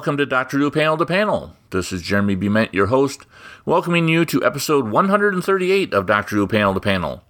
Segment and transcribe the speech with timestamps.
[0.00, 1.54] welcome to Doctor Who Panel to Panel.
[1.72, 3.26] This is Jeremy Bement, your host,
[3.66, 7.22] welcoming you to episode 138 of Doctor Who Panel to Panel.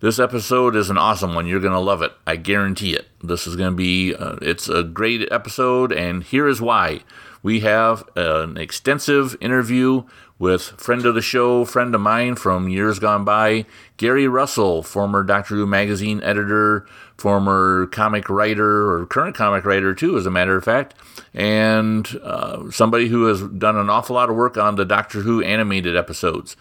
[0.00, 1.46] This episode is an awesome one.
[1.46, 2.12] You're going to love it.
[2.26, 3.08] I guarantee it.
[3.22, 7.00] This is going to be, uh, it's a great episode, and here is why.
[7.42, 10.04] We have an extensive interview
[10.38, 13.66] with friend of the show, friend of mine from years gone by,
[13.98, 16.86] Gary Russell, former Doctor Who magazine editor,
[17.16, 20.94] former comic writer, or current comic writer too, as a matter of fact,
[21.32, 25.42] and uh, somebody who has done an awful lot of work on the Doctor Who
[25.42, 26.56] animated episodes.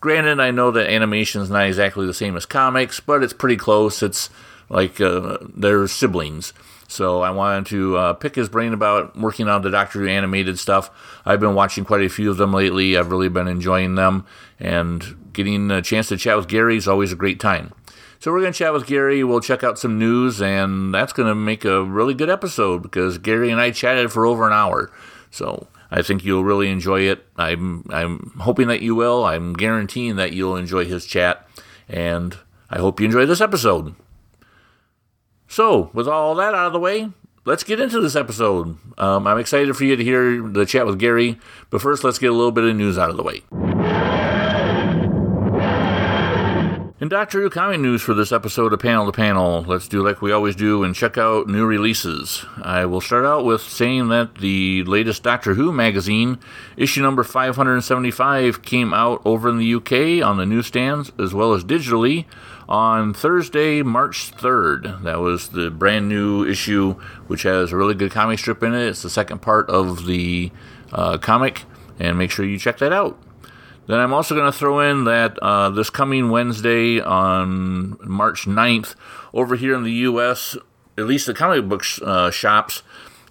[0.00, 3.56] Granted, I know that animation is not exactly the same as comics, but it's pretty
[3.56, 4.02] close.
[4.02, 4.30] It's
[4.68, 6.52] like uh, they're siblings.
[6.88, 10.58] So I wanted to uh, pick his brain about working on the Doctor Who animated
[10.58, 10.90] stuff.
[11.24, 12.98] I've been watching quite a few of them lately.
[12.98, 14.26] I've really been enjoying them,
[14.60, 17.72] and getting a chance to chat with Gary is always a great time.
[18.22, 19.24] So we're going to chat with Gary.
[19.24, 23.18] We'll check out some news, and that's going to make a really good episode because
[23.18, 24.92] Gary and I chatted for over an hour.
[25.32, 27.26] So I think you'll really enjoy it.
[27.34, 29.24] I'm I'm hoping that you will.
[29.24, 31.48] I'm guaranteeing that you'll enjoy his chat,
[31.88, 32.38] and
[32.70, 33.92] I hope you enjoy this episode.
[35.48, 37.10] So, with all that out of the way,
[37.44, 38.78] let's get into this episode.
[38.98, 42.30] Um, I'm excited for you to hear the chat with Gary, but first, let's get
[42.30, 43.42] a little bit of news out of the way.
[47.12, 50.32] Doctor Who comic news for this episode of Panel to Panel, let's do like we
[50.32, 52.46] always do and check out new releases.
[52.62, 56.38] I will start out with saying that the latest Doctor Who magazine,
[56.74, 61.64] issue number 575, came out over in the UK on the newsstands as well as
[61.64, 62.24] digitally
[62.66, 65.02] on Thursday, March 3rd.
[65.02, 66.94] That was the brand new issue,
[67.26, 68.86] which has a really good comic strip in it.
[68.86, 70.50] It's the second part of the
[70.92, 71.64] uh, comic,
[71.98, 73.18] and make sure you check that out.
[73.86, 78.94] Then I'm also going to throw in that uh, this coming Wednesday on March 9th,
[79.34, 80.56] over here in the U.S.,
[80.96, 82.82] at least the comic book sh- uh, shops,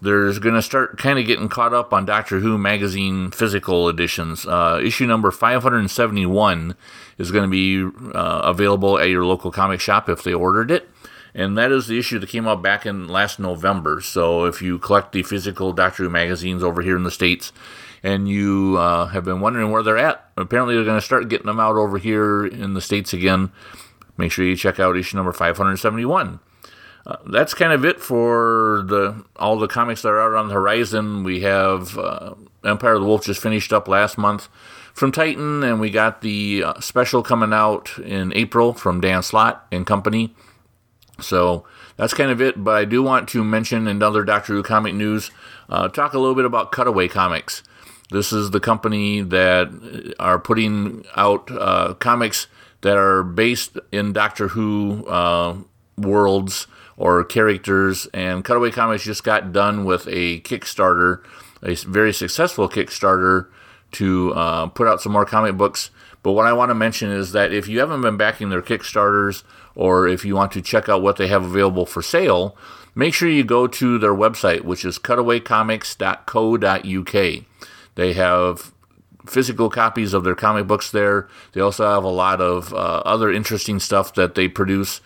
[0.01, 4.45] there's going to start kind of getting caught up on Doctor Who magazine physical editions.
[4.47, 6.75] Uh, issue number 571
[7.19, 10.89] is going to be uh, available at your local comic shop if they ordered it.
[11.33, 14.01] And that is the issue that came out back in last November.
[14.01, 17.53] So if you collect the physical Doctor Who magazines over here in the States
[18.03, 21.47] and you uh, have been wondering where they're at, apparently they're going to start getting
[21.47, 23.51] them out over here in the States again.
[24.17, 26.39] Make sure you check out issue number 571.
[27.05, 30.53] Uh, that's kind of it for the all the comics that are out on the
[30.53, 31.23] horizon.
[31.23, 34.49] We have uh, Empire of the Wolf just finished up last month
[34.93, 39.65] from Titan, and we got the uh, special coming out in April from Dan Slott
[39.71, 40.35] and company.
[41.21, 41.65] So
[41.97, 42.63] that's kind of it.
[42.63, 45.31] But I do want to mention another Doctor Who comic news.
[45.69, 47.63] Uh, talk a little bit about Cutaway Comics.
[48.11, 52.47] This is the company that are putting out uh, comics
[52.81, 55.55] that are based in Doctor Who uh,
[55.97, 56.67] worlds
[56.97, 58.07] or characters.
[58.13, 61.23] And Cutaway Comics just got done with a Kickstarter,
[61.63, 63.47] a very successful Kickstarter
[63.93, 65.89] to uh, put out some more comic books.
[66.23, 69.43] But what I want to mention is that if you haven't been backing their Kickstarters
[69.75, 72.55] or if you want to check out what they have available for sale,
[72.95, 77.45] make sure you go to their website, which is cutawaycomics.co.uk.
[77.95, 78.71] They have
[79.25, 81.27] physical copies of their comic books there.
[81.53, 85.01] They also have a lot of uh, other interesting stuff that they produce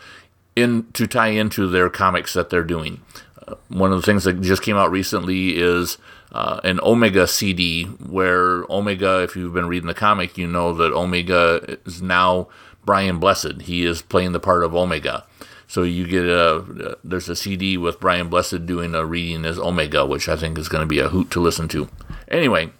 [0.56, 3.02] in to tie into their comics that they're doing.
[3.48, 5.98] Uh, one of the things that just came out recently is
[6.32, 10.94] uh, an Omega CD, where Omega, if you've been reading the comic, you know that
[10.94, 12.48] Omega is now
[12.86, 13.64] Brian Blessed.
[13.64, 15.26] He is playing the part of Omega.
[15.68, 20.06] So you get a there's a CD with Brian Blessed doing a reading as Omega,
[20.06, 21.90] which I think is going to be a hoot to listen to.
[22.28, 22.72] Anyway,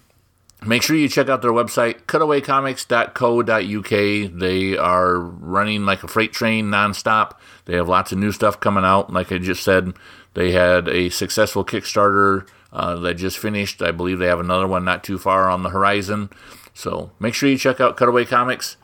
[0.64, 4.38] make sure you check out their website cutawaycomics.co.uk.
[4.38, 7.32] They are running like a freight train nonstop.
[7.64, 9.12] They have lots of new stuff coming out.
[9.12, 9.94] Like I just said,
[10.34, 13.82] they had a successful Kickstarter uh, that just finished.
[13.82, 16.30] I believe they have another one not too far on the horizon.
[16.72, 18.76] So make sure you check out Cutaway Comics.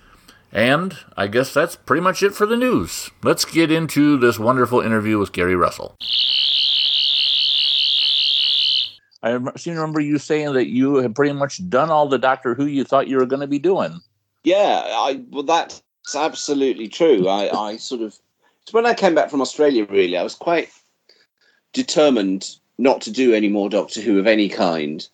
[0.53, 3.11] And I guess that's pretty much it for the news.
[3.23, 5.97] Let's get into this wonderful interview with Gary Russell.
[9.23, 12.55] I seem to remember you saying that you had pretty much done all the Doctor
[12.55, 14.01] Who you thought you were going to be doing.
[14.45, 15.83] Yeah, I well that's
[16.15, 17.29] absolutely true.
[17.29, 18.19] I, I sort of
[18.73, 20.71] when I came back from Australia, really, I was quite
[21.73, 25.07] determined not to do any more Doctor Who of any kind.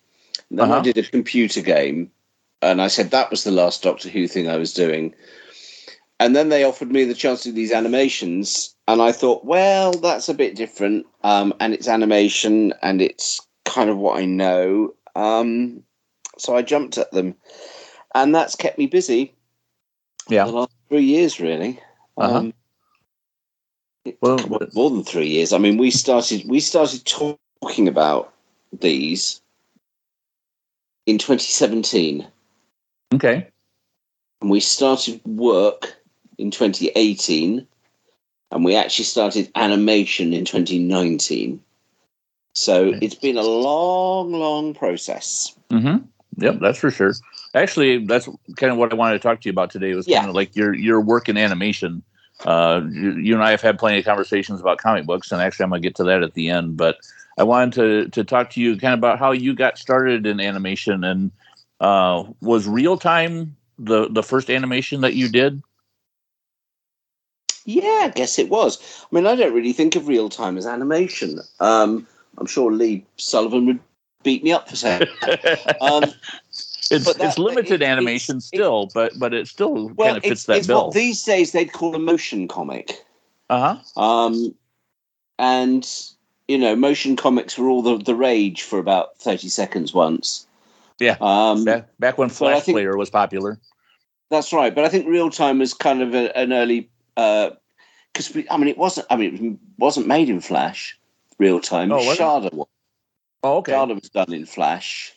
[0.49, 0.79] And then uh-huh.
[0.79, 2.11] I did a computer game
[2.61, 5.13] and I said that was the last Doctor Who thing I was doing.
[6.19, 9.93] And then they offered me the chance to do these animations, and I thought, well,
[9.93, 11.05] that's a bit different.
[11.23, 14.93] Um, and it's animation, and it's kind of what I know.
[15.15, 15.83] Um,
[16.37, 17.35] so I jumped at them,
[18.13, 19.33] and that's kept me busy.
[20.27, 21.79] Yeah, the last three years, really.
[22.17, 22.37] Uh-huh.
[22.37, 22.53] Um,
[24.21, 24.39] well,
[24.73, 25.53] more than three years.
[25.53, 28.33] I mean, we started we started talking about
[28.77, 29.41] these
[31.05, 32.27] in 2017.
[33.13, 33.47] Okay.
[34.41, 35.95] And we started work
[36.37, 37.65] in 2018.
[38.51, 41.61] And we actually started animation in 2019.
[42.53, 45.55] So it's been a long, long process.
[45.69, 46.05] Mm-hmm.
[46.37, 47.13] Yep, that's for sure.
[47.53, 48.27] Actually, that's
[48.57, 49.93] kind of what I wanted to talk to you about today.
[49.93, 50.19] Was Yeah.
[50.19, 52.01] kind of like your your work in animation.
[52.45, 55.65] Uh, you, you and I have had plenty of conversations about comic books, and actually,
[55.65, 56.75] I'm gonna get to that at the end.
[56.77, 56.97] But
[57.37, 60.39] I wanted to to talk to you kind of about how you got started in
[60.39, 61.31] animation, and
[61.79, 65.61] uh, was real time the the first animation that you did?
[67.65, 69.05] Yeah, I guess it was.
[69.11, 71.39] I mean, I don't really think of real time as animation.
[71.59, 73.79] Um, I'm sure Lee Sullivan would
[74.23, 75.03] beat me up for saying.
[75.81, 76.03] um,
[76.91, 80.23] it's that- it's limited it- animation it- still, but but it still well, kind of
[80.23, 80.85] fits it's, that it's bill.
[80.85, 83.05] what these days they'd call a motion comic.
[83.49, 84.01] uh huh.
[84.01, 84.55] Um,
[85.37, 85.87] and
[86.47, 90.47] you know, motion comics were all the, the rage for about thirty seconds once.
[90.99, 91.17] Yeah.
[91.21, 93.59] Um, Back back when Flash think- Player was popular.
[94.29, 94.73] that's right.
[94.73, 98.77] But I think real time was kind of a, an early because I mean it
[98.77, 99.07] wasn't.
[99.09, 100.97] I mean it wasn't made in Flash.
[101.37, 101.91] Real time.
[101.91, 102.17] Oh, was?
[102.17, 102.67] Shada was.
[103.43, 103.71] Oh, okay.
[103.71, 105.15] Shada was done in Flash.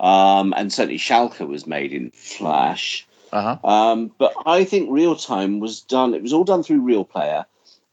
[0.00, 3.06] Um, and certainly Shalka was made in Flash.
[3.32, 3.68] Uh huh.
[3.68, 6.14] Um, but I think real time was done.
[6.14, 7.44] It was all done through Real Player,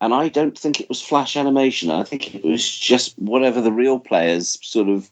[0.01, 1.91] and I don't think it was Flash animation.
[1.91, 5.11] I think it was just whatever the Real Players sort of.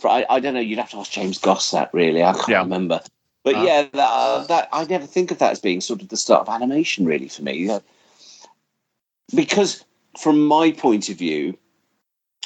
[0.00, 0.60] For I, I don't know.
[0.60, 1.92] You'd have to ask James Goss that.
[1.92, 2.62] Really, I can't Yeah.
[2.62, 3.00] remember.
[3.44, 3.64] But Uh-huh.
[3.64, 6.48] yeah, that, uh, that I never think of that as being sort of the start
[6.48, 7.70] of animation, really, for me.
[9.34, 9.84] Because
[10.18, 11.56] from my point of view,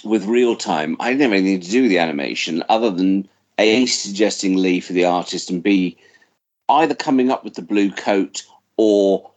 [0.05, 3.29] with real time, I didn't have anything to do with the animation other than
[3.59, 5.97] A, suggesting Lee for the artist, and B,
[6.69, 8.43] either coming up with the blue coat
[8.77, 9.31] or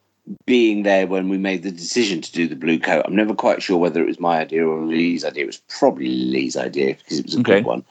[0.46, 3.04] being there when we made the decision to do the blue coat.
[3.06, 5.44] I'm never quite sure whether it was my idea or Lee's idea.
[5.44, 7.56] It was probably Lee's idea because it was a Okay.
[7.56, 7.84] good one.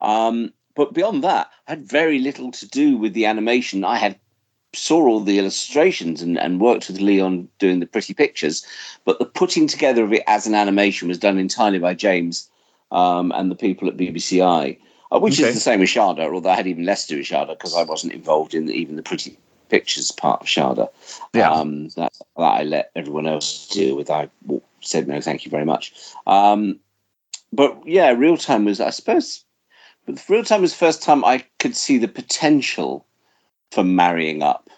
[0.00, 3.84] Um, but beyond that, I had very little to do with the animation.
[3.84, 4.18] I had
[4.74, 8.64] saw all the illustrations and, and worked with Lee on doing the pretty pictures,
[9.04, 12.48] but the putting together of it as an animation was done entirely by James
[12.92, 14.78] um, and the people at BBCi,
[15.10, 15.48] uh, which Okay.
[15.48, 17.74] is the same with Shada, although I had even less to do with Shada because
[17.74, 20.88] I wasn't involved in even the pretty pictures part of Shada.
[21.34, 21.50] Yeah.
[21.50, 24.10] Um, that, that I let everyone else deal with.
[24.10, 24.28] I
[24.80, 25.92] said no, thank you very much.
[26.26, 26.78] Um,
[27.52, 29.44] but yeah, real time was, I suppose,
[30.06, 33.06] but real time was the first time I could see the potential
[33.70, 34.70] for marrying up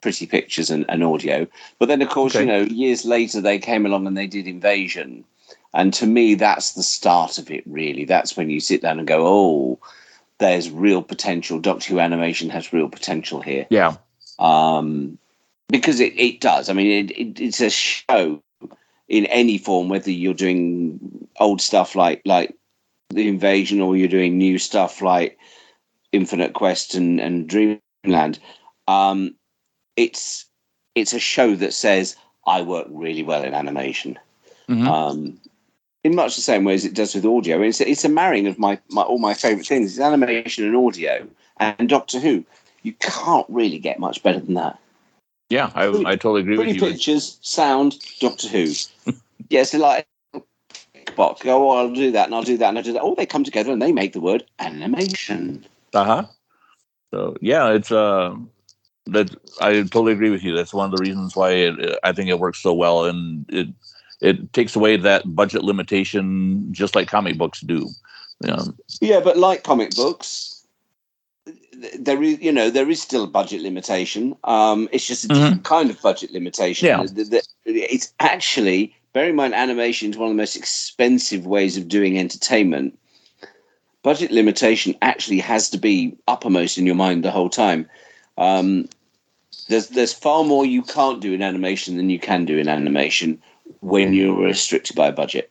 [0.00, 1.46] pretty pictures and, and audio.
[1.78, 2.44] But then, of course, Okay.
[2.44, 5.24] you know, years later they came along and they did Invasion.
[5.72, 8.04] And to me, that's the start of it, really.
[8.04, 9.78] That's when you sit down and go, oh,
[10.38, 11.58] there's real potential.
[11.58, 13.96] Doctor Who animation has real potential here Yeah.
[14.38, 15.18] Um,
[15.68, 16.68] because it, it does.
[16.68, 18.42] I mean, it, it, it's a show
[19.08, 22.54] in any form, whether you're doing old stuff like like
[23.10, 25.38] the invasion or you're doing new stuff like
[26.12, 28.38] Infinite Quest and, and Dreamland.
[28.88, 29.34] Um,
[29.96, 30.46] it's
[30.94, 34.18] it's a show that says I work really well in animation.
[34.68, 34.86] Mhm.
[34.86, 35.40] Um,
[36.04, 38.58] in much the same way as it does with audio, it's it's a marrying of
[38.58, 41.26] my, my all my favourite things: it's animation and audio,
[41.58, 42.44] and Doctor Who.
[42.84, 44.78] You can't really get much better than that.
[45.50, 46.80] Yeah, I, I totally agree with you.
[46.80, 48.72] Pretty pictures, sound, Doctor Who.
[49.50, 50.06] yes, they're like
[51.16, 51.42] box.
[51.42, 53.02] Go, oh, I'll do that, and I'll do that, and I'll do that.
[53.02, 55.64] Oh, they come together and they make the word animation.
[55.92, 56.26] Uh huh.
[57.12, 58.34] So yeah, it's uh
[59.06, 60.54] that I totally agree with you.
[60.54, 63.68] That's one of the reasons why it, I think it works so well, and it
[64.20, 67.88] it takes away that budget limitation, just like comic books do.
[69.00, 70.53] Yeah, but like comic books,
[71.98, 74.36] there is you know there is still a budget limitation.
[74.44, 76.86] Um, it's just a different kind of budget limitation.
[76.86, 77.04] Yeah.
[77.64, 82.18] It's actually bear in mind animation is one of the most expensive ways of doing
[82.18, 82.98] entertainment.
[84.02, 87.88] Budget limitation actually has to be uppermost in your mind the whole time.
[88.36, 88.88] Um,
[89.68, 93.40] there's there's far more you can't do in animation than you can do in animation
[93.80, 95.50] when you're restricted by a budget.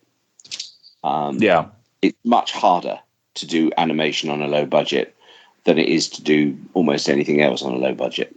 [1.02, 1.66] Um, yeah,
[2.00, 3.00] it's much harder
[3.34, 5.16] to do animation on a low budget
[5.64, 8.34] than it is to do almost anything else on a low budget.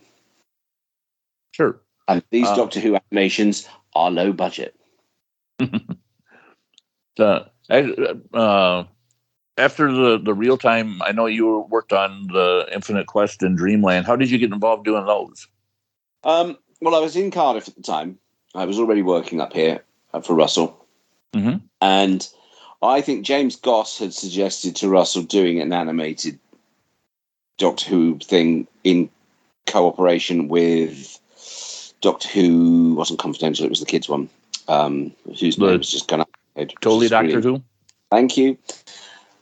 [1.54, 1.80] sure.
[2.08, 4.76] And these Uh, Doctor Who animations are low budget.
[7.20, 7.46] Uh,
[8.34, 8.84] uh,
[9.58, 14.06] after the the real time, I know you worked on the Infinite Quest and Dreamland.
[14.06, 15.48] How did you get involved doing those?
[16.24, 18.20] Um, well, I was in Cardiff at the time.
[18.54, 20.86] I was already working up here uh, for Russell.
[21.34, 21.62] Mhm.
[21.82, 22.30] And
[22.84, 26.38] I think James Goss had suggested to Russell doing an animated
[27.58, 29.10] Doctor Who thing in
[29.66, 31.20] cooperation with
[32.02, 34.30] Doctor Who wasn't confidential, it was the kids one.
[34.68, 36.30] Um, whose The name was just gone up.
[36.82, 37.44] Totally Doctor brilliant.
[37.44, 37.64] Who.
[38.10, 38.58] Thank you.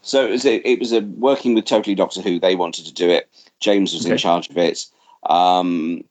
[0.02, 2.40] So it was a, it was a working with Totally Doctor Who.
[2.40, 3.30] They wanted to do it.
[3.60, 4.14] James was okay.
[4.14, 4.86] in charge of it.
[5.28, 6.04] Um,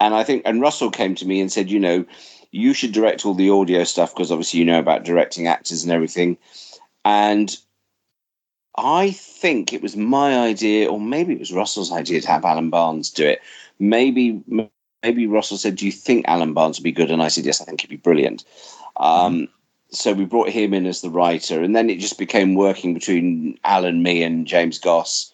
[0.00, 2.04] and I think and Russell came to me and said, you know,
[2.52, 5.92] you should direct all the audio stuff because obviously you know about directing actors and
[5.92, 6.38] everything.
[7.04, 7.56] And
[8.76, 12.70] I think it was my idea, or maybe it was Russell's idea to have Alan
[12.70, 13.40] Barnes do it.
[13.78, 14.42] Maybe
[15.02, 17.60] maybe Russell said, "Do you think Alan Barnes would be good?" And I said, "Yes,
[17.60, 18.44] I think he'd be brilliant."
[18.96, 19.48] Um.
[19.90, 23.58] So we brought him in as the writer, and then it just became working between
[23.62, 25.32] Alan, me, and James Goss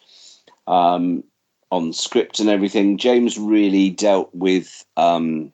[0.67, 1.23] um,
[1.71, 2.99] on script and everything.
[2.99, 5.51] James really dealt with um,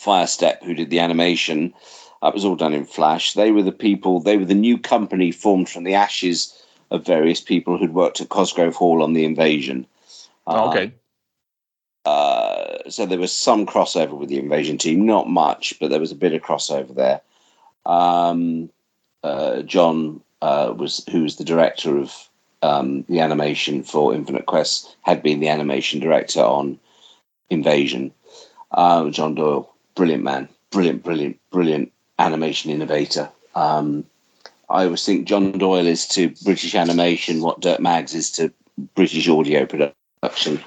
[0.00, 1.74] Firestep, who did the animation.
[2.22, 3.34] That was all done in Flash.
[3.34, 4.20] They were the people.
[4.20, 6.54] They were the new company formed from the ashes
[6.90, 9.86] of various people who'd worked at Cosgrove Hall on the invasion.
[10.46, 10.92] Oh, okay.
[12.04, 16.00] Uh, uh, so there was some crossover with the invasion team, not much, but there
[16.00, 17.20] was a bit of crossover there.
[17.84, 18.70] Um,
[19.24, 22.28] uh, John uh, was, who was the director of
[22.62, 26.78] um, the animation for Infinite Quest, had been the animation director on
[27.50, 28.12] Invasion.
[28.70, 33.28] Uh, John Doyle, brilliant man, brilliant, brilliant, brilliant animation innovator.
[33.56, 34.04] Um,
[34.68, 38.52] I always think John Doyle is to British animation what Dirk Maggs is to
[38.94, 40.60] British audio production.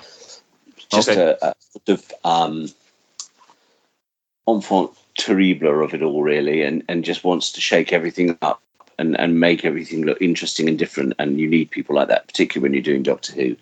[0.90, 1.36] Just okay.
[1.42, 2.70] a, a, sort of um,
[4.48, 8.62] enfant terrible of it all, really, and, and just wants to shake everything up
[8.98, 11.14] and, and make everything look interesting and different.
[11.20, 13.56] And you need people like that, particularly when you're doing Doctor Who.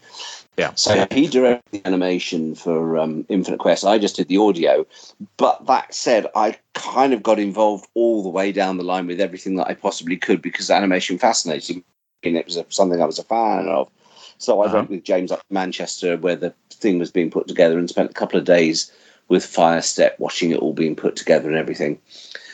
[0.58, 0.72] Yeah.
[0.74, 3.86] So he directed the animation for um, Infinite Quest.
[3.86, 4.88] I just did the audio.
[5.38, 9.22] But that said, I kind of got involved all the way down the line with
[9.22, 11.84] everything that I possibly could because animation fascinated me.
[12.24, 13.92] And it was a, something I was a fan of.
[14.40, 14.78] So I uh-huh.
[14.78, 18.10] went with James up to Manchester where the thing was being put together and spent
[18.10, 18.92] a couple of days
[19.30, 22.00] with Firestep watching it all being put together and everything.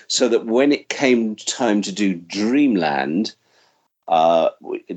[0.07, 3.33] So that when it came time to do Dreamland,
[4.07, 4.49] uh,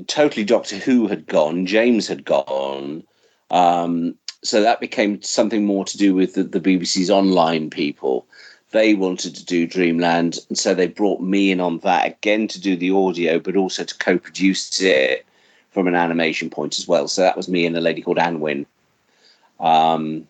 [0.07, 3.03] totally Doctor Who had gone, James had gone.
[3.49, 8.27] Um, so that became something more to do with the, the, BBC's online people.
[8.71, 12.59] They wanted to do Dreamland, and so they brought me in on that again to
[12.59, 15.25] do the audio, but also to co-produce it
[15.71, 17.07] from an animation point as well.
[17.07, 18.65] So that was me and a lady called Anwen,
[19.59, 20.27] um,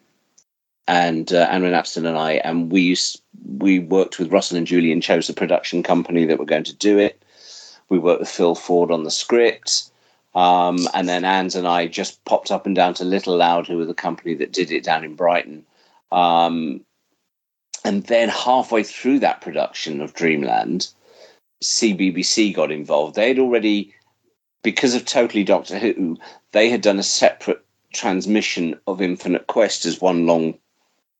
[0.87, 3.21] and uh, Anwen Aspden and I, and we used
[3.57, 6.99] we worked with Russell and Julian chose the production company that were going to do
[6.99, 7.21] it
[7.89, 9.91] we worked with Phil Ford on the script.
[10.35, 13.77] Um, and then Anns and I just popped up and down to Little Loud, who
[13.77, 15.65] were the company that did it down in Brighton.
[16.11, 16.81] Um,
[17.83, 20.89] and then halfway through that production of Dreamland,
[21.63, 23.15] CBBC got involved.
[23.15, 23.93] They had already,
[24.61, 26.17] because of Totally Doctor Who,
[26.51, 27.63] they had done a separate
[27.93, 30.55] transmission of Infinite Quest as one long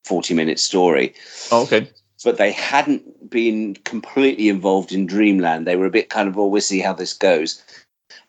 [0.03, 1.15] 40 minute story.
[1.51, 1.89] Oh, okay
[2.23, 5.67] but they hadn't been completely involved in Dreamland.
[5.67, 7.61] They were a bit kind of, oh, we'll see how this goes.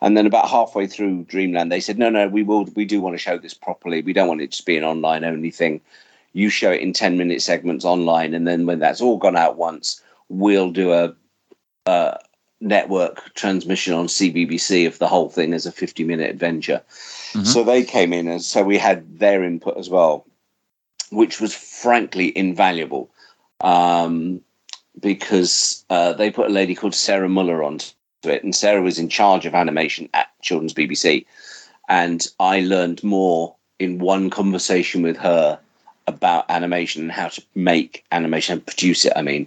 [0.00, 3.14] And then about halfway through Dreamland, they said, no, no, we will, we do want
[3.14, 4.02] to show this properly.
[4.02, 5.80] We don't want it to be an online only thing.
[6.34, 8.34] You show it in 10 minute segments online.
[8.34, 11.14] And then when that's all gone out once, we'll do a,
[11.86, 12.18] a
[12.60, 16.82] network transmission on CBBC of the whole thing as a 50 minute adventure.
[17.32, 17.44] Mm-hmm.
[17.44, 20.26] So they came in and so we had their input as well,
[21.10, 23.10] which was frankly invaluable
[23.60, 24.40] um,
[25.00, 27.92] because uh, they put a lady called Sarah Muller onto
[28.24, 31.26] it, and Sarah was in charge of animation at Children's BBC,
[31.88, 35.58] and I learned more in one conversation with her
[36.06, 39.12] about animation and how to make animation and produce it.
[39.14, 39.46] I mean,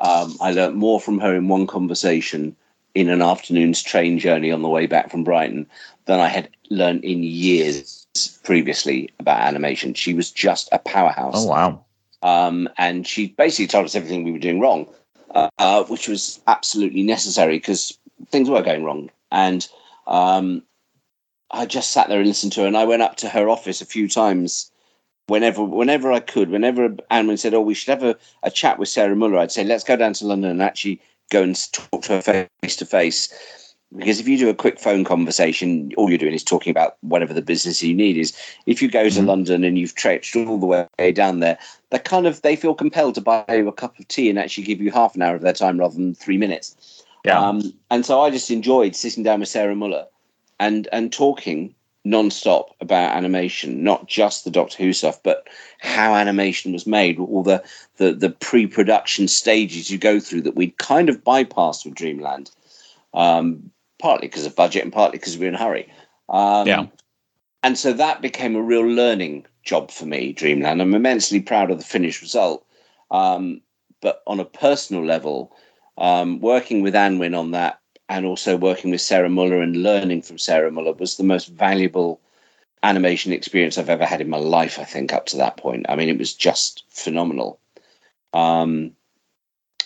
[0.00, 2.56] um, I learned more from her in one conversation
[2.94, 5.66] in an afternoon's train journey on the way back from Brighton
[6.06, 8.06] than I had learned in years
[8.42, 9.94] previously about animation.
[9.94, 11.34] She was just a powerhouse.
[11.36, 11.84] Oh wow!
[12.22, 14.86] Um, and she basically told us everything we were doing wrong,
[15.34, 17.96] uh, uh, which was absolutely necessary because
[18.30, 19.10] things were going wrong.
[19.30, 19.66] And
[20.06, 20.62] um,
[21.50, 22.66] I just sat there and listened to her.
[22.66, 24.70] And I went up to her office a few times
[25.28, 26.50] whenever whenever I could.
[26.50, 29.64] Whenever Anwen said, "Oh, we should have a, a chat with Sarah Muller," I'd say,
[29.64, 33.67] "Let's go down to London and actually go and talk to her face to face."
[33.96, 37.32] Because if you do a quick phone conversation, all you're doing is talking about whatever
[37.32, 38.36] the business you need is.
[38.66, 39.26] If you go to mm-hmm.
[39.26, 41.58] London and you've traipsed all the way down there,
[41.90, 44.64] they kind of they feel compelled to buy you a cup of tea and actually
[44.64, 47.02] give you half an hour of their time rather than three minutes.
[47.24, 47.40] Yeah.
[47.40, 50.06] Um, and so I just enjoyed sitting down with Sarah Muller
[50.60, 55.46] and and talking non-stop about animation, not just the Doctor Who stuff, but
[55.80, 57.62] how animation was made, all the
[57.96, 62.50] the, the pre-production stages you go through that we'd kind of bypassed with Dreamland.
[63.14, 65.92] Um, partly because of budget and partly because we were in a hurry.
[66.28, 66.86] Um, yeah.
[67.62, 70.80] And so that became a real learning job for me, Dreamland.
[70.80, 72.64] I'm immensely proud of the finished result.
[73.10, 73.60] Um,
[74.00, 75.56] but on a personal level,
[75.96, 80.38] um, working with Anwen on that and also working with Sarah Muller and learning from
[80.38, 82.20] Sarah Muller was the most valuable
[82.82, 84.78] animation experience I've ever had in my life.
[84.78, 87.58] I think up to that point, I mean, it was just phenomenal.
[88.32, 88.92] Um,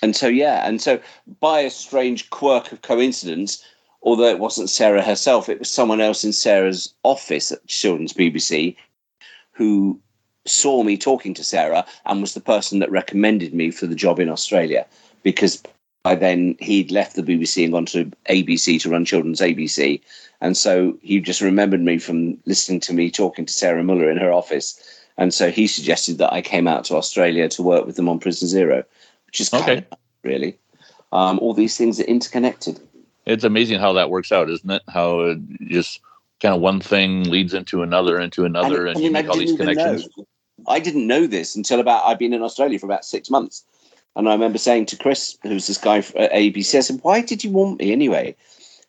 [0.02, 1.00] and so yeah, and so
[1.40, 3.64] by a strange quirk of coincidence,
[4.02, 8.76] although it wasn't Sarah herself, it was someone else in Sarah's office at Children's BBC
[9.52, 10.00] who
[10.44, 14.18] saw me talking to Sarah and was the person that recommended me for the job
[14.18, 14.86] in Australia
[15.22, 15.62] because
[16.02, 20.00] by then he'd left the BBC and gone to ABC to run Children's ABC.
[20.40, 24.16] And so he just remembered me from listening to me talking to Sarah Muller in
[24.16, 24.80] her office.
[25.16, 28.18] And so he suggested that I came out to Australia to work with them on
[28.18, 28.82] Prisoner Zero,
[29.26, 29.86] which is kind okay.
[29.92, 30.58] of really.
[31.12, 32.80] Um, all these things are interconnected.
[33.26, 34.82] It's amazing how that works out, isn't it?
[34.88, 35.38] How it
[35.68, 36.00] just
[36.40, 39.56] kind of one thing leads into another, into another, and, and you make all these
[39.56, 40.08] connections.
[40.16, 40.26] Know.
[40.66, 43.64] I didn't know this until about I've been in Australia for about six months,
[44.16, 47.20] and I remember saying to Chris, who's this guy uh, at ABC, I said, "Why
[47.20, 48.34] did you want me anyway?"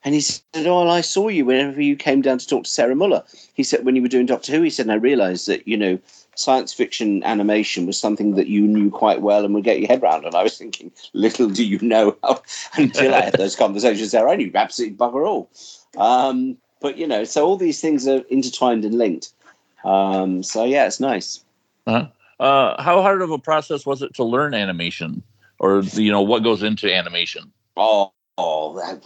[0.05, 2.69] And he said, "Oh, well, I saw you whenever you came down to talk to
[2.69, 5.47] Sarah Muller." He said, "When you were doing Doctor Who," he said, and I realised
[5.47, 5.97] that you know
[6.35, 10.01] science fiction animation was something that you knew quite well and would get your head
[10.01, 10.25] around.
[10.25, 12.41] And I was thinking, little do you know how,
[12.75, 15.49] until I had those conversations there, I knew absolutely bugger all.
[15.97, 19.31] Um, but you know, so all these things are intertwined and linked.
[19.85, 21.43] Um, so yeah, it's nice.
[21.87, 22.07] Uh-huh.
[22.39, 25.23] Uh, how hard of a process was it to learn animation,
[25.59, 27.51] or you know what goes into animation?
[27.77, 29.03] Oh, oh that,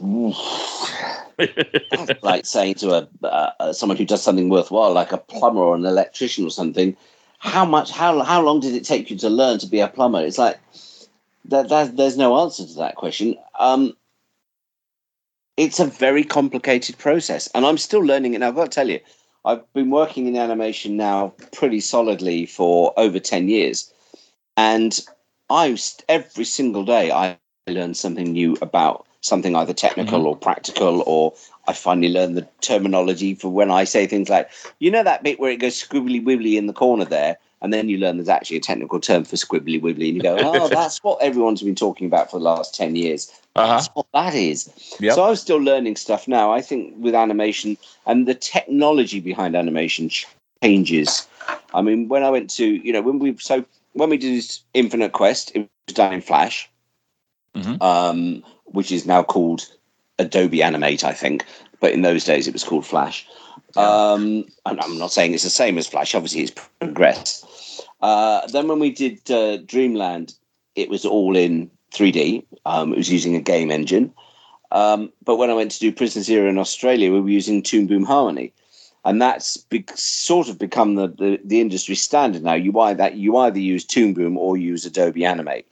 [2.21, 5.85] like saying to a uh, someone who does something worthwhile, like a plumber or an
[5.85, 6.95] electrician or something.
[7.39, 7.91] How much?
[7.91, 10.21] How how long did it take you to learn to be a plumber?
[10.21, 10.59] It's like
[11.45, 11.69] that.
[11.69, 13.35] that there's no answer to that question.
[13.59, 13.95] Um,
[15.55, 18.49] it's a very complicated process, and I'm still learning it now.
[18.49, 18.99] I've got to tell you,
[19.47, 23.91] I've been working in animation now pretty solidly for over 10 years.
[24.57, 24.99] And
[25.49, 25.77] I
[26.09, 27.37] every single day I
[27.67, 30.27] learn something new about something either technical mm-hmm.
[30.27, 31.33] or practical or
[31.67, 34.49] I finally learn the terminology for when I say things like,
[34.79, 37.89] you know that bit where it goes squibbly wibbly in the corner there, and then
[37.89, 41.03] you learn there's actually a technical term for squibbly wibbly, and you go, oh, that's
[41.03, 43.31] what everyone's been talking about for the last 10 years.
[43.55, 43.73] Uh-huh.
[43.73, 44.71] That's what that is.
[44.99, 45.15] Yep.
[45.15, 46.51] So I'm still learning stuff now.
[46.53, 50.09] I think with animation and the technology behind animation
[50.63, 51.27] changes.
[51.73, 55.11] I mean, when I went to, you know, when we so when we did Infinite
[55.11, 56.69] Quest, it was done in Flash,
[57.55, 57.81] mm-hmm.
[57.81, 59.67] um, which is now called
[60.19, 61.45] Adobe Animate, I think.
[61.79, 63.27] But in those days, it was called Flash.
[63.75, 66.15] Um, I'm not saying it's the same as Flash.
[66.15, 67.45] Obviously, it's progressed.
[68.01, 70.33] Uh, then when we did uh, Dreamland,
[70.75, 72.45] it was all in 3D.
[72.65, 74.13] Um, it was using a game engine.
[74.71, 77.87] Um, but when I went to do Prisoner Zero in Australia, we were using Toon
[77.87, 78.53] Boom Harmony.
[79.05, 82.55] And that's be- sort of become the, the, the, industry standard now.
[82.55, 85.65] You either, you either use Toon Boom or use Adobe Animate.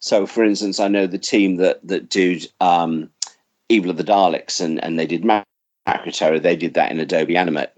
[0.00, 3.10] So, for instance, I know the team that, that did um,
[3.68, 5.44] Evil of the Daleks and, and they did Macra
[6.12, 7.70] Terror, they did that in Adobe Animate.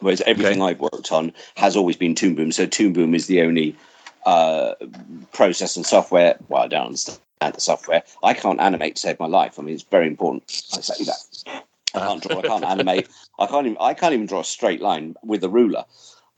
[0.00, 0.70] Whereas everything okay.
[0.70, 2.52] I've worked on has always been Toon Boom.
[2.52, 3.74] So Toon Boom is the only
[4.26, 4.74] uh,
[5.32, 6.36] process and software.
[6.48, 8.02] Well, I don't understand the software.
[8.22, 9.58] I can't animate to save my life.
[9.58, 10.44] I mean, it's very important.
[10.74, 11.64] I say that.
[11.94, 12.38] I can't draw.
[12.38, 13.08] I can't animate.
[13.38, 13.78] I can't even.
[13.80, 15.84] I can't even draw a straight line with a ruler.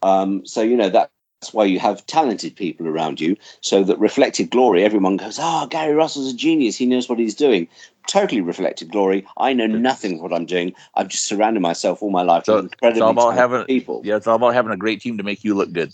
[0.03, 3.99] Um, so you know that that's why you have talented people around you, so that
[3.99, 6.77] reflected glory, everyone goes, "Oh, Gary Russell's a genius.
[6.77, 7.69] He knows what he's doing."
[8.09, 9.27] Totally reflected glory.
[9.37, 10.75] I know nothing of what I'm doing.
[10.95, 14.01] I've just surrounded myself all my life so with incredibly it's all about having, people.
[14.05, 15.93] Yeah, it's all about having a great team to make you look good.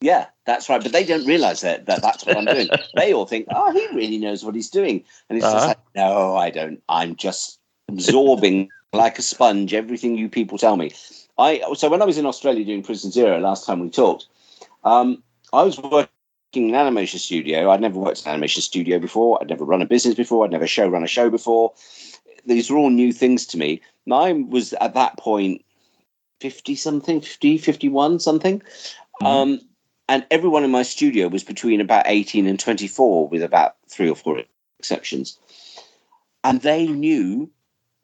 [0.00, 0.82] Yeah, that's right.
[0.82, 2.68] But they don't realize that, that that's what I'm doing.
[2.94, 5.04] they all think, oh, he really knows what he's doing.
[5.28, 5.56] And it's uh-huh.
[5.56, 6.82] just like, no, I don't.
[6.88, 10.92] I'm just absorbing like a sponge everything you people tell me.
[11.36, 14.26] I So when I was in Australia doing Prisoner Zero last time we talked,
[14.86, 15.22] um,
[15.52, 16.08] I was working
[16.54, 17.70] in an animation studio.
[17.70, 19.38] I'd never worked in an animation studio before.
[19.40, 20.44] I'd never run a business before.
[20.44, 21.74] I'd never show run a show before.
[22.46, 23.82] These were all new things to me.
[24.06, 25.64] And I was at that point
[26.40, 28.60] 50 something, 50, 51 something.
[28.60, 29.26] Mm-hmm.
[29.26, 29.60] Um,
[30.08, 34.16] and everyone in my studio was between about 18 and 24 with about three or
[34.16, 34.42] four
[34.78, 35.38] exceptions
[36.44, 37.50] and they knew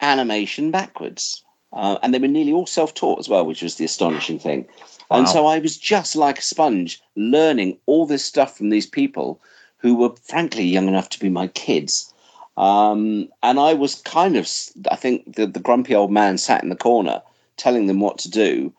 [0.01, 4.39] animation backwards uh, and they were nearly all self-taught as well which was the astonishing
[4.39, 4.67] thing
[5.13, 5.19] wow.
[5.19, 9.41] and so i was just like a sponge learning all this stuff from these people
[9.79, 12.13] who were frankly young enough to be my kids
[12.57, 14.49] um, and i was kind of
[14.91, 17.23] i think the, the grumpy old man sat in the corner
[17.57, 18.73] telling them what to do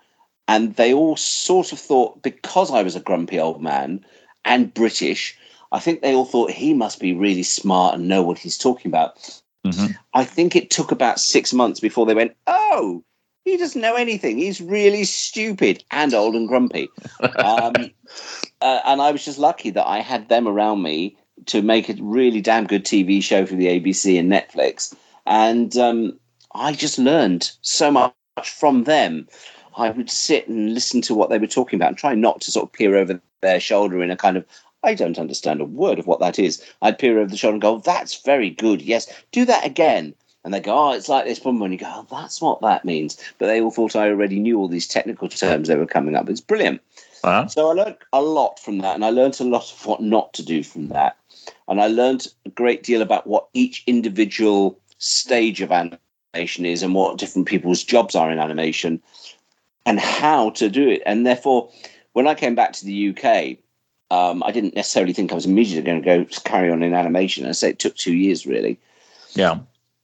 [0.48, 4.04] and they all sort of thought because I was a grumpy old man
[4.46, 5.38] and British,
[5.72, 8.90] I think they all thought he must be really smart and know what he's talking
[8.90, 9.42] about.
[9.66, 9.94] Mm-hmm.
[10.14, 13.04] I think it took about six months before they went, "Oh,
[13.46, 14.38] he doesn't know anything.
[14.38, 16.90] He's really stupid and old and grumpy."
[17.38, 17.74] um,
[18.62, 21.96] uh, and I was just lucky that I had them around me to make a
[22.02, 24.96] really damn good TV show for the ABC and Netflix.
[25.26, 26.20] and um,
[26.56, 28.14] I just learned so much
[28.46, 29.28] from them.
[29.76, 32.52] I would sit and listen to what they were talking about and try not to
[32.52, 34.46] sort of peer over their shoulder in a kind of
[34.84, 36.62] I don't understand a word of what that is.
[36.82, 38.82] I'd peer over the shoulder and go, "That's very good.
[38.82, 41.90] Yes, do that again." And they go, "Oh, it's like this." One when you go,
[41.90, 45.30] "Oh, that's what that means." But they all thought I already knew all these technical
[45.30, 46.30] terms they were coming up.
[46.30, 46.82] It's brilliant.
[47.24, 47.48] Uh-huh.
[47.48, 50.34] So I learned a lot from that, and I learned a lot of what not
[50.34, 51.16] to do from that,
[51.68, 56.94] and I learned a great deal about what each individual stage of animation is and
[56.94, 59.02] what different people's jobs are in animation,
[59.86, 61.02] and how to do it.
[61.06, 61.70] And therefore,
[62.12, 63.58] when I came back to the UK,
[64.12, 67.48] um, I didn't necessarily think I was immediately going to go carry on in animation.
[67.48, 68.80] I say it took two years, really.
[69.34, 69.60] Yeah.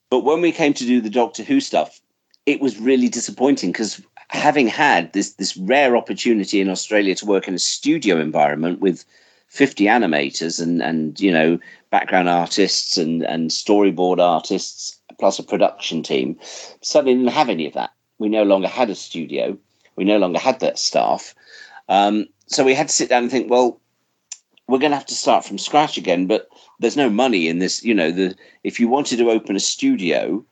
[0.10, 2.02] But when we came to do the Doctor Who stuff,
[2.46, 7.48] it was really disappointing because having had this this rare opportunity in Australia to work
[7.48, 9.06] in a studio environment with
[9.48, 16.02] 50 animators and and you know background artists and and storyboard artists plus a production
[16.02, 16.38] team
[16.82, 17.92] suddenly didn't have any of that.
[18.20, 19.58] We no longer had a studio.
[19.96, 21.36] We no longer had that staff.
[21.90, 23.80] Um, so we had to sit down and think well
[24.70, 27.84] we're going to have to start from scratch again but there's no money in this
[27.84, 30.44] you know the if you wanted to open a studio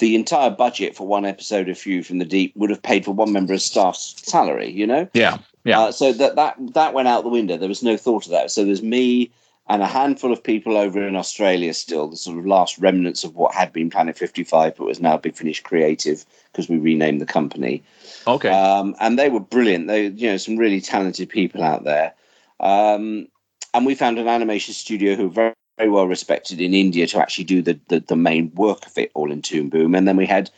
[0.00, 3.12] the entire budget for one episode of Fury from the Deep would have paid for
[3.12, 4.70] one member of staff's salary.
[4.70, 5.08] You know.
[5.12, 5.38] Yeah.
[5.64, 5.80] Yeah.
[5.80, 7.56] Uh, so that that that went out the window.
[7.56, 8.50] There was no thought of that.
[8.50, 9.30] So there's me
[9.68, 13.36] and a handful of people over in Australia still, the sort of last remnants of
[13.36, 17.26] what had been Planet 55, but was now Big Finish Creative because we renamed the
[17.26, 17.80] company.
[18.26, 18.48] Okay.
[18.48, 19.86] Um, and they were brilliant.
[19.86, 22.14] They, you know, some really talented people out there.
[22.58, 23.28] Um,
[23.74, 27.18] and we found an animation studio who were very very well respected in India to
[27.18, 29.94] actually do the, the, the main work of it all in Toon Boom.
[29.94, 30.50] And then we had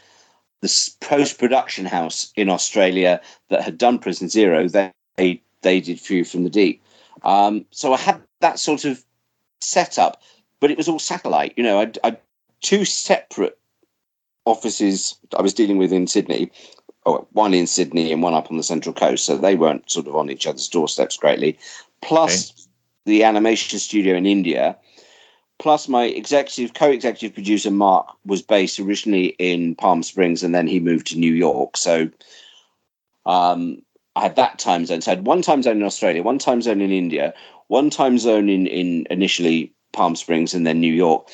[0.62, 4.66] the post production house in Australia that had done Prisoner Zero.
[4.66, 6.82] They they did Fury from the Deep.
[7.22, 9.04] Um, so I had that sort of
[9.60, 10.20] setup,
[10.58, 11.54] but it was all satellite.
[11.56, 12.18] You know, I had
[12.60, 13.56] two separate
[14.44, 16.50] offices I was dealing with in Sydney.
[17.06, 20.08] Oh, one in Sydney and one up on the Central Coast, so they weren't sort
[20.08, 21.58] of on each other's doorsteps greatly.
[22.00, 22.62] Plus okay.
[23.06, 24.76] The animation studio in India,
[25.58, 30.80] plus my executive co-executive producer Mark was based originally in Palm Springs and then he
[30.80, 31.76] moved to New York.
[31.76, 32.10] So
[33.26, 33.82] um,
[34.16, 35.00] I had that time zone.
[35.00, 37.32] So I had one time zone in Australia, one time zone in India,
[37.68, 41.26] one time zone in, in initially Palm Springs and then New York.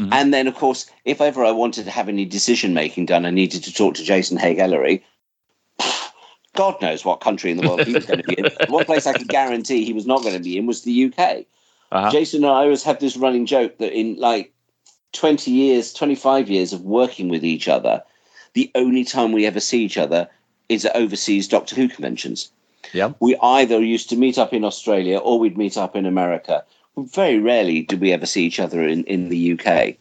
[0.00, 0.12] Mm-hmm.
[0.12, 3.30] And then, of course, if ever I wanted to have any decision making done, I
[3.30, 5.02] needed to talk to Jason Haigh-Ellery.
[6.56, 8.46] God knows what country in the world he was going to be in.
[8.68, 11.44] One place I could guarantee he was not going to be in was the UK.
[11.92, 12.10] Uh-huh.
[12.10, 14.52] Jason and I always have this running joke that in like
[15.12, 18.02] 20 years, 25 years of working with each other,
[18.54, 20.28] the only time we ever see each other
[20.68, 22.50] is at overseas Doctor Who conventions.
[22.92, 23.12] Yeah.
[23.20, 26.64] We either used to meet up in Australia or we'd meet up in America.
[26.96, 29.96] Very rarely did we ever see each other in, in the UK.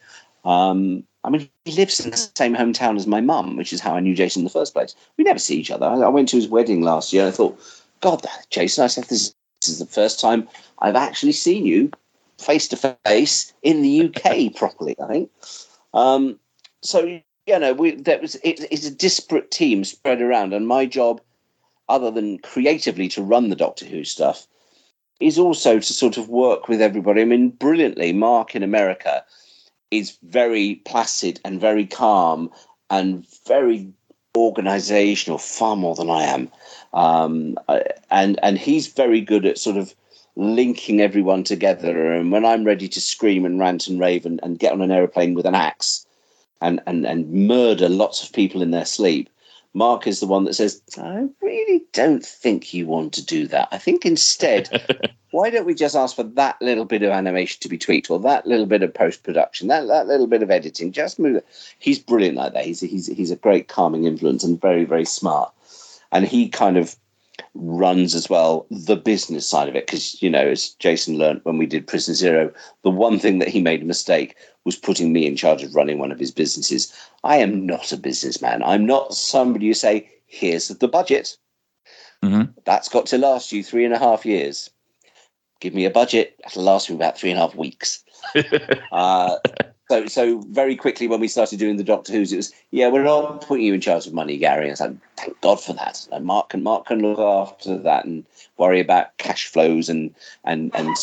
[0.50, 3.96] Um, I mean, he lives in the same hometown as my mum, which is how
[3.96, 4.96] I knew Jason in the first place.
[5.18, 5.88] We never see each other.
[5.88, 7.24] I, went to his wedding last year.
[7.24, 7.60] And I thought,
[8.02, 10.48] God, Jason, I said, this this is the first time
[10.80, 11.90] I've actually seen you
[12.38, 14.96] face to face in the UK properly.
[15.02, 15.32] I think.
[15.94, 16.40] Um,
[16.82, 20.86] so you know, we that was it, it's a disparate team spread around, and my
[20.86, 21.22] job,
[21.90, 24.48] other than creatively to run the Doctor Who stuff,
[25.20, 27.22] is also to sort of work with everybody.
[27.22, 29.24] I mean, brilliantly, Mark in America
[29.92, 32.50] is very placid and very calm
[32.90, 33.88] and very
[34.36, 36.52] organizational, far more than I am.
[36.94, 37.58] Um,
[38.12, 39.94] and and he's very good at sort of
[40.36, 42.12] linking everyone together.
[42.12, 44.92] And when I'm ready to scream and rant and rave and, and get on an
[44.92, 46.06] aeroplane with an axe
[46.62, 49.30] and, and, and murder lots of people in their sleep,
[49.76, 53.68] Mark is the one that says, I really don't think you want to do that.
[53.72, 57.70] I think instead, why don't we just ask for that little bit of animation to
[57.70, 60.92] be tweaked or that little bit of post production, that, that little bit of editing?
[60.92, 61.46] Just move it.
[61.78, 62.66] He's brilliant like that.
[62.66, 65.52] He's, he's, he's a great calming influence and very, very smart
[66.12, 66.96] and he kind of
[67.54, 69.86] runs as well the business side of it.
[69.86, 73.48] Because you know as jason learned when we did Prisoner Zero the one thing that
[73.48, 76.94] he made a mistake was putting me in charge of running one of his businesses.
[77.24, 78.64] I am not a businessman.
[78.64, 81.38] I'm not somebody you say here's the budget.
[82.24, 82.52] Mm-hmm.
[82.64, 84.72] that's got to last you three and a half years.
[85.60, 86.36] Give me a budget.
[86.44, 88.04] That'll last me about three and a half weeks.
[88.92, 89.38] Uh,
[89.90, 93.04] so, so very quickly when we started doing the Doctor Who's, it was yeah, we're
[93.04, 94.64] not putting you in charge of money, Gary.
[94.64, 96.08] And I said, thank God for that.
[96.12, 98.26] And Mark can Mark can look after that and
[98.58, 100.96] worry about cash flows and and and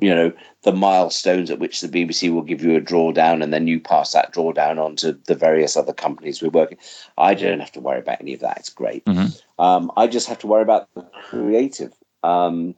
[0.00, 0.32] you know
[0.62, 4.12] the milestones at which the BBC will give you a drawdown, and then you pass
[4.12, 6.78] that drawdown on to the various other companies we're working.
[7.18, 8.58] I don't have to worry about any of that.
[8.58, 9.04] It's great.
[9.04, 9.62] Mm-hmm.
[9.62, 11.92] Um, I just have to worry about the creative.
[12.22, 12.74] Um,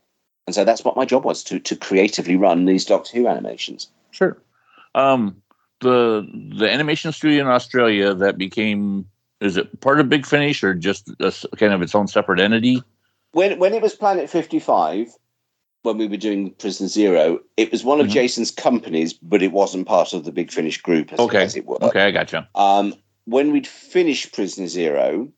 [0.46, 3.88] and so that's what my job was to to creatively run these Doctor Who animations.
[4.11, 4.37] Sure.
[4.96, 5.42] Um,
[5.80, 9.06] the the animation studio in Australia that became
[9.42, 12.82] is it part of Big Finish or just a, kind of its own separate entity?
[13.32, 15.09] When when it was Planet Fifty Five,
[15.82, 18.12] when we were doing Prisoner Zero, it was one of Mhm.
[18.12, 21.42] Jason's companies, but it wasn't part of the Big Finish group, as, Okay.
[21.42, 21.82] as it were.
[21.85, 22.48] Okay, I gotcha.
[22.54, 22.94] Um,
[23.26, 25.28] when we'd finished Prisoner Zero,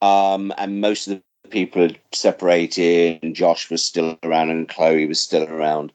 [0.00, 5.06] um, and most of the people had separated, and Josh was still around, and Chloe
[5.06, 5.92] was still around.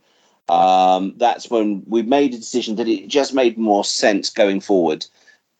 [0.49, 5.05] Um, that's when we made a decision that it just made more sense going forward,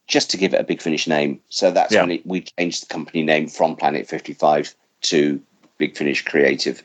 [0.07, 1.39] just to give it a Big Finish name.
[1.49, 2.01] So that's Yeah.
[2.01, 5.41] when it, we changed the company name from Planet Fifty Five to
[5.77, 6.83] Big Finish Creative.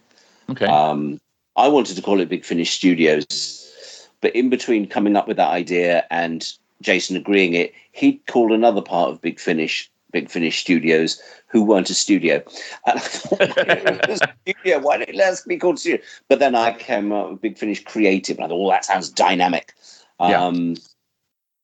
[0.51, 0.67] Okay.
[0.67, 1.21] Um,
[1.57, 5.51] I wanted to call it Big Finish Studios, but in between coming up with that
[5.51, 6.47] idea and
[6.81, 11.91] Jason agreeing it, he'd called another part of Big Finish Big Finish Studios who weren't
[11.91, 12.43] a studio.
[12.87, 14.79] And why don't it was a studio?
[14.79, 15.99] Why don't let us be called studio?
[16.29, 19.11] But then I came up with Big Finish Creative, and I thought, well, that sounds
[19.11, 19.75] dynamic.
[20.21, 20.45] Yeah.
[20.45, 20.77] Um,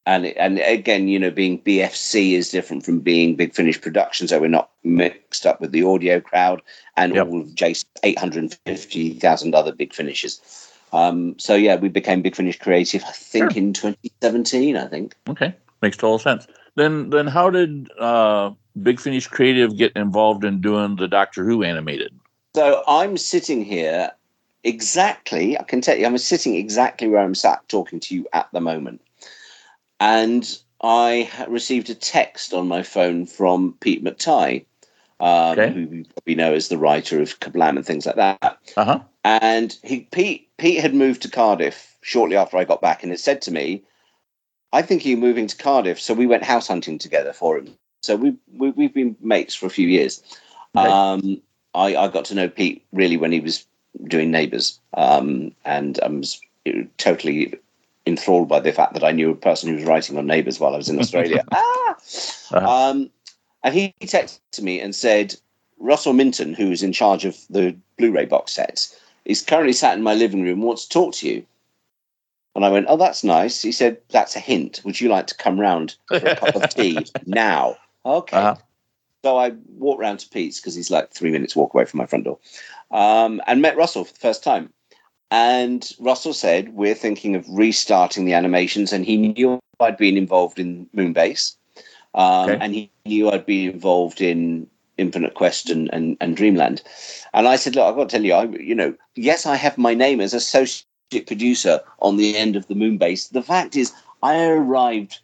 [0.07, 4.41] and and again, you know, being BFC is different from being Big Finish Productions, so
[4.41, 6.61] we're not mixed up with the audio crowd
[6.97, 7.27] and Yep.
[7.27, 10.41] all of Jason's 850,000 other Big Finishes.
[10.93, 13.59] Um, so yeah, we became Big Finish Creative, I think, Sure.
[13.63, 14.77] in 2017.
[14.77, 15.15] I think.
[15.29, 16.47] Okay, makes total sense.
[16.77, 18.51] Then, then how did uh,
[18.83, 22.19] Big Finish Creative get involved in doing the Doctor Who animated?
[22.57, 24.11] So I'm sitting here
[24.65, 25.59] exactly.
[25.59, 28.61] I can tell you, I'm sitting exactly where I'm sat talking to you at the
[28.61, 29.03] moment,
[30.01, 34.65] and I received a text on my phone from Pete McTighe,
[35.21, 35.73] um, Okay.
[35.73, 38.59] who we probably know as the writer of Kerblam and things like that.
[38.77, 39.01] Uh huh.
[39.25, 43.21] And he Pete Pete had moved to Cardiff shortly after I got back, and had
[43.21, 43.83] said to me,
[44.75, 47.77] "I think you're moving to Cardiff." So we went house hunting together for him.
[48.03, 50.23] So we, we we've been mates for a few years.
[50.75, 51.41] Um,
[51.75, 53.67] I, I got to know Pete really when he was
[54.09, 56.41] doing Neighbours, um, and I was
[56.99, 57.55] totally
[58.07, 60.75] enthralled by the fact that I knew a person who was writing on Neighbours while
[60.75, 61.45] I was in Australia.
[61.53, 61.97] ah!
[62.53, 62.91] Uh-huh.
[62.91, 63.11] um,
[63.63, 65.35] and he texted me and said,
[65.79, 70.03] Russell Minton, who is in charge of the Blu-ray box sets, is currently sat in
[70.03, 71.47] my living room, wants to talk to you.
[72.55, 73.63] And I went, oh, that's nice.
[73.63, 74.81] He said, that's a hint.
[74.85, 77.77] Would you like to come round for a cup of tea now?
[78.07, 78.37] Okay.
[78.37, 78.57] Uh-huh.
[79.25, 82.07] So I walked round to Pete's because he's like three minutes walk away from my
[82.07, 82.39] front door,
[82.91, 84.71] um, and met Russell for the first time.
[85.31, 90.59] And Russell said, we're thinking of restarting the animations, and he knew I'd been involved
[90.59, 91.57] in Moonbase,
[92.15, 92.59] um, Okay.
[92.61, 96.83] and he knew I'd been involved in Infinite Quest and, and, and Dreamland.
[97.33, 99.79] And I said, look, I've got to tell you, I, you know, yes, I have
[99.79, 103.31] my name as associate producer on the end of the Moonbase.
[103.31, 105.21] The fact is, I arrived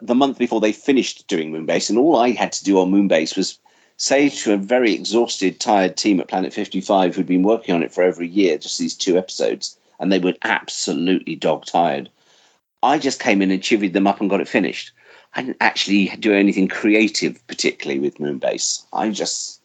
[0.00, 3.36] the month before they finished doing Moonbase, and all I had to do on Moonbase
[3.36, 3.58] was
[3.96, 7.92] say to a very exhausted, tired team at Planet 55 who'd been working on it
[7.92, 12.10] for over a year, just these two episodes, and they were absolutely dog tired.
[12.82, 14.92] I just came in and chivied them up and got it finished.
[15.34, 18.84] I didn't actually do anything creative, particularly with Moonbase.
[18.92, 19.60] I just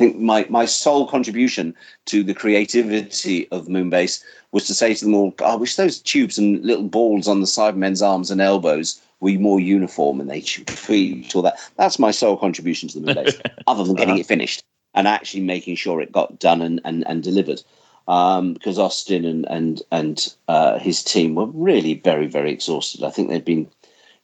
[0.00, 1.74] think my, my sole contribution
[2.06, 6.38] to the creativity of Moonbase was to say to them all, I wish those tubes
[6.38, 10.70] and little balls on the Cybermen's arms and elbows were more uniform and they should
[10.70, 11.58] feet all that.
[11.76, 14.20] That's my sole contribution to the Moonbase, other than getting Uh-huh.
[14.20, 14.62] it finished
[14.94, 17.62] and actually making sure it got done and, and, and delivered.
[18.08, 23.04] Um, because Austin and and and uh, his team were really very very exhausted.
[23.04, 23.68] I think they'd been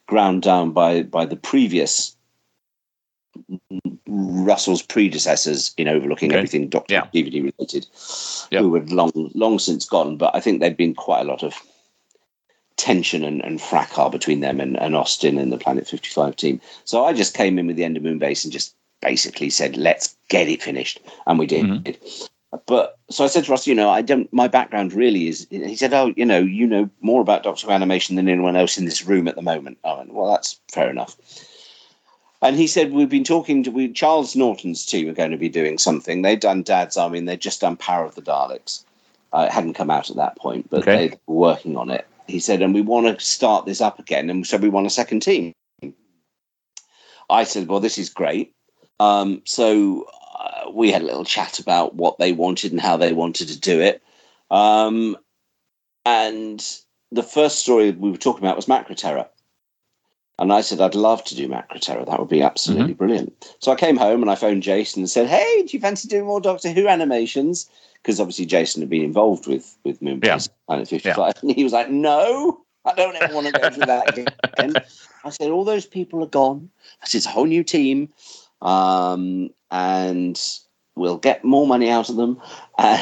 [0.07, 2.17] ground down by by the previous
[4.07, 6.37] Russell's predecessors in overlooking Okay.
[6.37, 7.07] everything Doctor Yeah.
[7.13, 7.87] DVD related,
[8.51, 10.17] who had long long since gone.
[10.17, 11.53] But I think there'd been quite a lot of
[12.77, 16.61] tension and, and fracas between them and, and Austin and the Planet 55 team.
[16.85, 20.15] So I just came in with the end of Moonbase and just basically said, let's
[20.29, 20.99] get it finished.
[21.25, 21.65] And we did.
[21.65, 22.29] Mhm.
[22.65, 25.75] But so I said to Russ, you know, I don't, my background really is, he
[25.75, 28.85] said, oh, you know, you know more about Doctor Who animation than anyone else in
[28.85, 29.79] this room at the moment.
[29.83, 31.17] I went, well, that's fair enough.
[32.41, 35.49] And he said, we've been talking to, we, Charles Norton's team are going to be
[35.49, 36.21] doing something.
[36.21, 38.83] They'd done Dad's Army and they'd just done Power of the Daleks.
[39.33, 41.07] Uh, it hadn't come out at that point, but Okay.
[41.07, 42.07] they were working on it.
[42.27, 44.29] He said, and we want to start this up again.
[44.29, 45.53] And so we want a second team.
[47.29, 48.53] I said, well, this is great.
[48.99, 50.05] Um, so
[50.39, 53.59] uh, we had a little chat about what they wanted and how they wanted to
[53.59, 54.01] do it.
[54.51, 55.17] Um,
[56.05, 56.63] and
[57.11, 59.27] the first story we were talking about was Macra Terror.
[60.39, 62.05] And I said, I'd love to do Macra Terror.
[62.05, 63.55] That would be absolutely brilliant.
[63.59, 66.25] So I came home and I phoned Jason and said, Hey, do you fancy doing
[66.25, 67.69] more Doctor Who animations?
[67.95, 70.53] Because obviously Jason had been involved with, with Moonbase Yeah.
[70.67, 71.33] Planet 55.
[71.41, 74.75] And he was like, No, I don't ever want to go through that again.
[75.23, 76.69] I said, All those people are gone.
[77.01, 78.09] I said, It's a whole new team.
[78.61, 80.39] Um, and
[80.95, 82.39] we'll get more money out of them.
[82.79, 83.01] Uh,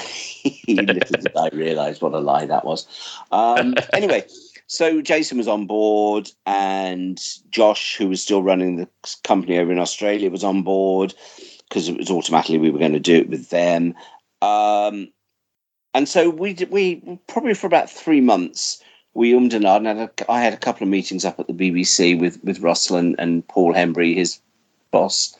[0.70, 2.88] little did I realise what a lie that was.
[3.30, 4.26] Um, anyway,
[4.68, 8.88] so Jason was on board, and Josh, who was still running the
[9.24, 11.14] company over in Australia, was on board
[11.70, 13.94] because it was automatically we were going to do it with them.
[14.42, 15.10] Um,
[15.94, 18.82] and so we we probably for about three months
[19.16, 19.88] we ummed and ahed.
[19.88, 23.16] And I had a couple of meetings up at the BBC with with Russell and,
[23.18, 24.40] and Paul Hembury, his
[24.92, 25.36] boss.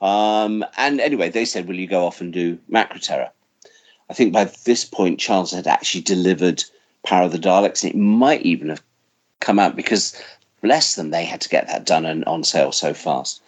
[0.00, 3.30] Um, and anyway, they said, "Will you go off and do Macra Terror?"
[4.08, 6.64] I think by this point, Charles had actually delivered
[7.04, 8.82] Power of the Daleks, and it might even have
[9.40, 10.20] come out because,
[10.62, 13.42] bless them, they had to get that done and on sale so fast.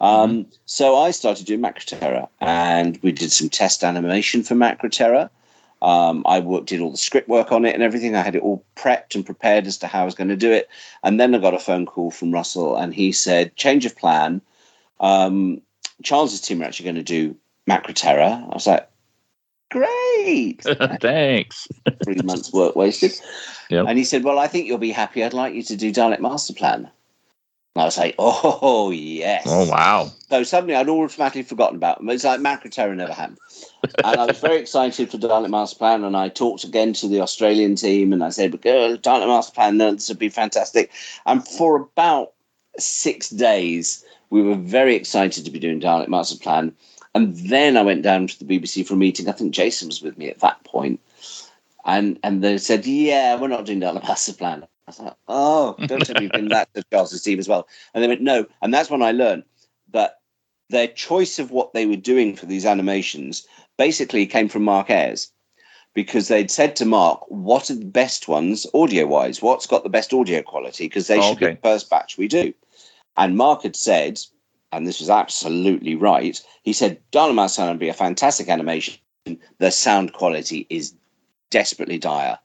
[0.00, 0.50] Um, mm-hmm.
[0.66, 5.30] So I started doing Macra Terror, and we did some test animation for Macra Terror.
[5.82, 8.16] Um, I worked, did all the script work on it and everything.
[8.16, 10.50] I had it all prepped and prepared as to how I was going to do
[10.50, 10.68] it.
[11.02, 14.40] And then I got a phone call from Russell, and he said, "Change of plan.
[15.00, 15.60] Um,
[16.02, 17.36] Charles's team are actually going to do
[17.68, 18.88] Macra Terror." I was like,
[19.70, 19.88] "Great,
[21.00, 21.68] thanks."
[22.04, 23.12] Three months work wasted.
[23.70, 23.86] Yep.
[23.88, 25.24] And he said, "Well, I think you'll be happy.
[25.24, 26.90] I'd like you to do Dalek Master Plan."
[27.74, 29.42] And I was like, oh, yes.
[29.46, 30.12] Oh, wow.
[30.30, 32.08] So suddenly I'd automatically forgotten about them.
[32.08, 33.38] It's like Macra Terror never happened.
[34.04, 36.04] and I was very excited for Dalek Master Plan.
[36.04, 39.52] And I talked again to the Australian team and I said, but girl, Dalek Master
[39.52, 40.92] Plan, this would be fantastic.
[41.26, 42.34] And for about
[42.78, 46.72] six days, we were very excited to be doing Dalek Master Plan.
[47.14, 49.28] And then I went down to the BBC for a meeting.
[49.28, 51.00] I think Jason was with me at that point.
[51.84, 54.66] And and they said, yeah, we're not doing Dalek Master Plan.
[54.86, 57.68] I thought, oh, don't tell me you've been that to Charles' team as well.
[57.92, 58.46] And they went, no.
[58.62, 59.44] And that's when I learned
[59.92, 60.18] that
[60.70, 63.46] their choice of what they were doing for these animations
[63.78, 65.30] basically came from Mark Ayres
[65.94, 69.40] because they'd said to Mark, what are the best ones audio wise?
[69.40, 70.86] What's got the best audio quality?
[70.86, 71.48] Because they oh, should okay.
[71.48, 72.52] be the first batch we do.
[73.16, 74.20] And Mark had said,
[74.76, 78.98] and this was absolutely right, he said, Dalek Sound would be a fantastic animation.
[79.58, 80.94] The sound quality is
[81.50, 82.38] desperately dire.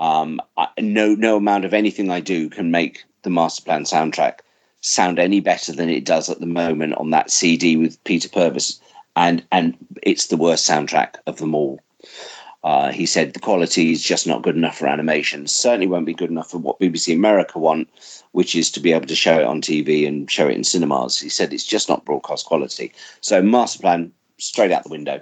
[0.00, 4.40] Um, I, no, no amount of anything I do can make the Master Plan soundtrack
[4.80, 8.80] sound any better than it does at the moment on that CD with Peter Purves,
[9.14, 11.80] and and it's the worst soundtrack of them all.
[12.64, 15.46] Uh, he said the quality is just not good enough for animation.
[15.46, 17.88] Certainly won't be good enough for what BBC America want,
[18.32, 21.18] which is to be able to show it on TV and show it in cinemas.
[21.18, 22.92] He said it's just not broadcast quality.
[23.20, 25.20] So Master Plan straight out the window.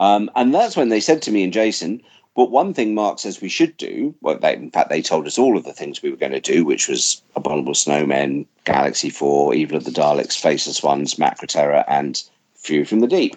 [0.00, 2.02] Um, and that's when they said to me and Jason,
[2.38, 5.38] but one thing Mark says we should do, well, they, in fact, they told us
[5.38, 9.54] all of the things we were going to do, which was Abominable Snowmen, Galaxy 4,
[9.54, 12.22] Evil of the Daleks, Faceless Ones, Macra Terror, and
[12.54, 13.36] Fury from the Deep.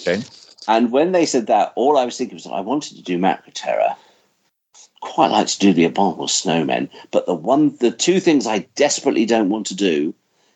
[0.00, 0.22] Okay.
[0.68, 3.52] And when they said that, all I was thinking was I wanted to do Macra
[3.54, 3.96] Terror.
[5.00, 9.24] Quite like to do the Abominable Snowmen, but the one, the two things I desperately
[9.24, 10.14] don't want to do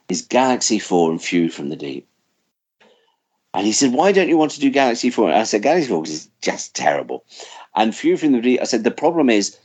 [0.09, 2.07] is Galaxy 4 and Fury from the Deep.
[3.55, 5.31] And he said, Why don't you want to do Galaxy 4?
[5.31, 7.25] And I said, Galaxy 4 is just terrible.
[7.75, 9.57] And Fury from the Deep, I said, the problem is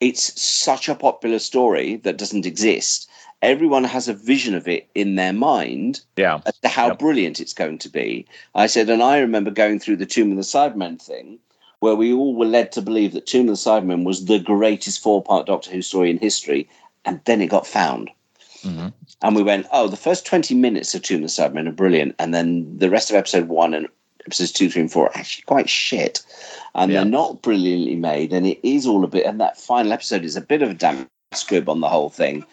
[0.00, 3.10] it's such a popular story that doesn't exist.
[3.42, 6.40] Everyone has a vision of it in their mind yeah.
[6.46, 6.98] as to how yep.
[6.98, 8.26] brilliant it's going to be.
[8.54, 11.38] I said, and I remember going through the Tomb of the Cybermen thing,
[11.78, 15.00] where we all were led to believe that Tomb of the Cybermen was the greatest
[15.00, 16.68] four part Doctor Who story in history,
[17.04, 18.10] and then it got found.
[18.62, 18.88] Mm-hmm.
[19.22, 22.16] And we went, oh, the first 20 minutes of Tomb of the Cybermen are brilliant,
[22.18, 23.86] and then the rest of episode one and
[24.26, 26.22] episodes two, three, and four are actually quite shit
[26.74, 27.00] and yeah.
[27.00, 28.32] they're not brilliantly made.
[28.32, 30.74] And it is all a bit, and that final episode is a bit of a
[30.74, 32.44] damn squib on the whole thing.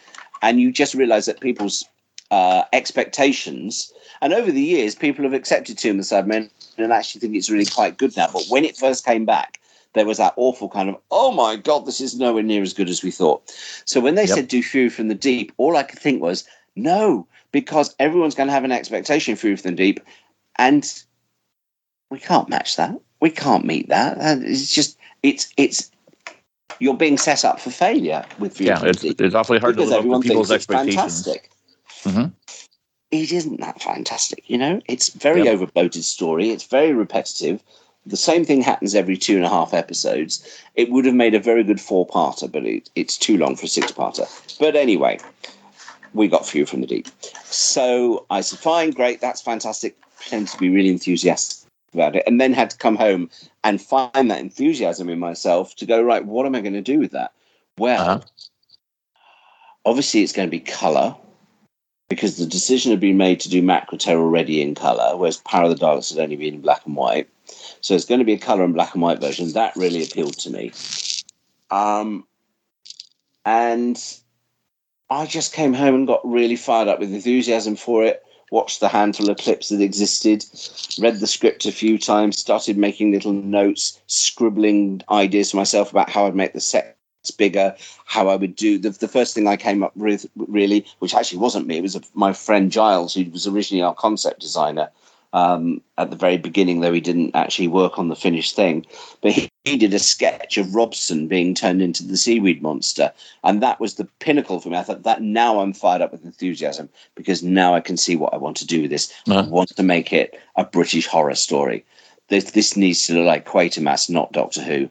[0.46, 1.84] And you just realize that people's
[2.32, 7.22] uh, expectations, and over the years, people have accepted Tomb of the Cybermen and actually
[7.22, 8.30] think it's really quite good now.
[8.32, 9.60] But when it first came back,
[9.94, 12.90] there was that awful kind of, oh my God, this is nowhere near as good
[12.90, 13.50] as we thought.
[13.86, 14.36] So when they yep.
[14.36, 16.44] said do Fury from the Deep, all I could think was,
[16.76, 20.00] no, because everyone's going to have an expectation Fury from the Deep,
[20.58, 21.04] and
[22.12, 24.18] we can't match that we can't meet that.
[24.44, 25.92] It's just it's it's
[26.80, 28.84] you're being set up for failure with yeah.
[28.84, 31.28] It's, it's awfully hard to live up to people's expectations.
[32.04, 32.26] Mm-hmm.
[33.12, 34.82] It isn't that fantastic, you know.
[34.88, 35.58] It's very yep.
[35.58, 36.50] overbloated story.
[36.50, 37.64] It's very repetitive.
[38.06, 40.46] The same thing happens every two and a half episodes.
[40.76, 43.70] It would have made a very good four-parter, but it, it's too long for a
[43.70, 44.28] six-parter.
[44.60, 45.20] But anyway,
[46.14, 47.08] we got Fury from the Deep.
[47.46, 49.96] So I said, fine, great, that's fantastic.
[50.18, 51.65] Pretend to be really enthusiastic
[51.96, 53.30] about it and then had to come home
[53.64, 57.00] and find that enthusiasm in myself to go right what am i going to do
[57.00, 57.32] with that?
[57.78, 58.22] Well uh-huh.
[59.86, 61.16] obviously it's going to be color
[62.08, 65.64] because the decision had been made to do Macra Terror already in color whereas power
[65.64, 67.28] of the daleks had only been in black and white.
[67.82, 69.52] So it's going to be a color and black and white version.
[69.54, 70.72] That really appealed to me.
[71.72, 72.26] Um,
[73.46, 74.02] and
[75.10, 78.88] i just came home and got really fired up with enthusiasm for it watched the
[78.88, 80.46] handful of clips that existed,
[81.00, 86.10] read the script a few times, started making little notes, scribbling ideas to myself about
[86.10, 86.98] how I'd make the set
[87.38, 87.76] bigger,
[88.06, 91.40] how I would do the, the first thing I came up with really, which actually
[91.40, 94.92] wasn't me, it was a, my friend Giles, who was originally our concept designer
[95.36, 98.86] um, at the very beginning, though he didn't actually work on the finished thing.
[99.22, 103.12] But he, he, did a sketch of Robson being turned into the seaweed monster,
[103.44, 104.78] and that was the pinnacle for me.
[104.78, 108.34] I thought that now I'm fired up with enthusiasm because now I can see what
[108.34, 109.12] I want to do with this.
[109.28, 109.42] Uh-huh.
[109.42, 111.84] I want to make it a British horror story.
[112.30, 114.90] This, this needs to look like Quatermass, not Doctor Who.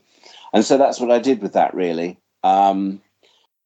[0.53, 2.19] And so that's what I did with that, really.
[2.43, 3.01] Um,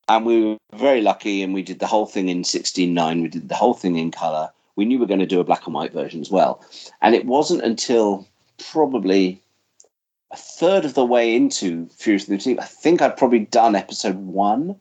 [0.09, 3.23] and we were very lucky, and we did the whole thing in 16.9.
[3.23, 5.45] We did the whole thing in colour we knew we were going to do a
[5.45, 6.65] black and white version as well.
[7.03, 8.29] And it wasn't until
[8.71, 9.43] probably
[10.31, 14.15] a third of the way into Furious the Team, I think I'd probably done episode
[14.15, 14.79] one.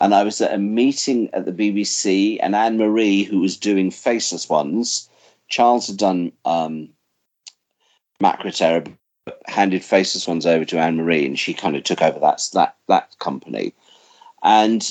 [0.00, 3.90] And I was at a meeting at the BBC, and Anne Marie, who was doing
[3.90, 5.10] Faceless Ones,
[5.48, 6.88] Charles had done um,
[8.22, 8.96] Macra
[9.46, 12.76] handed Faceless Ones over to Anne Marie, and she kind of took over that that
[12.88, 13.74] that company.
[14.42, 14.82] And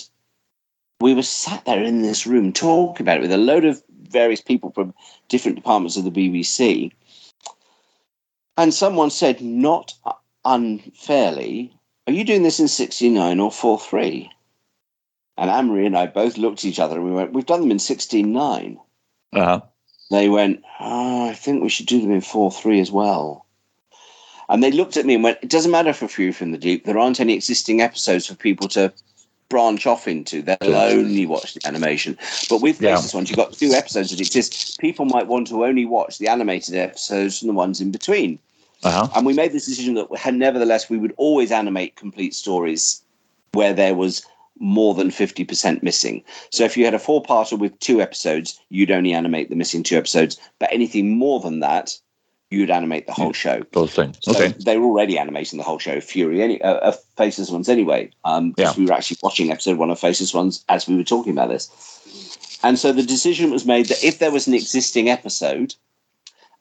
[1.02, 4.42] we were sat there in this room talking about it with a load of various
[4.42, 4.94] people from
[5.28, 6.92] different departments of the BBC.
[8.58, 9.94] And someone said, not
[10.46, 11.76] unfairly,
[12.08, 14.30] are you doing this in 69 or 43?
[15.38, 17.62] And Anne Marie and I both looked at each other and we went, we've done
[17.62, 18.78] them in 16.9.
[19.34, 19.62] Uh-huh.
[20.12, 23.48] They went, oh, I think we should do them in 4.3 as well.
[24.50, 26.86] And they looked at me and went, it doesn't matter for Fury from the Deep.
[26.86, 28.94] There aren't any existing episodes for people to
[29.54, 30.42] branch off into.
[30.42, 32.18] They'll only watch the animation.
[32.50, 32.96] But with yeah.
[32.96, 34.80] Faceless Ones, you've got two episodes that exist.
[34.80, 38.40] People might want to only watch the animated episodes and the ones in between.
[38.82, 39.08] Uh-huh.
[39.16, 43.04] And we made this decision that nevertheless we would always animate complete stories
[43.52, 44.26] where there was
[44.58, 46.24] more than 50% missing.
[46.50, 49.84] So if you had a four parter with two episodes, you'd only animate the missing
[49.84, 50.40] two episodes.
[50.58, 51.96] But anything more than that,
[52.54, 53.64] you'd animate the whole show.
[53.72, 54.18] Those things.
[54.22, 54.54] So okay.
[54.64, 58.12] They were already animating the whole show, Fury, any uh, uh, Faceless Ones anyway.
[58.24, 58.74] Um, yeah.
[58.78, 62.60] we were actually watching episode one of Faceless Ones as we were talking about this.
[62.64, 65.76] And so the decision was made that if there was an existing episode,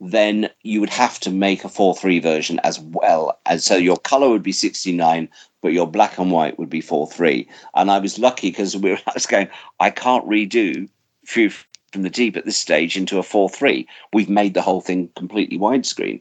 [0.01, 3.39] then you would have to make a 4 3 version as well.
[3.47, 5.29] And so your color would be 69,
[5.61, 7.49] but your black and white would be 4 3.
[7.75, 10.89] And I was lucky because we were, I was going, I can't redo
[11.25, 11.53] Fury
[11.93, 13.87] from the deep at this stage into a 4 3.
[14.13, 16.21] We've made the whole thing completely widescreen.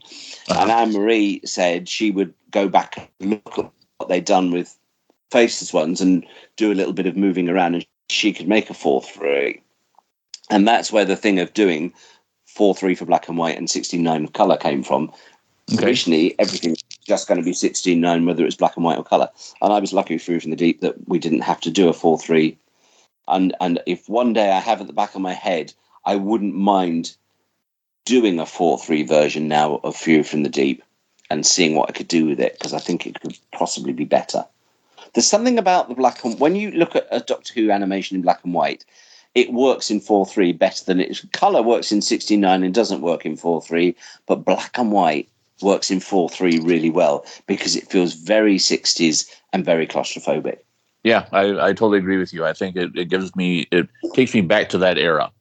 [0.50, 0.62] Uh-huh.
[0.62, 4.78] And Anne Marie said she would go back and look at what they'd done with
[5.32, 6.26] Faceless Ones and
[6.58, 9.62] do a little bit of moving around, and she could make a 4 3.
[10.50, 11.94] And that's where the thing of doing
[12.46, 15.12] 4 3 for black and white and 16 of colour came from.
[15.74, 15.86] Okay.
[15.86, 19.06] Originally, everything was just going to be 16 9, whether it's black and white or
[19.06, 19.30] colour.
[19.62, 21.94] And I was lucky Fury from the Deep that we didn't have to do a
[21.94, 22.58] 4 3
[23.32, 25.74] and and if one day I have at the back of my head,
[26.06, 27.16] I wouldn't mind
[28.06, 30.84] doing a four three version now of Fury from the Deep
[31.30, 34.06] and seeing what I could do with it because I think it could possibly be
[34.06, 34.46] better.
[35.14, 38.22] There's something about the black and when you look at a Doctor Who animation in
[38.22, 38.86] black and white,
[39.34, 43.38] it works in 4-3 better than it color works in 69 and doesn't work in
[43.38, 45.30] 4-3 but black and white
[45.62, 50.60] works in 4-3 really well because it feels very 60s and very claustrophobic
[51.04, 52.46] yeah, I, I totally agree with you.
[52.46, 55.32] I think it, it gives me, it takes me back to that era.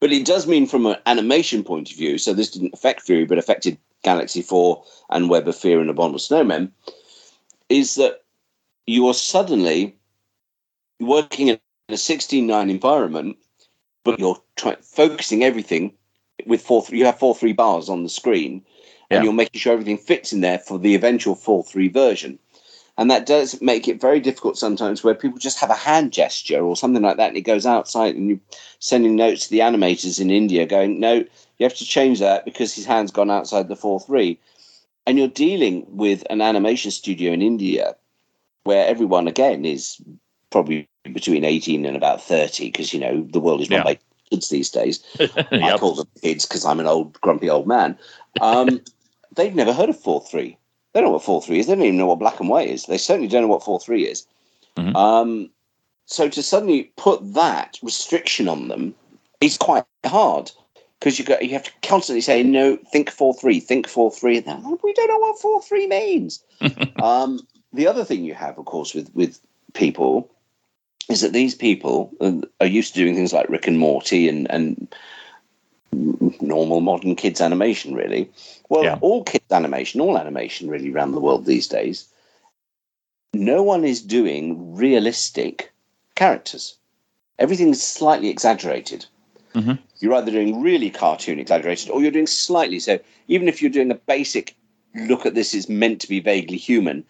[0.00, 3.26] But it does mean from an animation point of view, so this didn't affect Fury,
[3.26, 6.70] but affected Galaxy 4 and Web of Fear and Abominable Snowmen,
[7.68, 8.22] is that
[8.86, 9.96] you are suddenly
[10.98, 13.36] working in a 16.9 environment,
[14.04, 15.92] but you're try- focusing everything
[16.46, 16.84] with four.
[16.88, 18.64] You have four three bars on the screen,
[19.10, 19.22] and yeah.
[19.22, 22.38] you're making sure everything fits in there for the eventual four three version.
[23.00, 26.60] And that does make it very difficult sometimes where people just have a hand gesture
[26.60, 28.40] or something like that and it goes outside and you're
[28.78, 32.74] sending notes to the animators in India going, no, you have to change that because
[32.74, 34.38] his hand's gone outside the 4 3.
[35.06, 37.96] And you're dealing with an animation studio in India
[38.64, 39.98] where everyone, again, is
[40.50, 43.84] probably between 18 and about 30 because, you know, the world is run yeah.
[43.84, 43.98] by
[44.28, 45.02] kids these days.
[45.18, 45.50] yep.
[45.50, 47.98] I call them kids because I'm an old, grumpy old man.
[48.42, 48.82] Um,
[49.36, 50.58] they've never heard of 4 3
[50.92, 51.66] they don't know what four three is.
[51.66, 52.86] They don't even know what black and white is.
[52.86, 54.26] They certainly don't know what four three is.
[54.76, 54.96] Mm-hmm.
[54.96, 55.50] Um,
[56.06, 58.94] so to suddenly put that restriction on them
[59.40, 60.50] is quite hard
[60.98, 62.76] because you got you have to constantly say no.
[62.92, 63.60] Think four three.
[63.60, 64.38] Think four three.
[64.38, 66.42] And then we don't know what four three means.
[67.02, 67.40] um,
[67.72, 69.40] the other thing you have, of course, with with
[69.74, 70.28] people
[71.08, 72.12] is that these people
[72.60, 74.94] are used to doing things like Rick and Morty and and
[75.92, 78.30] normal modern kids animation, really.
[78.68, 78.98] Well, yeah.
[79.00, 82.08] all kids animation, all animation really around the world these days,
[83.32, 85.72] no one is doing realistic
[86.14, 86.76] characters.
[87.38, 89.06] Everything's slightly exaggerated.
[89.54, 89.74] Mm-hmm.
[89.98, 92.78] You're either doing really cartoon exaggerated or you're doing slightly.
[92.78, 94.54] So even if you're doing a basic
[94.94, 97.04] look at this is meant to be vaguely human,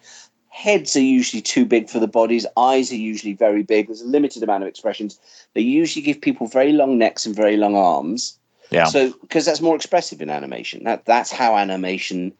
[0.49, 2.45] heads are usually too big for the bodies.
[2.57, 3.87] Eyes are usually very big.
[3.87, 5.19] There's a limited amount of expressions.
[5.53, 8.37] They usually give people very long necks and very long arms.
[8.71, 8.85] Yeah.
[8.85, 10.83] So because that's more expressive in animation.
[10.83, 12.33] That that's how animation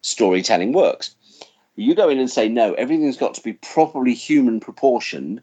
[0.00, 1.14] storytelling works.
[1.76, 2.74] You go in and say no.
[2.74, 5.40] Everything's got to be properly human proportioned,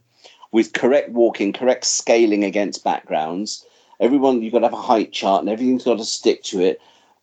[0.52, 3.66] with correct walking, correct scaling against backgrounds.
[4.00, 6.80] Everyone, you've got to have a height chart, and everything's got to stick to it.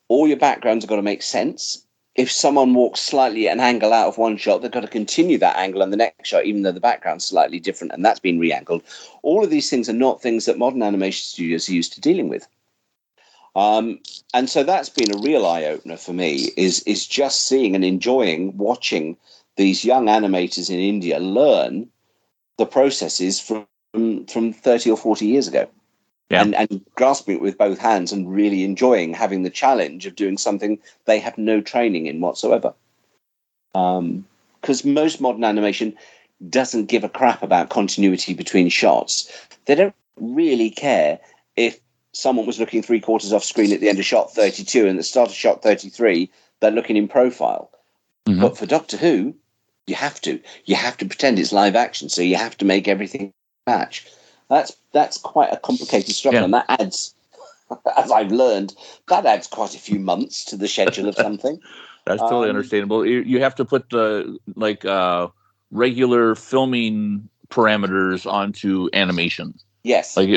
[0.09, 1.87] All your backgrounds have got to make sense
[2.17, 5.39] if someone walks slightly at an angle out of one shot, they've got to continue
[5.39, 8.39] that angle in the next shot, even though the background's slightly different and that's been
[8.39, 8.83] re-angled.
[9.23, 12.29] All of these things are not things that modern animation studios are used to dealing
[12.29, 12.49] with.
[13.57, 13.99] Um,
[14.35, 16.51] and so that's been a real eye opener for me.
[16.57, 19.17] Is is just seeing and enjoying watching
[19.57, 21.89] these young animators in India learn
[22.59, 23.67] the processes from
[24.27, 25.67] from thirty or forty years ago
[26.31, 26.43] yeah.
[26.43, 30.37] and, and grasping it with both hands and really enjoying having the challenge of doing
[30.37, 32.75] something they have no training in whatsoever.
[33.73, 35.97] Because um, most modern animation
[36.51, 39.31] doesn't give a crap about continuity between shots.
[39.67, 41.19] They don't really care
[41.57, 41.81] if
[42.17, 45.03] someone was looking three quarters off screen at the end of shot 32 and the
[45.03, 47.71] start of shot 33, they're looking in profile.
[48.27, 48.41] Mm-hmm.
[48.41, 49.35] But for Doctor Who,
[49.87, 50.41] you have to.
[50.65, 53.33] You have to pretend it's live action, so you have to make everything
[53.67, 54.07] match.
[54.49, 56.45] That's that's quite a complicated structure, yeah.
[56.45, 57.15] and that adds,
[57.97, 58.75] as I've learned,
[59.09, 61.61] that adds quite a few months to the schedule of something.
[62.07, 63.07] that's totally um, understandable.
[63.07, 65.29] You, you have to put the like uh,
[65.71, 69.55] regular filming parameters onto animation.
[69.87, 70.29] Yes, like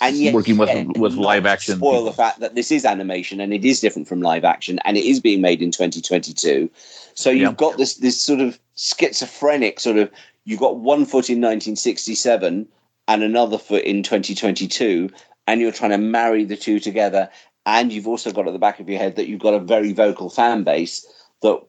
[0.00, 1.76] and yet, working with with live action.
[1.76, 4.96] Spoil the fact that this is animation and it is different from live action, and
[4.96, 6.68] it is being made in 2022.
[7.14, 7.52] So you've yeah.
[7.52, 10.10] got this this sort of schizophrenic sort of.
[10.44, 12.66] You've got one foot in 1967
[13.08, 15.10] and another foot in 2022
[15.46, 17.28] and you're trying to marry the two together
[17.66, 19.92] and you've also got at the back of your head that you've got a very
[19.92, 21.06] vocal fan base
[21.42, 21.60] that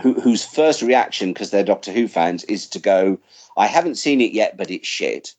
[0.00, 3.18] who, whose first reaction because they're doctor who fans is to go
[3.56, 5.34] i haven't seen it yet but it's shit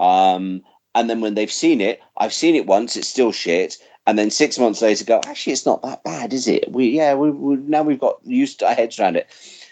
[0.00, 0.62] um,
[0.94, 3.76] and then when they've seen it i've seen it once it's still shit
[4.06, 7.14] and then six months later go actually it's not that bad is it we yeah
[7.14, 9.28] we, we now we've got used to our heads around it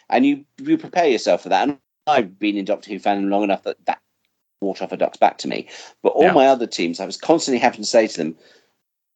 [0.09, 3.43] and you you prepare yourself for that and i've been in doctor who fan long
[3.43, 4.01] enough that that
[4.61, 5.68] water off a duck's back to me.
[6.03, 6.33] But all yeah.
[6.33, 8.37] my other teams, I was constantly having to say to them,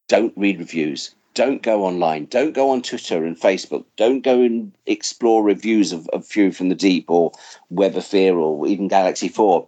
[0.07, 1.13] don't read reviews.
[1.33, 2.25] Don't go online.
[2.25, 3.85] Don't go on Twitter and Facebook.
[3.97, 7.31] Don't go and explore reviews of, of Fury from the Deep or
[7.69, 9.67] Web of Fear or even Galaxy 4.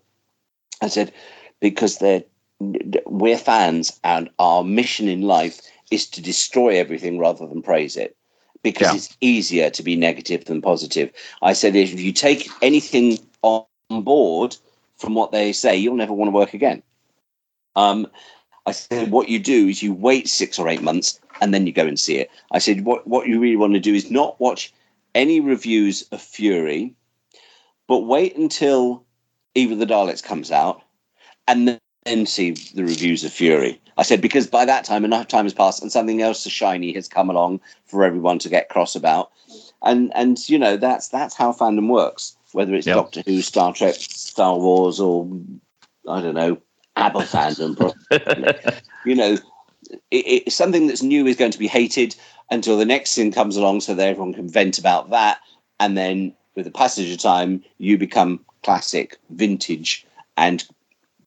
[0.82, 1.12] I said,
[1.60, 2.24] because they're
[3.06, 5.62] we're fans and our mission in life
[5.92, 8.16] is to destroy everything rather than praise it
[8.64, 8.96] because yeah.
[8.96, 11.12] it's easier to be negative than positive.
[11.42, 14.58] I said if you take anything on board
[14.98, 16.82] from what they say, you'll never want to work again.
[17.76, 18.08] Um,
[18.66, 21.74] I said, what you do is you wait six or eight months and then you
[21.74, 22.32] go and see it.
[22.52, 24.74] I said, what, what you really want to do is not watch
[25.14, 26.96] any reviews of Fury,
[27.88, 29.05] but wait until
[29.56, 30.82] Eve the Daleks comes out
[31.48, 33.82] and then see the reviews of Fury.
[33.98, 37.08] I said, because by that time, enough time has passed and something else shiny has
[37.08, 39.32] come along for everyone to get cross about.
[39.82, 42.96] And, and you know, that's, that's how fandom works whether it's yep.
[42.96, 45.30] Doctor Who, Star Trek, Star Wars, or
[46.08, 46.58] I don't know,
[46.96, 48.74] ABBA fandom.
[49.06, 49.38] you know,
[50.10, 52.16] it, it, something that's new is going to be hated
[52.50, 55.40] until the next thing comes along, so that everyone can vent about that,
[55.82, 60.06] and then with the passage of time, you become classic, vintage,
[60.38, 60.68] and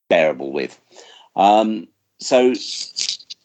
[0.09, 0.79] bearable with.
[1.37, 1.87] Um,
[2.19, 2.53] so,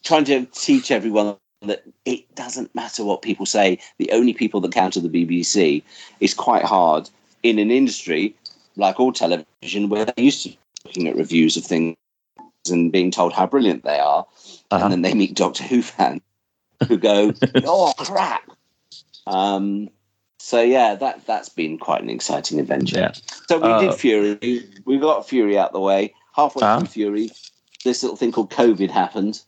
[0.03, 3.79] trying to teach everyone that it doesn't matter what people say.
[3.99, 5.83] The only people that count are the BBC
[6.19, 7.09] is quite hard
[7.43, 8.35] in an industry
[8.75, 10.53] like all television where they're used to
[10.85, 11.95] looking at reviews of things
[12.69, 14.25] and being told how brilliant they are,
[14.71, 14.83] uh-huh.
[14.83, 16.21] and then they meet Doctor Who fans
[16.87, 17.31] who go,
[17.63, 18.49] "Oh crap!"
[19.27, 19.89] Um,
[20.43, 22.99] so yeah, that that's been quite an exciting adventure.
[22.99, 23.11] Yeah.
[23.47, 24.67] So we uh, did Fury.
[24.83, 26.13] We got Fury out the way.
[26.35, 26.79] Halfway uh-huh.
[26.79, 27.31] through Fury,
[27.85, 29.41] this little thing called COVID happened.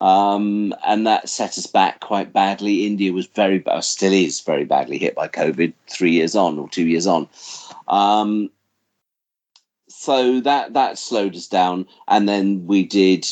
[0.00, 2.86] Um, and that set us back quite badly.
[2.86, 6.68] India was very, uh, still is very badly hit by COVID three years on or
[6.68, 7.28] two years on.
[7.86, 8.50] Um,
[9.88, 13.28] so that that slowed us down, and then we did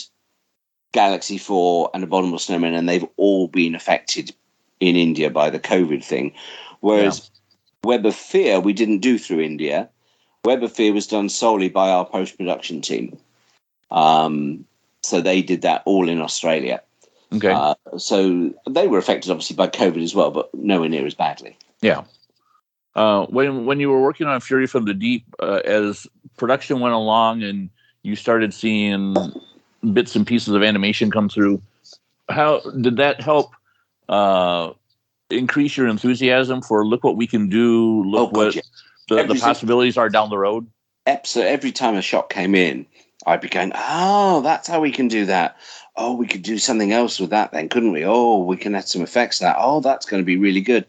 [0.92, 4.32] Galaxy Four and Abominable Snowman, and they've all been affected
[4.78, 6.32] in India by the COVID thing.
[6.84, 7.88] Whereas yeah.
[7.88, 9.88] Web of Fear we didn't do through India.
[10.44, 13.16] Web of Fear was done solely by our post production team.
[13.90, 14.66] Um,
[15.02, 16.82] so they did that all in Australia.
[17.32, 17.50] Okay.
[17.50, 21.56] Uh, so they were affected obviously by COVID as well, but nowhere near as badly.
[21.80, 22.04] Yeah.
[22.94, 26.06] Uh, when when you were working on Fury from the Deep, uh, as
[26.36, 27.70] production went along and
[28.02, 29.16] you started seeing
[29.94, 31.62] bits and pieces of animation come through,
[32.28, 33.52] how did that help
[34.10, 34.72] uh,
[35.30, 38.62] increase your enthusiasm for look what we can do, look Oh, God, what yeah.
[39.08, 40.66] the, the possibilities are down the road?
[41.06, 42.86] episode every time a shot came in,
[43.26, 45.56] I'd be going, "Oh, that's how we can do that.
[45.96, 48.04] Oh, we could do something else with that, then, couldn't we?
[48.04, 49.56] Oh, we can add some effects to that.
[49.58, 50.86] Oh, that's going to be really good."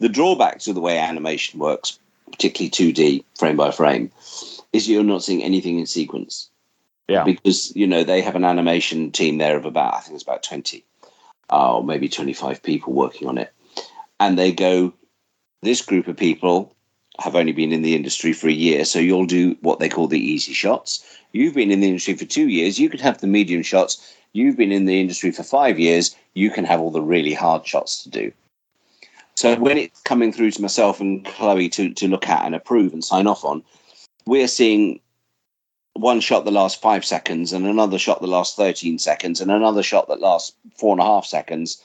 [0.00, 1.98] The drawback to the way animation works,
[2.30, 4.10] particularly two D frame by frame,
[4.72, 6.50] is you're not seeing anything in sequence.
[7.06, 7.24] Yeah.
[7.24, 10.42] because you know they have an animation team there of about I think it's about
[10.42, 10.84] twenty,
[11.50, 13.52] uh, or maybe twenty five people working on it,
[14.20, 14.92] and they go,
[15.62, 16.74] this group of people
[17.20, 20.08] have only been in the industry for a year, so you'll do what they call
[20.08, 21.04] the easy shots.
[21.32, 24.14] You've been in the industry for two years, you could have the medium shots.
[24.32, 27.66] You've been in the industry for five years, you can have all the really hard
[27.66, 28.32] shots to do.
[29.36, 32.92] So when it's coming through to myself and Chloe to, to look at and approve
[32.92, 33.62] and sign off on,
[34.26, 35.00] we're seeing
[35.94, 39.82] one shot that lasts five seconds and another shot that lasts 13 seconds and another
[39.82, 41.82] shot that lasts four and a half seconds.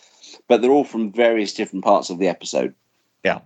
[0.50, 2.76] But they're all from various different parts of the episode.
[3.24, 3.40] Yeah.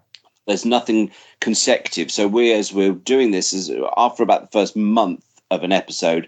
[0.47, 2.10] There's nothing consecutive.
[2.10, 6.28] So we, as we're doing this, is after about the first month of an episode,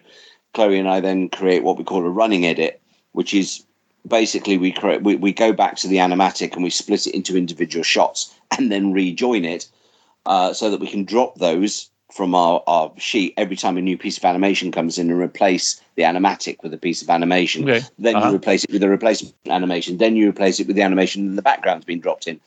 [0.53, 2.79] Chloe and I then create what we call a running edit,
[3.13, 3.65] which is
[4.07, 7.37] basically we create we, we go back to the animatic and we split it into
[7.37, 9.67] individual shots and then rejoin it
[10.25, 13.97] uh, so that we can drop those from our, our sheet every time a new
[13.97, 17.69] piece of animation comes in and replace the animatic with a piece of animation.
[17.69, 17.85] Okay.
[17.99, 18.29] Then Uh-huh.
[18.29, 19.97] you replace it with a replacement animation.
[19.97, 22.39] Then you replace it with the animation and the background's been dropped in,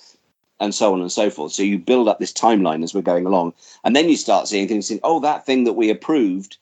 [0.58, 1.52] and so on and so forth.
[1.52, 3.52] So you build up this timeline as we're going along,
[3.84, 4.86] and then you start seeing things.
[4.88, 6.56] Saying, oh, that thing that we approved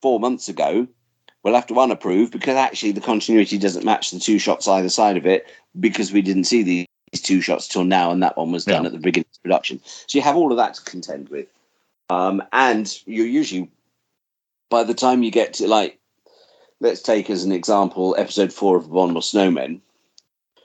[0.00, 0.86] four months ago,
[1.42, 5.18] we'll have to unapprove because actually the continuity doesn't match the two shots either side
[5.18, 5.46] of it
[5.78, 6.86] because we didn't see these
[7.22, 8.86] two shots till now, and that one was done Yeah.
[8.86, 9.78] at the beginning of production.
[10.06, 11.48] So you have all of that to contend with,
[12.10, 13.70] um, and you're usually
[14.68, 15.98] by the time you get to like
[16.80, 19.80] let's take as an example episode four of Abominable Snowmen.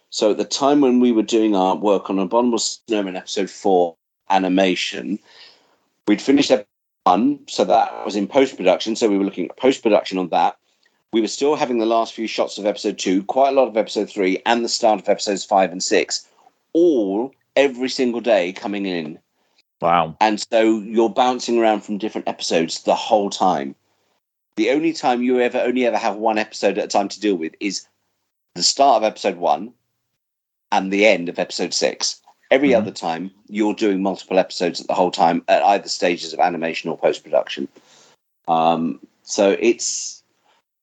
[0.10, 3.96] So at the time when we were doing our work on Abominable Snowmen episode four
[4.30, 5.20] animation,
[6.08, 6.68] we'd finished episode
[7.04, 8.96] one, so that was in post production.
[8.96, 10.58] So we were looking at post production on that.
[11.14, 13.78] We were still having the last few shots of episode two, quite a lot of
[13.78, 16.28] episode three, and the start of episodes five and six,
[16.74, 19.20] all every single day coming in
[19.86, 20.18] Wow.
[20.20, 23.76] and so you're bouncing around from different episodes the whole time.
[24.56, 27.36] The only time you ever only ever have one episode at a time to deal
[27.36, 27.86] with is
[28.56, 29.74] the start of episode one
[30.72, 32.22] and the end of episode six.
[32.52, 32.78] Every Mhm.
[32.78, 36.90] other time, you're doing multiple episodes at the whole time at either stages of animation
[36.90, 37.68] or post production.
[38.48, 40.24] Um, so it's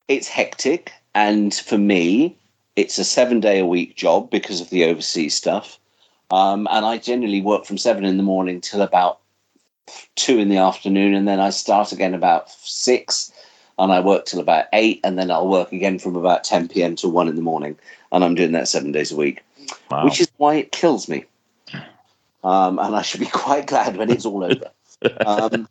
[0.09, 2.37] it's hectic, and for me,
[2.77, 5.79] it's a seven day a week job because of the overseas stuff.
[6.33, 9.19] Um, and I generally work from seven in the morning till about
[10.17, 13.31] two in the afternoon, and then I start again about six,
[13.79, 16.97] and I work till about eight, and then I'll work again from about ten p.m.
[16.97, 17.77] till one in the morning,
[18.11, 19.43] and I'm doing that seven days a week,
[19.91, 20.05] Wow.
[20.05, 21.27] which is why it kills me.
[22.43, 24.71] Um, and I should be quite glad when it's all over.
[25.27, 25.69] um,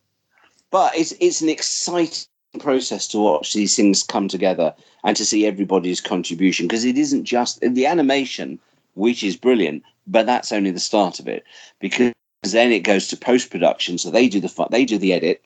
[0.70, 2.28] but it's it's an exciting
[2.60, 7.24] process to watch these things come together and to see everybody's contribution because it isn't
[7.24, 8.60] just the animation,
[8.94, 11.44] which is brilliant, but that's only the start of it
[11.80, 12.12] because
[12.44, 13.98] then it goes to post production.
[13.98, 15.42] So they do the they do the edit,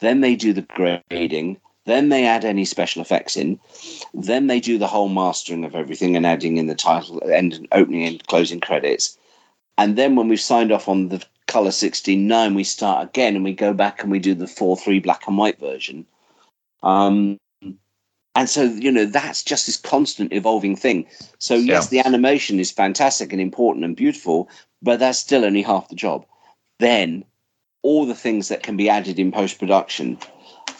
[0.00, 3.58] then they do the grading, then they add any special effects in,
[4.12, 8.04] then they do the whole mastering of everything and adding in the title and opening
[8.04, 9.16] and closing credits.
[9.78, 13.54] And then when we've signed off on the color 16.9, we start again and we
[13.54, 16.06] go back and we do the 4-3 black and white version.
[16.82, 17.38] Um,
[18.36, 21.06] and so, you know, that's just this constant evolving thing.
[21.38, 24.50] So, yes, the animation is fantastic and important and beautiful,
[24.82, 26.26] but that's still only half the job.
[26.78, 27.24] Then,
[27.82, 30.18] all the things that can be added in post production,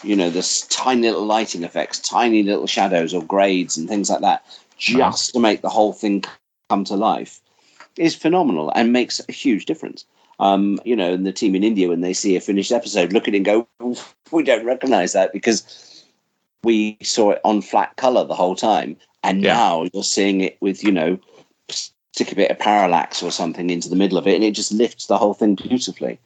[0.03, 4.21] you know, the tiny little lighting effects, tiny little shadows or grades and things like
[4.21, 4.45] that,
[4.77, 6.23] just to make the whole thing
[6.69, 7.41] come to life,
[7.97, 10.05] is phenomenal and makes a huge difference.
[10.39, 13.27] Um, you know, and the team in India, when they see a finished episode, look
[13.27, 13.67] at it and go,
[14.31, 15.86] we don't recognize that because
[16.67, 18.97] we saw it on flat color the whole time.
[19.23, 19.53] And Yeah.
[19.53, 21.17] now you're seeing it with, you know,
[21.69, 24.73] stick a bit of parallax or something into the middle of it, and it just
[24.73, 26.19] lifts the whole thing beautifully.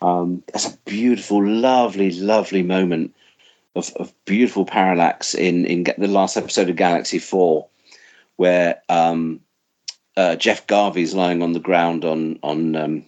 [0.00, 3.14] Um, that's a beautiful, lovely, lovely moment
[3.76, 7.66] of, of beautiful parallax in, in the last episode of Galaxy 4,
[8.36, 9.40] where um,
[10.16, 13.04] uh, Jeff Garvey's lying on the ground on, on um,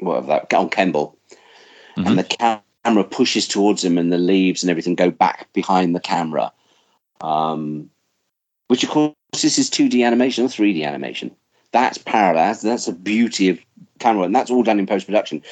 [0.00, 1.14] whatever that, on Kembel,
[1.96, 2.06] Mhm.
[2.08, 2.24] and the
[2.84, 6.52] camera pushes towards him, and the leaves and everything go back behind the camera.
[7.20, 7.90] Um,
[8.68, 11.34] which, of course, this is 2D animation or 3D animation.
[11.72, 12.54] That's parallel.
[12.62, 13.58] That's the beauty of
[13.98, 15.42] camera, and that's all done in post production.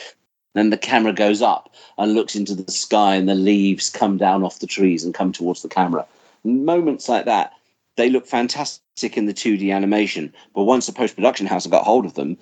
[0.54, 4.42] Then the camera goes up and looks into the sky, and the leaves come down
[4.42, 6.06] off the trees and come towards the camera.
[6.44, 7.52] Moments like that
[7.96, 12.06] they look fantastic in the 2D animation, but once the post production house got hold
[12.06, 12.38] of them,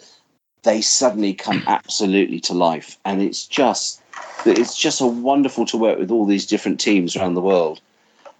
[0.63, 4.01] they suddenly come absolutely to life, and it's just
[4.47, 7.81] it's just a wonderful to work with all these different teams around the world.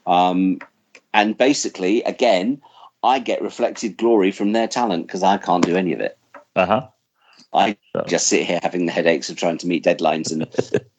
[0.07, 0.61] Um,
[1.13, 2.61] and basically, again,
[3.03, 6.19] I get reflected glory from their talent because I can't do any of it.
[6.57, 6.89] Uh huh.
[7.53, 7.77] I
[8.07, 10.47] just sit here having the headaches of trying to meet deadlines and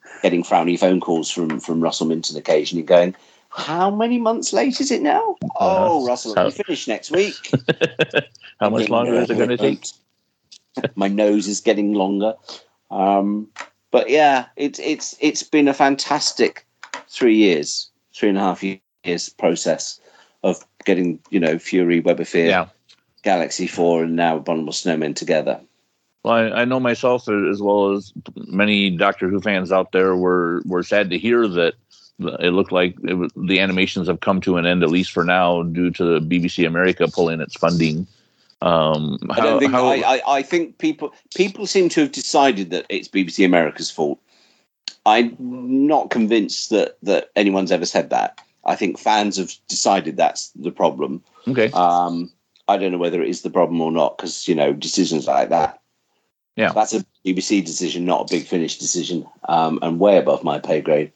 [0.22, 3.16] getting frowny phone calls from from Russell Minton occasionally, going,
[3.50, 5.38] "How many months late is it now?
[5.44, 5.48] Uh,
[5.90, 7.36] oh, Russell, so, we finish next week.
[8.60, 9.86] How much longer is it going to take?
[10.96, 12.36] My nose is getting longer.
[12.90, 13.48] Um,
[13.92, 16.66] but yeah, it's it's it's been a fantastic
[17.08, 20.00] three years, three and a half years process
[20.44, 22.68] of getting you know Fury, Web of Fear, yeah.
[23.24, 25.60] Galaxy Four, and now Abominable Snowmen together.
[26.24, 30.62] Well, I, I, know myself as well as many Doctor Who fans out there were
[30.66, 31.74] were sad to hear that
[32.20, 35.64] it looked like it the animations have come to an end, at least for now,
[35.64, 38.08] due to BBC America pulling its funding.
[38.62, 39.72] Um, how, I don't think.
[39.72, 44.20] How, I, I, think people people seem to have decided that it's BBC America's fault.
[45.06, 48.40] I'm not convinced that that anyone's ever said that.
[48.64, 51.24] I think fans have decided that's the problem.
[51.48, 51.72] Okay.
[51.72, 52.32] Um,
[52.68, 55.50] I don't know whether it is the problem or not because you know decisions like
[55.50, 55.82] that
[56.56, 60.60] yeah, that's a BBC decision, not a Big Finish decision, um, and way above my
[60.60, 61.12] pay grade.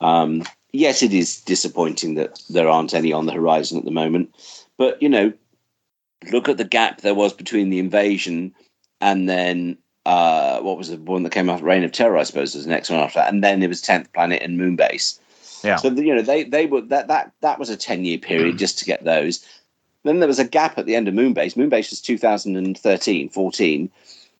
[0.00, 4.34] Um, yes, it is disappointing that there aren't any on the horizon at the moment,
[4.78, 5.32] but you know,
[6.32, 8.54] look at the gap there was between the invasion
[9.00, 12.18] and then uh, what was the one that came after Reign of Terror?
[12.18, 14.58] I suppose was the next one after that, and then it was Tenth Planet and
[14.58, 15.18] Moonbase.
[15.62, 15.76] Yeah.
[15.76, 18.58] So you know they they were that that that was a ten year period mm.
[18.58, 19.46] just to get those.
[20.02, 21.54] Then there was a gap at the end of Moonbase.
[21.54, 23.90] Moonbase was 2013, 14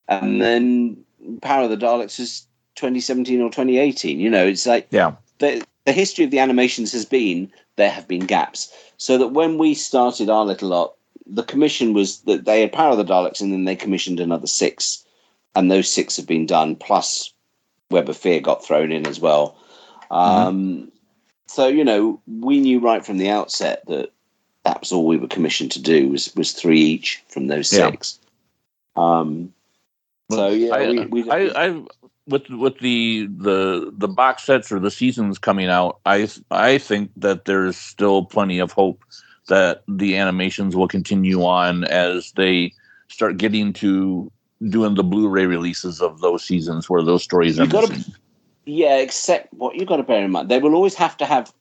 [0.09, 0.97] and then
[1.41, 2.47] Power of the Daleks is
[2.77, 4.21] 2017 or 2018.
[4.21, 5.13] You know, it's like yeah.
[5.39, 9.59] The, the history of the animations has been there have been gaps, so that when
[9.59, 10.95] we started our little lot,
[11.27, 14.47] the commission was that they had Power of the Daleks, and then they commissioned another
[14.47, 15.05] six,
[15.55, 16.77] and those six have been done.
[16.77, 17.33] Plus,
[17.91, 19.57] Web of Fear got thrown in as well.
[20.11, 20.15] Mm-hmm.
[20.15, 20.93] Um,
[21.47, 24.11] so you know, we knew right from the outset that
[24.65, 28.19] that was all we were commissioned to do was was three each from those six.
[28.97, 29.19] Yeah.
[29.19, 29.53] Um,
[30.31, 31.83] so yeah, I, we, we, I, I,
[32.27, 37.11] with with the the the box sets or the seasons coming out, I I think
[37.17, 39.05] that there's still plenty of hope
[39.49, 42.73] that the animations will continue on as they
[43.09, 44.31] start getting to
[44.69, 47.67] doing the Blu-ray releases of those seasons where those stories are
[48.65, 51.53] Yeah, except what you've got to bear in mind, they will always have to have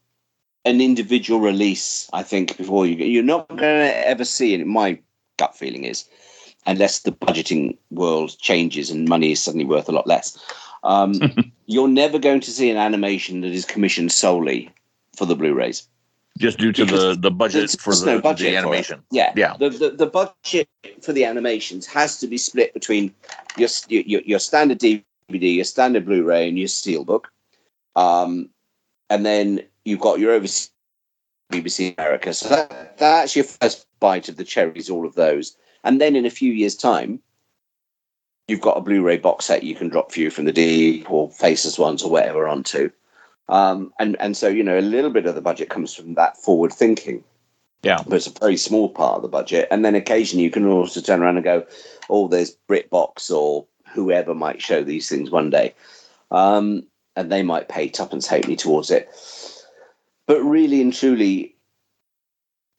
[0.65, 2.09] an individual release.
[2.13, 4.65] I think before you you're not going to ever see it.
[4.65, 4.99] My
[5.37, 6.05] gut feeling is
[6.65, 10.37] unless the budgeting world changes and money is suddenly worth a lot less.
[10.83, 11.19] Um,
[11.65, 14.71] you're never going to see an animation that is commissioned solely
[15.15, 15.87] for the Blu-rays.
[16.39, 19.03] Just due to the, the budget for the, no budget the animation.
[19.11, 19.33] Yeah.
[19.35, 19.55] Yeah.
[19.57, 20.67] The, the, the, budget
[21.01, 23.13] for the animations has to be split between
[23.55, 27.25] your, your, your standard DVD, your standard Blu-ray, and your Steelbook.
[27.95, 28.49] Um,
[29.11, 30.71] and then you've got your overseas
[31.51, 32.33] BBC America.
[32.33, 35.55] So that, that's your first bite of the cherries, all of those.
[35.83, 37.19] And then in a few years' time,
[38.47, 41.29] you've got a Blu-ray box set you can drop for you from the deep or
[41.29, 42.89] Faceless Ones or whatever onto.
[43.49, 46.37] Um, and and so you know a little bit of the budget comes from that
[46.37, 47.23] forward thinking.
[47.83, 49.67] Yeah, but it's a very small part of the budget.
[49.69, 51.65] And then occasionally you can also turn around and go,
[52.09, 55.75] "Oh, there's BritBox or whoever might show these things one day,"
[56.31, 59.09] um, and they might pay tuppence halfpenny towards it.
[60.25, 61.57] But really and truly,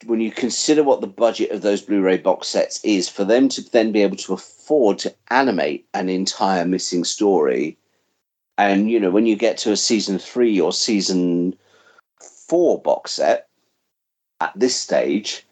[0.07, 3.63] when you consider what the budget of those Blu-ray box sets is, for them to
[3.71, 7.79] then be able to afford to animate an entire missing story,
[8.59, 11.57] and you know when you get to a season three or season
[12.49, 13.49] four box set,
[14.41, 15.45] at this stage,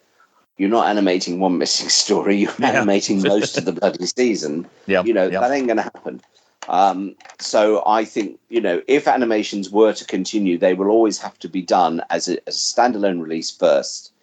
[0.57, 2.69] you're not animating one missing story; you're yeah.
[2.69, 4.67] animating most of the bloody season.
[4.85, 6.21] Yeah, you know that ain't going to happen.
[6.69, 11.37] Um, so I think you know if animations were to continue, they will always have
[11.39, 14.13] to be done as a, as a standalone release first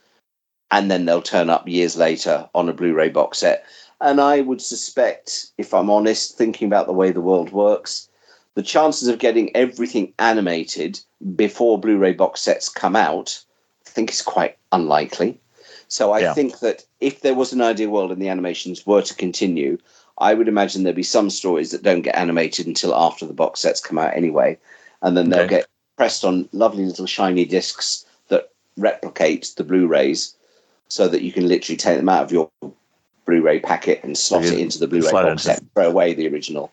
[0.70, 3.64] and then they'll turn up years later on a Blu ray box set.
[4.00, 8.08] And I would suspect, if I'm honest, thinking about the way the world works,
[8.54, 11.00] the chances of getting everything animated
[11.36, 13.42] before Blu ray box sets come out,
[13.86, 15.40] I think is quite unlikely.
[15.88, 16.34] So I yeah.
[16.34, 19.78] think that if there was an ideal world and the animations were to continue,
[20.18, 23.60] I would imagine there'd be some stories that don't get animated until after the box
[23.60, 24.58] sets come out anyway.
[25.02, 25.56] And then they'll okay.
[25.58, 30.36] get pressed on lovely little shiny discs that replicate the Blu rays
[30.88, 32.50] so that you can literally take them out of your
[33.24, 36.70] Blu-ray packet and slot it into the Blu-ray box set, throw away the original.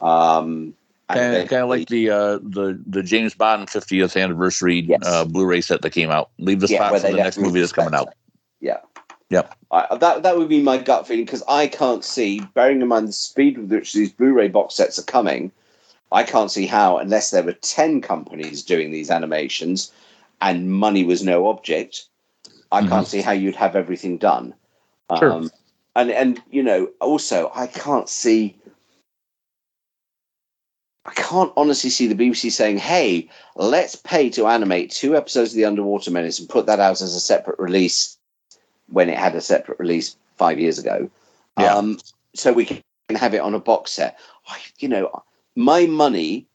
[0.00, 0.74] Um,
[1.08, 5.00] kind of, kind of like the uh, the the James Bond 50th anniversary yes.
[5.04, 6.30] uh, Blu-ray set that came out.
[6.38, 8.14] Leave the spot yeah, for the next movie that's coming out.
[8.60, 8.78] Yeah.
[9.30, 9.54] Yep.
[9.72, 13.08] I, that that would be my gut feeling because I can't see, bearing in mind
[13.08, 15.50] the speed with which these Blu-ray box sets are coming,
[16.12, 19.92] I can't see how, unless there were ten companies doing these animations,
[20.40, 22.06] and money was no object,
[22.70, 22.88] I Mhm.
[22.88, 24.54] can't see how you'd have everything done.
[25.18, 25.32] Sure.
[25.32, 25.50] Um,
[25.96, 28.56] and and you know, also I can't see.
[31.06, 35.56] I can't honestly see the BBC saying, "Hey, let's pay to animate two episodes of
[35.56, 38.16] the Underwater Menace and put that out as a separate release
[38.88, 41.08] when it had a separate release five years ago,
[41.58, 41.74] Yeah.
[41.74, 41.98] um,
[42.34, 42.82] so we can
[43.14, 45.22] have it on a box set." I, you know,
[45.54, 46.46] my money,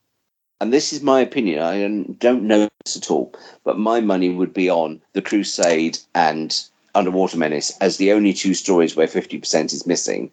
[0.59, 1.61] and this is my opinion.
[1.61, 1.87] I
[2.19, 3.33] don't know this at all,
[3.63, 6.61] but my money would be on the Crusade and
[6.93, 10.29] Underwater Menace as the only two stories where fifty percent is missing.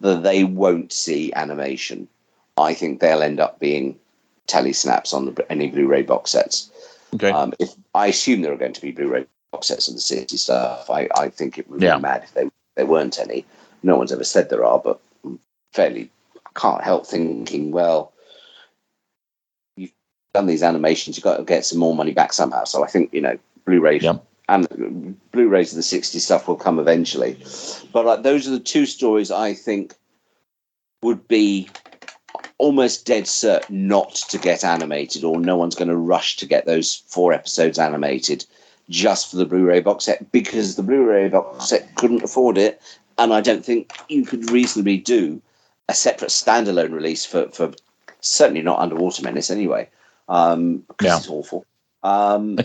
[0.00, 2.08] That they won't see animation.
[2.56, 3.98] I think they'll end up being
[4.46, 6.70] telly snaps on the, any Blu-ray box sets.
[7.14, 7.30] Okay.
[7.30, 10.36] Um, if I assume there are going to be Blu-ray box sets of the city
[10.36, 11.96] stuff, I, I think it would Yeah.
[11.96, 13.44] be mad if there, there weren't any.
[13.82, 15.38] No one's ever said there are, but I'm
[15.72, 16.10] fairly
[16.54, 18.12] can't help thinking, well,
[19.76, 19.92] you've
[20.34, 22.64] done these animations, you've got to get some more money back somehow.
[22.64, 24.24] So I think you know, Blu-ray Yep.
[24.48, 27.42] and Blu-rays of the '60s stuff will come eventually.
[27.92, 29.94] But like, those are the two stories I think
[31.02, 31.68] would be
[32.58, 36.66] almost dead cert not to get animated, or no one's going to rush to get
[36.66, 38.44] those four episodes animated
[38.88, 42.80] just for the Blu-ray box set because the Blu-ray box set couldn't afford it,
[43.18, 45.40] and I don't think you could reasonably do
[45.88, 47.72] a separate standalone release for for
[48.20, 49.88] certainly not Underwater Menace anyway,
[50.28, 51.16] um, because Yeah.
[51.18, 51.64] it's awful.
[52.02, 52.58] Um,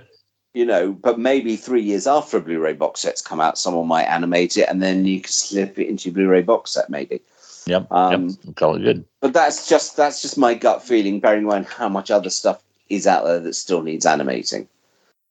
[0.54, 4.04] you know, but maybe three years after a Blu-ray box set's come out, someone might
[4.04, 7.20] animate it, and then you could slip it into your Blu-ray box set, maybe.
[7.66, 7.90] Yep.
[7.90, 8.56] Um, yep.
[8.56, 9.04] Call it good.
[9.20, 12.62] But that's just that's just my gut feeling, bearing in mind how much other stuff
[12.88, 14.68] is out there that still needs animating.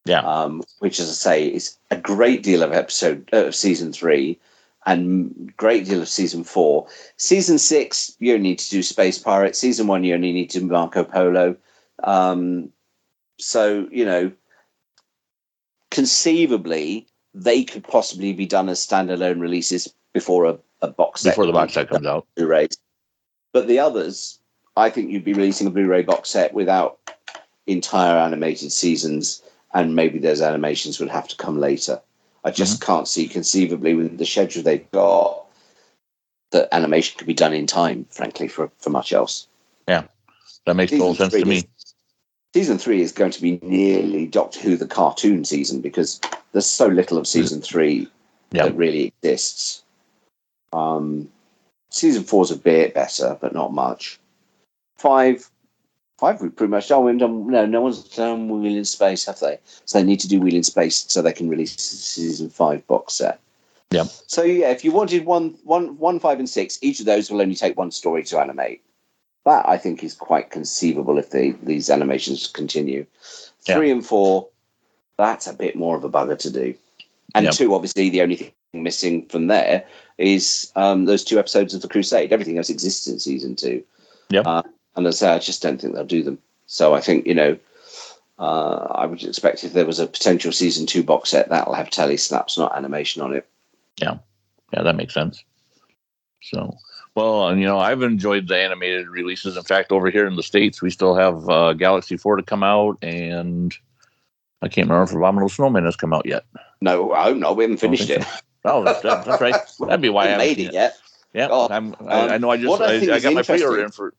[0.05, 0.21] Yeah.
[0.21, 4.39] Um, which, as I say, is a great deal of episode uh, of season three,
[4.85, 6.87] and great deal of season four.
[7.17, 9.55] Season six, you only need to do Space Pirate.
[9.55, 11.55] Season one, you only need to do Marco Polo.
[12.03, 12.71] Um,
[13.37, 14.31] so you know,
[15.91, 21.45] conceivably, they could possibly be done as standalone releases before a, a box set Before
[21.45, 22.27] the box set comes out.
[22.35, 22.77] Blu-rays.
[23.53, 24.39] But the others,
[24.75, 26.99] I think you'd be releasing a Blu-ray box set without
[27.67, 29.41] entire animated seasons,
[29.73, 32.01] and maybe those animations would have to come later.
[32.43, 32.91] I just mm-hmm.
[32.91, 35.45] can't see conceivably with the schedule they've got
[36.51, 39.47] that animation could be done in time, frankly, for, for much else.
[39.87, 40.03] Yeah,
[40.65, 41.57] that makes total sense to me.
[41.57, 41.65] is-
[42.55, 46.19] Season three is going to be nearly Doctor Who the cartoon season because
[46.51, 47.65] there's so little of season mm-hmm.
[47.65, 48.07] three
[48.51, 48.63] Yeah.
[48.63, 49.83] that really exists.
[50.73, 51.29] Um,
[51.89, 54.19] season four's a bit better, but not much.
[54.97, 55.49] Five,
[56.17, 57.05] five we pretty much done.
[57.05, 59.59] We've done no, no one's done Wheel in Space, have they?
[59.85, 62.85] So they need to do Wheel in Space so they can release the season five
[62.87, 63.39] box set.
[63.91, 64.03] Yeah.
[64.27, 67.41] So yeah, if you wanted one, one, one, five, and six, each of those will
[67.41, 68.83] only take one story to animate.
[69.45, 73.05] That I think is quite conceivable if they, these animations continue.
[73.65, 73.75] Yeah.
[73.75, 74.47] Three and four,
[75.17, 76.75] that's a bit more of a bugger to do.
[77.33, 77.53] And Yep.
[77.55, 79.85] two, obviously, the only thing missing from there
[80.17, 82.31] is um, those two episodes of the Crusade.
[82.31, 83.83] Everything else exists in season two.
[84.29, 84.45] Yep.
[84.45, 84.63] Uh,
[84.95, 86.39] and as I say, I just don't think they'll do them.
[86.67, 87.57] So I think you know,
[88.37, 91.89] uh, I would expect if there was a potential season two box set, that'll have
[91.89, 93.47] telly snaps, not animation on it.
[93.97, 94.17] Yeah,
[94.73, 95.43] Yeah, that makes sense.
[96.41, 96.77] So,
[97.15, 99.57] well, and you know, I've enjoyed the animated releases.
[99.57, 102.63] In fact, over here in the states, we still have uh, Galaxy Four to come
[102.63, 103.75] out, and
[104.61, 106.45] I can't remember if Abominable Snowman has come out yet.
[106.81, 107.57] No, I hope not.
[107.57, 108.23] We haven't finished it.
[108.65, 109.03] Oh, that's,
[109.41, 109.55] right.
[109.79, 110.97] That'd be why I haven't made it yet.
[111.33, 112.49] Yeah, Oh, I'm, I, I know.
[112.49, 114.13] I just I I, think I got my pre-order in for.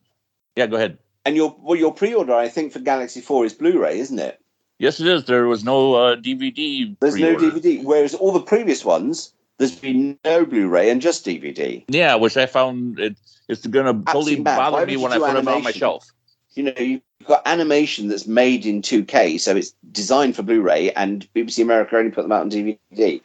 [0.56, 0.98] Yeah, go ahead.
[1.24, 4.40] And your well, your pre-order, I think, for Galaxy Four is Blu-ray, isn't it?
[4.78, 5.24] Yes, it is.
[5.24, 6.96] There was no uh, DVD.
[7.00, 7.58] There's no pre-order.
[7.58, 7.84] DVD.
[7.84, 11.84] Whereas all the previous ones, there's been no Blu-ray and just DVD.
[11.88, 13.16] Yeah, which I found it,
[13.48, 16.08] it's going to totally bother me when I put them on my shelf.
[16.54, 21.28] You know, you've got animation that's made in 2K, so it's designed for Blu-ray, and
[21.34, 23.20] BBC America only put them out on DVD.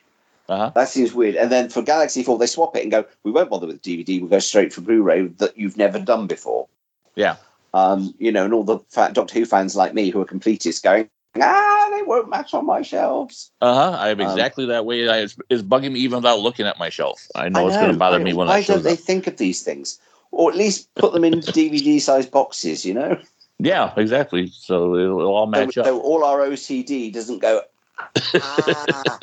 [0.48, 0.72] Uh-huh.
[0.76, 1.36] That seems weird.
[1.36, 4.20] And then for Galaxy 4, they swap it and go, we won't bother with DVD,
[4.22, 6.68] we'll go straight for Blu-ray that you've never done before.
[7.16, 7.38] Yeah.
[7.74, 10.82] Um, you know, and all the fa- Doctor Who fans like me who are completists
[10.84, 11.10] going,
[11.42, 13.52] ah, they won't match on my shelves.
[13.62, 13.98] Uh huh.
[14.00, 15.10] I am Um, exactly that way.
[15.10, 17.28] I, it's, it's bugging me even without looking at my shelf.
[17.36, 18.94] I know, I it's going to bother Why- me when Why that shows don't they
[18.94, 19.00] up.
[19.00, 20.00] think of these things?
[20.32, 23.18] Or at least put them in DVD-sized boxes, you know?
[23.60, 24.48] Yeah, exactly.
[24.54, 25.88] So it'll, it'll all match so, up.
[25.88, 27.62] so all our OCD doesn't go,
[28.36, 29.20] ah.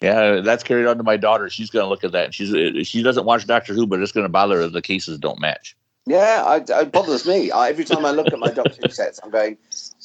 [0.00, 1.50] Yeah, that's carried on to my daughter.
[1.50, 2.26] She's going to look at that.
[2.26, 4.82] And she's she doesn't watch Doctor Who, but it's going to bother her if the
[4.82, 5.76] cases don't match.
[6.06, 7.50] Yeah, I, it bothers me.
[7.50, 9.58] I, every time I look at my Doctor Who sets, I'm going.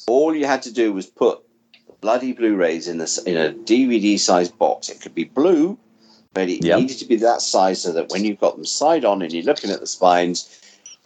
[0.06, 1.40] All you had to do was put
[2.00, 4.90] bloody Blu-rays in a in a DVD sized box.
[4.90, 5.78] It could be blue,
[6.34, 6.78] but it Yep.
[6.78, 9.44] needed to be that size so that when you've got them side on and you're
[9.44, 10.60] looking at the spines,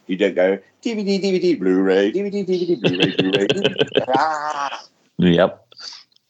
[0.07, 3.47] you don't go DVD, DVD, Blu-ray, DVD, DVD, Blu-ray, Blu-ray.
[3.47, 3.75] DVD.
[4.09, 4.83] ah!
[5.17, 5.65] Yep.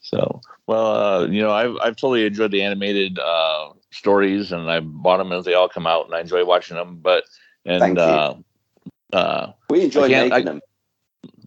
[0.00, 0.40] So,
[0.70, 5.16] well, uh, you know, I've I've totally enjoyed the animated uh, stories, and I bought
[5.16, 7.00] them as they all come out, and I enjoy watching them.
[7.02, 7.24] But
[7.66, 8.34] and Thank uh,
[9.12, 10.60] uh, We enjoy making I- them.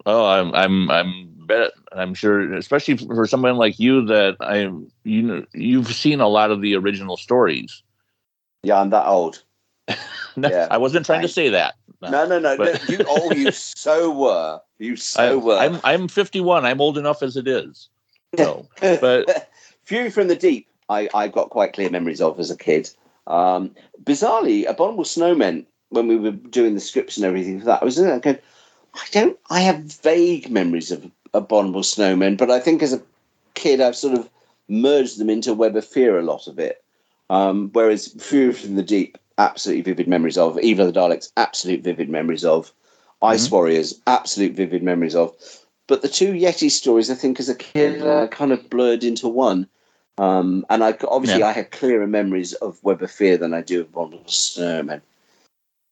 [0.06, 4.70] oh, I'm I'm I'm bet I'm sure, especially for someone like you that I
[5.06, 7.82] you know you've seen a lot of the original stories.
[8.64, 9.42] Yeah, I'm that old.
[10.36, 10.68] Yeah.
[10.72, 11.76] I wasn't trying to say that.
[12.02, 12.58] No, no, no.
[12.58, 14.60] But- no you, oh, you so were.
[14.80, 15.58] You I, so were.
[15.58, 16.66] I'm I'm 51.
[16.66, 17.88] I'm old enough as it is.
[18.38, 19.50] So, but
[19.84, 22.90] Fury from the Deep, I, I got quite clear memories of as a kid.
[23.28, 23.72] Um,
[24.04, 27.96] bizarrely, Abominable Snowmen, when we were doing the scripts and everything for that, I was
[27.96, 28.40] there going,
[28.94, 33.02] I don't, I have vague memories of Abominable Snowmen, but I think as a
[33.54, 34.30] kid, I've sort of
[34.68, 36.84] merged them into Web of Fear, a lot of it.
[37.30, 40.60] Um, whereas Fury from the Deep, absolutely vivid memories of.
[40.60, 42.72] Evil of the Daleks, absolute vivid memories of.
[43.22, 45.34] Ice Warriors, absolute vivid memories of.
[45.88, 49.28] But the two Yeti stories, I think, as a kid, uh, kind of blurred into
[49.28, 49.68] one.
[50.18, 51.48] Um, and I obviously Yeah.
[51.48, 55.02] I had clearer memories of Web of Fear than I do of Abominable Snowmen.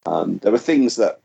[0.06, 1.20] Um, there were things that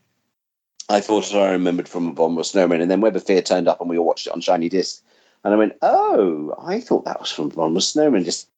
[0.89, 3.91] I thought I remembered from Abominable Snowmen, and then Web of Fear turned up, and
[3.91, 5.03] we all watched it on shiny disc.
[5.45, 8.49] And I went, "Oh, I thought that was from Abominable Snowmen." Just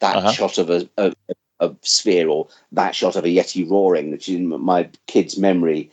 [0.00, 0.32] that Uh-huh.
[0.32, 1.12] shot of a, a,
[1.60, 5.90] a sphere, or that shot of a Yeti roaring, which in my kid's memory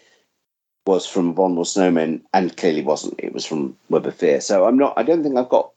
[0.86, 3.20] was from Abominable Snowmen, and clearly wasn't.
[3.20, 4.42] It was from Web of Fear.
[4.42, 4.94] So I'm not.
[4.98, 5.72] I don't think I've got.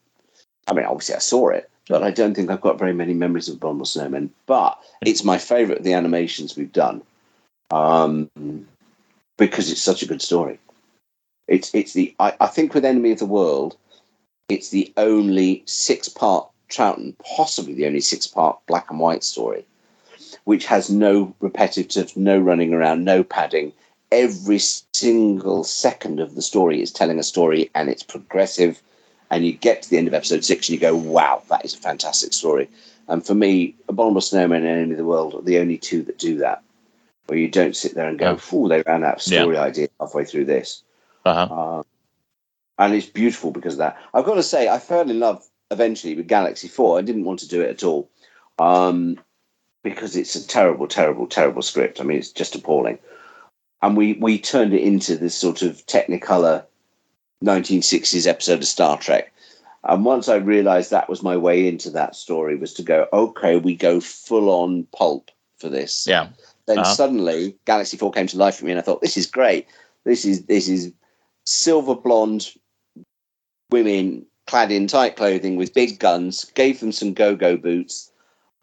[0.66, 3.48] I mean, obviously I saw it, but I don't think I've got very many memories
[3.48, 4.30] of Abominable Snowmen.
[4.46, 7.02] But it's my favourite of the animations we've done,
[7.70, 8.30] um,
[9.36, 10.58] because it's such a good story.
[11.48, 13.76] It's it's the I, I think with Enemy of the World,
[14.48, 19.66] it's the only six part Troughton, possibly the only six part black and white story,
[20.44, 23.72] which has no repetitive, no running around, no padding.
[24.14, 24.60] Every
[24.94, 28.80] single second of the story is telling a story, and it's progressive.
[29.30, 31.74] And you get to the end of episode six, and you go, "Wow, that is
[31.74, 32.68] a fantastic story."
[33.08, 36.18] And for me, Abominable Snowman and Enemy of the World are the only two that
[36.18, 36.62] do that,
[37.26, 38.36] where you don't sit there and go, Yeah.
[38.36, 39.40] "Fool, they ran out of Yeah.
[39.42, 40.82] story idea halfway through this."
[41.24, 41.78] uh-huh.
[41.78, 41.84] Um,
[42.78, 43.96] and it's beautiful because of that.
[44.12, 46.98] I've got to say, I fell in love eventually with Galaxy 4.
[46.98, 48.08] I didn't want to do it at all
[48.58, 49.18] um,
[49.82, 52.00] because it's a terrible, terrible, terrible script.
[52.00, 52.98] I mean, it's just appalling.
[53.84, 56.64] And we, we turned it into this sort of Technicolor
[57.44, 59.32] 1960s episode of Star Trek.
[59.84, 63.58] And once I realized that was my way into that story, was to go, okay,
[63.58, 65.30] we go full on pulp
[65.64, 66.28] for this yeah.
[66.66, 66.94] then Uh-huh.
[66.94, 69.66] suddenly Galaxy 4 came to life for me and I thought this is great
[70.04, 70.92] this is this is
[71.44, 72.50] silver blonde
[73.70, 78.12] women clad in tight clothing with big guns gave them some go-go boots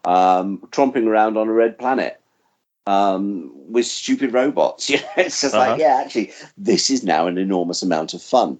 [0.04, 2.20] um tromping around on a red planet
[2.86, 5.70] um with stupid robots you know it's just Uh-huh.
[5.70, 8.58] like yeah actually this is now an enormous amount of fun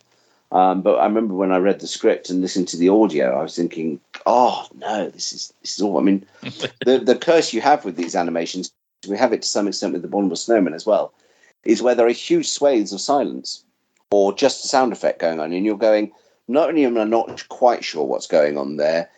[0.52, 3.42] um, but I remember when I read the script and listened to the audio, I
[3.42, 6.26] was thinking, "Oh no, this is this is all." I mean,
[6.84, 8.70] the the curse you have with these animations
[9.08, 11.12] we have it to some extent with the Abominable Snowman as well,
[11.64, 13.64] is where there are huge swathes of silence
[14.10, 16.12] or just a sound effect going on, and you're going,
[16.48, 19.08] not only am I not quite sure what's going on there,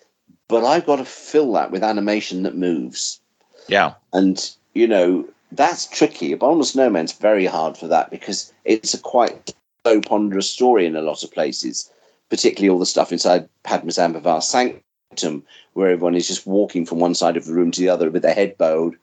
[0.46, 3.20] but I've got to fill that with animation that moves.
[3.66, 3.94] Yeah.
[4.12, 4.38] And,
[4.74, 6.32] you know, that's tricky.
[6.32, 9.54] Abominable Snowman's very hard for that because it's a quite
[9.84, 11.90] slow, ponderous story in a lot of places,
[12.28, 15.44] particularly all the stuff inside Padmasambhava's sanctum,
[15.74, 18.22] where everyone is just walking from one side of the room to the other with
[18.22, 18.96] their head bowed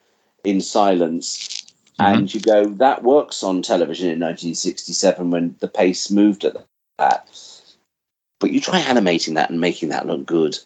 [0.44, 1.64] in silence.
[2.00, 2.18] Mm-hmm.
[2.18, 6.58] And you go, that works on television in 1967 when the pace moved at
[6.98, 7.30] that.
[8.40, 10.58] But you try animating that and making that look good,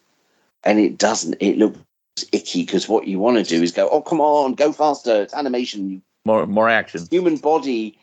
[0.64, 1.36] and it doesn't.
[1.42, 1.78] It looks
[2.32, 5.22] icky because what you want to do is go, oh, come on, go faster.
[5.22, 6.02] It's animation.
[6.26, 7.08] More more action.
[7.12, 7.98] Human body,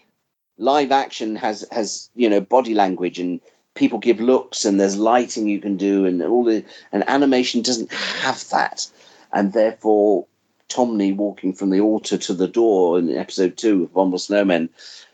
[0.59, 3.41] live action has has you know body language and
[3.75, 7.93] people give looks and there's lighting you can do and all the and animation doesn't
[7.93, 8.89] have that,
[9.33, 10.27] and therefore
[10.69, 14.69] Thonmi walking from the altar to the door in episode two of Bomble Snowmen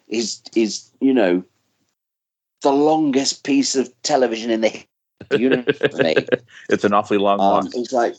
[0.09, 1.43] is is you know
[2.63, 4.85] the longest piece of television in the
[5.39, 6.17] universe for me.
[6.69, 7.67] It's an awfully long Um, one.
[7.75, 8.17] it's like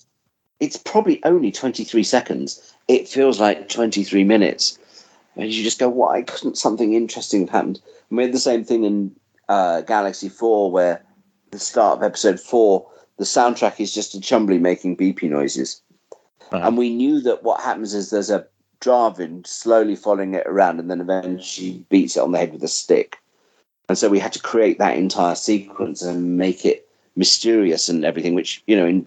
[0.59, 2.73] it's probably only 23 seconds.
[2.87, 4.77] It feels like 23 minutes.
[5.35, 7.81] And you just go, why couldn't something interesting have happened?
[8.09, 9.15] And we had the same thing in
[9.47, 11.03] uh, Galaxy 4, where
[11.51, 12.85] the start of episode 4,
[13.17, 15.81] the soundtrack is just a Chumbly making beepy noises.
[16.51, 16.67] Uh-huh.
[16.67, 18.45] And we knew that what happens is there's a
[18.81, 22.67] Drahvin slowly following it around and then eventually beats it on the head with a
[22.67, 23.17] stick.
[23.87, 28.35] And so we had to create that entire sequence and make it mysterious and everything,
[28.35, 29.05] which you know in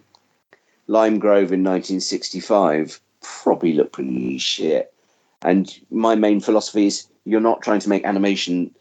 [0.87, 4.93] Lime Grove in 1965 probably looked pretty shit.
[5.41, 8.73] And my main philosophy is you're not trying to make animation.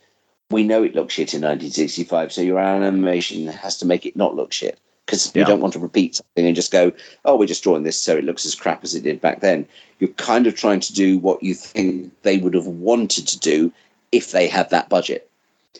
[0.51, 4.35] We know it looks shit in 1965, so your animation has to make it not
[4.35, 5.41] look shit because Yeah.
[5.41, 6.93] you don't want to repeat something and just go,
[7.25, 9.67] oh, we're just drawing this so it looks as crap as it did back then.
[9.99, 13.73] You're kind of trying to do what you think they would have wanted to do
[14.13, 15.29] if they had that budget.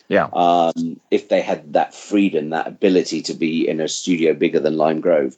[0.07, 0.27] Yeah.
[0.33, 4.77] Um, if they had that freedom, that ability to be in a studio bigger than
[4.77, 5.37] Lime Grove.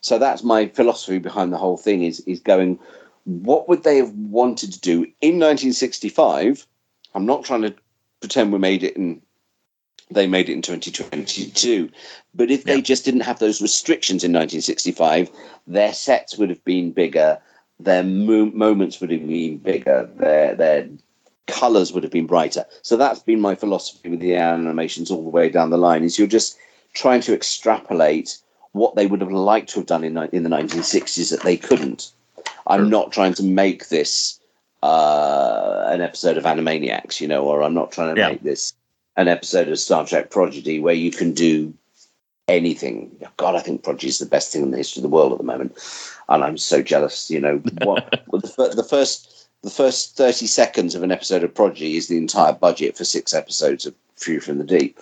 [0.00, 2.78] So that's my philosophy behind the whole thing is is going,
[3.24, 6.66] what would they have wanted to do in 1965?
[7.14, 7.74] I'm not trying to
[8.20, 9.20] pretend we made it in
[10.10, 11.90] they made it in 2022.
[12.34, 15.30] But if they just didn't have those restrictions in 1965,
[15.66, 17.38] their sets would have been bigger,
[17.78, 20.88] their mo- moments would have been bigger, their their
[21.46, 22.64] colors would have been brighter.
[22.82, 26.04] So that's been my philosophy with the animations all the way down the line.
[26.04, 26.56] Is you're just
[26.94, 28.38] trying to extrapolate
[28.72, 32.12] what they would have liked to have done in in the 1960s that they couldn't.
[32.66, 32.88] I'm Sure.
[32.88, 34.38] not trying to make this
[34.82, 38.28] uh, an episode of Animaniacs, you know, or I'm not trying to Yeah.
[38.30, 38.74] make this
[39.16, 41.74] an episode of Star Trek Prodigy where you can do
[42.46, 43.10] anything.
[43.36, 45.38] God, I think Prodigy is the best thing in the history of the world at
[45.38, 45.76] the moment,
[46.28, 47.30] and I'm so jealous.
[47.30, 51.54] You know, what well, the, the first the first thirty seconds of an episode of
[51.54, 54.98] Prodigy is the entire budget for six episodes of Fury from the Deep.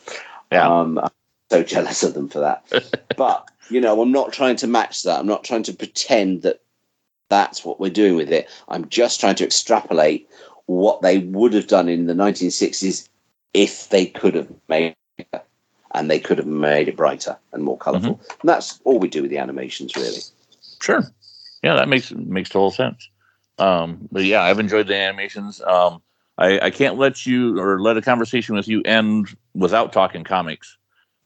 [0.52, 0.66] Yeah.
[0.68, 1.10] Um, I'm
[1.50, 2.64] so jealous of them for that.
[3.16, 5.18] but you know, I'm not trying to match that.
[5.18, 6.60] I'm not trying to pretend that
[7.28, 8.48] that's what we're doing with it.
[8.68, 10.28] I'm just trying to extrapolate
[10.66, 13.08] what they would have done in the 1960s
[13.54, 15.46] if they could have made it,
[15.94, 18.20] and they could have made it brighter and more colorful.
[18.40, 20.20] And that's all we do with the animations, really.
[20.80, 21.02] Sure.
[21.62, 23.08] Yeah, that makes makes total sense.
[23.58, 25.60] Um, but yeah, I've enjoyed the animations.
[25.62, 26.02] Um,
[26.38, 30.76] I, I can't let you or let a conversation with you end without talking comics.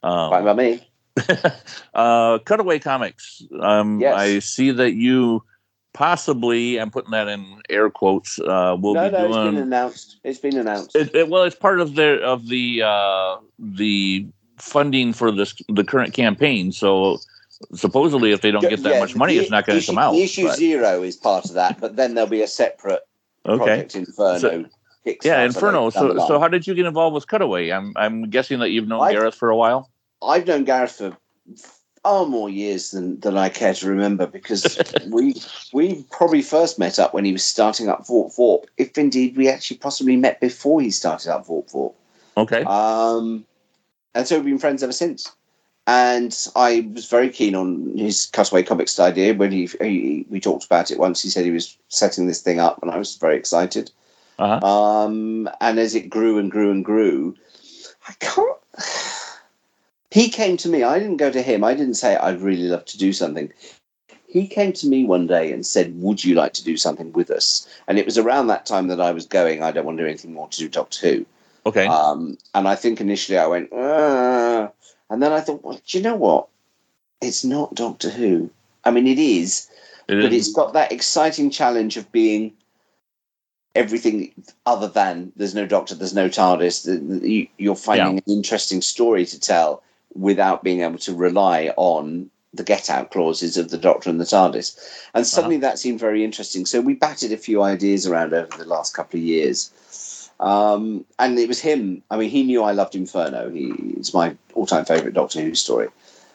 [0.02, 0.89] Fine Um, by me.
[1.94, 3.42] uh, Cutaway Comics.
[3.60, 4.16] Um, Yes.
[4.16, 5.42] I see that you
[5.92, 9.56] possibly, I'm putting that in air quotes, uh, will no, be no, it's been doing.
[9.58, 10.16] announced.
[10.24, 10.94] It's been announced.
[10.94, 14.26] It, it, well, it's part of the of the uh, the
[14.58, 16.72] funding for this the current campaign.
[16.72, 17.18] So
[17.74, 19.98] supposedly, if they don't get that Yeah, much money, the it's not going to come
[19.98, 20.14] out.
[20.14, 23.02] Issue but- zero is part of that, but then there'll be a separate
[23.46, 23.64] okay.
[23.64, 24.38] Project Inferno.
[24.38, 24.64] So-
[25.24, 25.90] Yeah, Inferno.
[25.90, 27.70] So, so how did you get involved with Cutaway?
[27.70, 29.90] I'm, I'm guessing that you've known I- Gareth for a while.
[30.22, 31.16] I've known Gareth for
[32.02, 35.34] far more years than, than I care to remember because we
[35.72, 39.48] we probably first met up when he was starting up Fort Thorpe, if indeed we
[39.48, 41.96] actually possibly met before he started up Fort Thorpe.
[42.36, 42.62] Okay.
[42.64, 43.44] Um,
[44.14, 45.30] and so we've been friends ever since.
[45.86, 50.64] And I was very keen on his Cutaway Comics idea when he, he we talked
[50.64, 51.22] about it once.
[51.22, 53.90] He said he was setting this thing up, and I was very excited.
[54.38, 54.64] Uh-huh.
[54.66, 57.34] Um, and as it grew and grew and grew,
[58.08, 58.56] I can't.
[60.10, 60.82] He came to me.
[60.82, 61.62] I didn't go to him.
[61.62, 63.52] I didn't say I'd really love to do something.
[64.26, 67.30] He came to me one day and said, "Would you like to do something with
[67.30, 69.62] us?" And it was around that time that I was going.
[69.62, 71.26] I don't want to do anything more to do Doctor Who.
[71.66, 71.86] Okay.
[71.86, 74.68] Um, and I think initially I went, uh,
[75.10, 76.48] and then I thought, well, do you know what?
[77.20, 78.50] It's not Doctor Who.
[78.84, 79.68] I mean, it is,
[80.08, 82.52] It but is- it's got that exciting challenge of being
[83.74, 84.32] everything
[84.66, 86.84] other than there's no Doctor, there's no TARDIS.
[86.84, 89.82] The, the, you, you're finding an interesting story to tell
[90.14, 94.24] without being able to rely on the get out clauses of the Doctor and the
[94.24, 94.76] TARDIS.
[95.14, 96.66] And suddenly that seemed very interesting.
[96.66, 99.70] So we batted a few ideas around over the last couple of years.
[100.40, 102.02] Um, and it was him.
[102.10, 103.50] I mean, he knew I loved Inferno.
[103.50, 105.88] He, it's my all-time favorite Doctor Who story.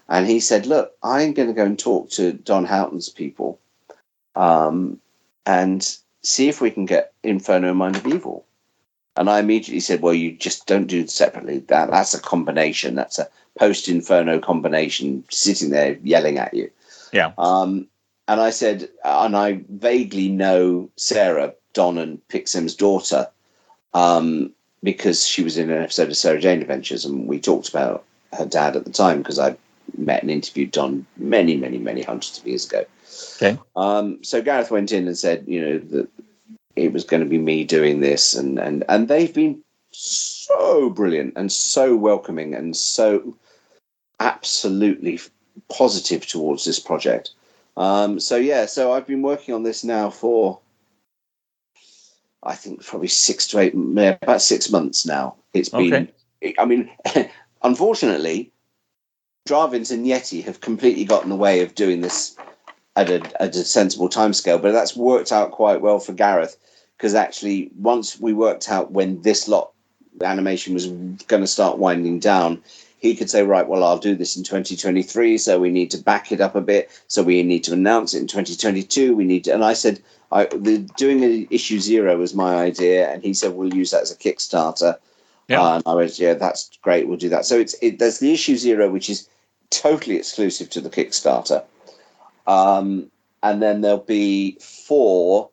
[0.08, 3.60] And he said, "Look, I'm going to go and talk to Don Houghton's people,
[4.36, 5.02] um,
[5.48, 8.46] and see if we can get Inferno and Mind of Evil."
[9.18, 11.60] And I immediately said, "Well, you just don't do it separately.
[11.60, 12.96] That that's a combination.
[12.96, 16.70] That's a post-Inferno combination, sitting there yelling at you."
[17.14, 17.32] Yeah.
[17.38, 17.88] Um,
[18.28, 23.28] and I said, and I vaguely know Sarah, Don and Pik-Sen's daughter,
[23.94, 24.52] um,
[24.84, 28.46] because she was in an episode of Sarah Jane Adventures, and we talked about her
[28.46, 29.56] dad at the time because I
[29.98, 32.86] met and interviewed Don many, many, many hundreds of years ago.
[33.38, 33.58] Okay.
[33.76, 36.10] Um, so Gareth went in and said, you know, that
[36.76, 39.62] it was going to be me doing this, and and and they've been
[39.92, 43.36] so brilliant and so welcoming and so
[44.20, 45.20] absolutely
[45.70, 47.32] positive towards this project.
[47.78, 50.60] Um, so yeah, so I've been working on this now for
[52.44, 55.36] I think probably six to eight, about six months now.
[55.54, 56.10] It's been,
[56.60, 56.92] I mean,
[57.64, 58.52] unfortunately,
[59.48, 62.36] Drahvins and Yeti have completely got in the way of doing this
[62.96, 66.58] at a, at a sensible timescale, but that's worked out quite well for Gareth
[66.98, 69.72] because actually, once we worked out when this lot,
[70.18, 72.64] the animation was going to start winding down,
[73.00, 76.32] he could say, right, well, I'll do this in 2023, so we need to back
[76.32, 76.90] it up a bit.
[77.08, 79.16] So we need to announce it in 2022.
[79.16, 80.02] We need to, and I said,
[80.32, 84.02] I, the, doing the issue zero was my idea, and he said we'll use that
[84.02, 84.98] as a Kickstarter.
[85.48, 85.62] Yeah.
[85.62, 87.08] Uh, and I went, yeah, that's great.
[87.08, 87.46] We'll do that.
[87.46, 89.30] So it's it, there's the issue zero, which is
[89.70, 91.64] totally exclusive to the Kickstarter,
[92.48, 93.12] um,
[93.44, 95.50] and then there'll be four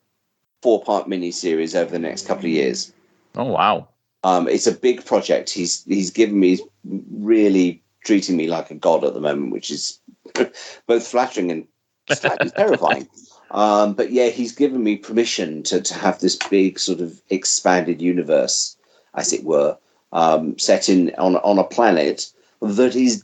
[0.63, 2.93] four part mini series over the next couple of years.
[3.35, 3.89] Oh wow.
[4.23, 5.49] Um, it's a big project.
[5.49, 9.99] He's he's given me really treating me like a god at the moment, which is
[10.87, 11.67] both flattering and
[12.09, 13.07] slightly terrifying.
[13.51, 18.01] Um, but yeah, he's given me permission to to have this big sort of expanded
[18.01, 18.75] universe,
[19.13, 19.77] as it were,
[20.11, 22.31] um, set in on on a planet
[22.63, 23.23] that is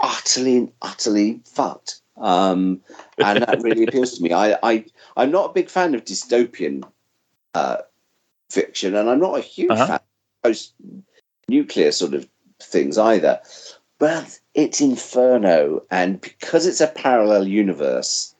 [0.00, 1.97] utterly and utterly fucked.
[2.20, 2.80] Um,
[3.18, 4.32] and that really appeals to me.
[4.32, 4.84] I, I
[5.16, 6.84] I'm not a big fan of dystopian
[7.54, 7.78] uh,
[8.50, 9.86] fiction, and I'm not a huge Uh-huh.
[9.86, 10.74] fan of post
[11.48, 12.28] nuclear sort of
[12.60, 13.40] things either.
[13.98, 18.34] But it's Inferno, and because it's a parallel universe,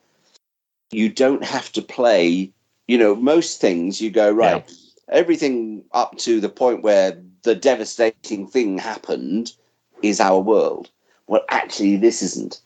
[0.91, 2.51] you don't have to play.
[2.87, 4.71] You know, most things you go right.
[5.09, 9.53] Everything up to the point where the devastating thing happened
[10.01, 10.89] is our world.
[11.27, 12.61] Well, actually, this isn't.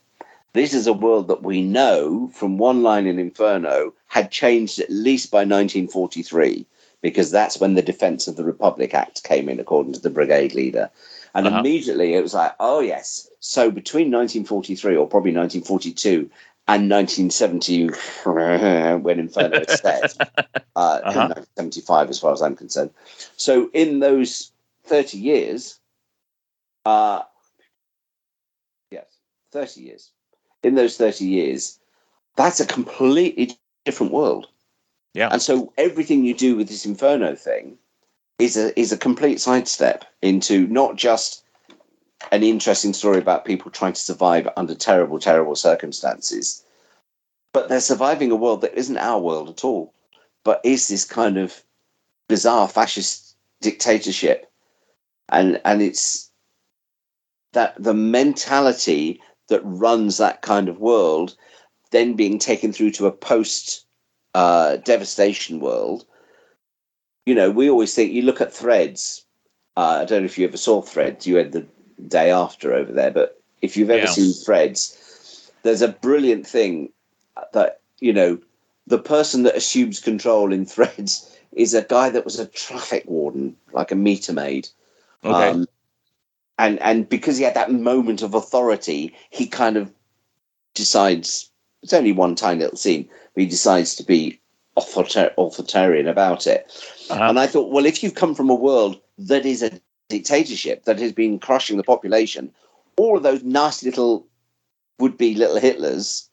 [0.54, 4.90] This is a world that we know from one line in Inferno had changed at
[4.92, 6.66] least by 1943,
[7.02, 10.54] because that's when the Defense of the Republic Act came in, according to the brigade
[10.54, 10.92] leader.
[11.34, 11.58] And Uh-huh.
[11.60, 13.28] immediately it was like, oh, yes.
[13.40, 16.30] So between 1943 or probably 1942
[16.68, 17.88] and 1970,
[19.02, 20.16] when Inferno is set,
[20.76, 21.30] uh, Uh-huh.
[21.34, 22.92] 1975, as far as I'm concerned.
[23.38, 24.52] So in those
[24.86, 25.80] 30 years,
[26.86, 27.24] uh,
[28.92, 29.18] yes,
[29.52, 30.12] 30 years.
[30.64, 31.80] In those 30 years,
[32.36, 34.48] that's a completely different world.
[35.14, 35.30] Yeah.
[35.32, 37.78] And so everything you do with this Inferno thing
[38.40, 41.44] is a is a complete sidestep into not just
[42.32, 46.64] an interesting story about people trying to survive under terrible, terrible circumstances,
[47.52, 49.94] but they're surviving a world that isn't our world at all,
[50.44, 51.64] but is this kind of
[52.28, 54.50] bizarre fascist dictatorship.
[55.30, 56.32] And and it's
[57.54, 61.36] that the mentality that runs that kind of world
[61.94, 63.86] then being taken through to a post
[64.34, 66.06] uh, devastation world.
[67.26, 69.24] You know, we always think you look at threads.
[69.78, 71.26] Uh, I don't know if you ever saw threads.
[71.26, 71.66] You had the
[72.08, 74.12] day after over there, but if you've ever Yeah.
[74.12, 76.90] seen threads, there's a brilliant thing
[77.54, 78.40] that you know
[78.88, 83.56] the person that assumes control in threads is a guy that was a traffic warden,
[83.72, 84.68] like a meter maid.
[85.24, 85.50] Okay.
[85.52, 85.68] Um,
[86.58, 89.92] and and because he had that moment of authority, he kind of
[90.74, 91.50] decides.
[91.82, 94.40] It's only one tiny little scene, but he decides to be
[94.78, 96.72] author- authoritarian about it.
[97.10, 97.22] Uh-huh.
[97.22, 101.00] And I thought, well, if you've come from a world that is a dictatorship that
[101.00, 102.54] has been crushing the population,
[102.96, 104.26] all of those nasty little
[105.00, 106.30] would-be little Hitlers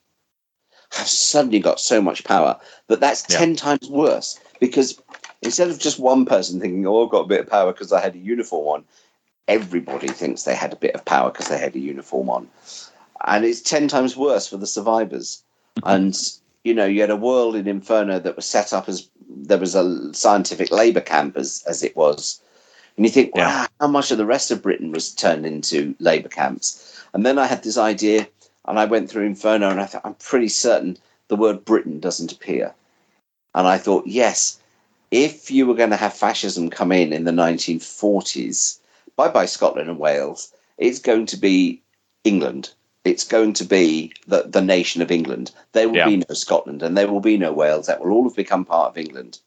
[0.93, 3.39] have suddenly got so much power that that's Yeah.
[3.39, 5.01] 10 times worse because
[5.43, 8.01] instead of just one person thinking oh i've got a bit of power because i
[8.01, 8.85] had a uniform on
[9.51, 12.49] everybody thinks they had a bit of power because they had a uniform on.
[13.27, 15.43] And it's 10 times worse for the survivors.
[15.79, 15.89] Mm-hmm.
[15.95, 16.19] And
[16.65, 19.75] you know you had a world in inferno that was set up as there was
[19.75, 22.41] a scientific labor camp as, as it was.
[22.97, 23.67] And you think wow Yeah.
[23.81, 27.03] how much of the rest of britain was turned into labor camps?
[27.13, 28.27] And then i had this idea
[28.67, 30.97] and I went through Inferno, and I thought I'm pretty certain
[31.29, 32.75] the word Britain doesn't appear.
[33.55, 34.61] And I thought, yes,
[35.11, 38.79] if you were going to have fascism come in in the 1940s,
[39.17, 41.83] bye bye Scotland and Wales, it's going to be
[42.25, 42.71] England.
[43.05, 45.53] It's going to be the, the nation of England.
[45.73, 46.07] There will Yeah.
[46.07, 47.87] be no Scotland and there will be no Wales.
[47.87, 49.39] That will all have become part of England.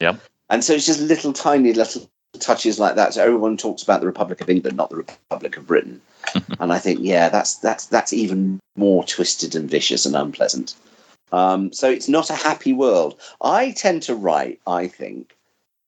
[0.00, 0.20] Yep.
[0.50, 2.08] And so it's just little tiny little
[2.38, 3.14] touches like that.
[3.14, 6.00] So everyone talks about the Republic of England, not the Republic of Britain.
[6.60, 10.74] and I think, yeah, that's that's that's even more twisted and vicious and unpleasant.
[11.32, 13.18] Um, so it's not a happy world.
[13.42, 15.36] I tend to write, I think,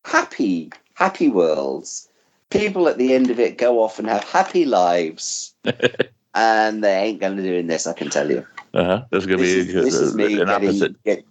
[0.05, 2.09] happy, happy worlds.
[2.51, 5.55] People at the end of it go off and have happy lives,
[6.35, 7.87] and they ain't going to do in this.
[7.87, 8.47] I can tell you.
[8.75, 9.05] Uh-huh.
[9.11, 11.05] There's going to This be is, this is uh, me an getting, opposite.
[11.05, 11.25] get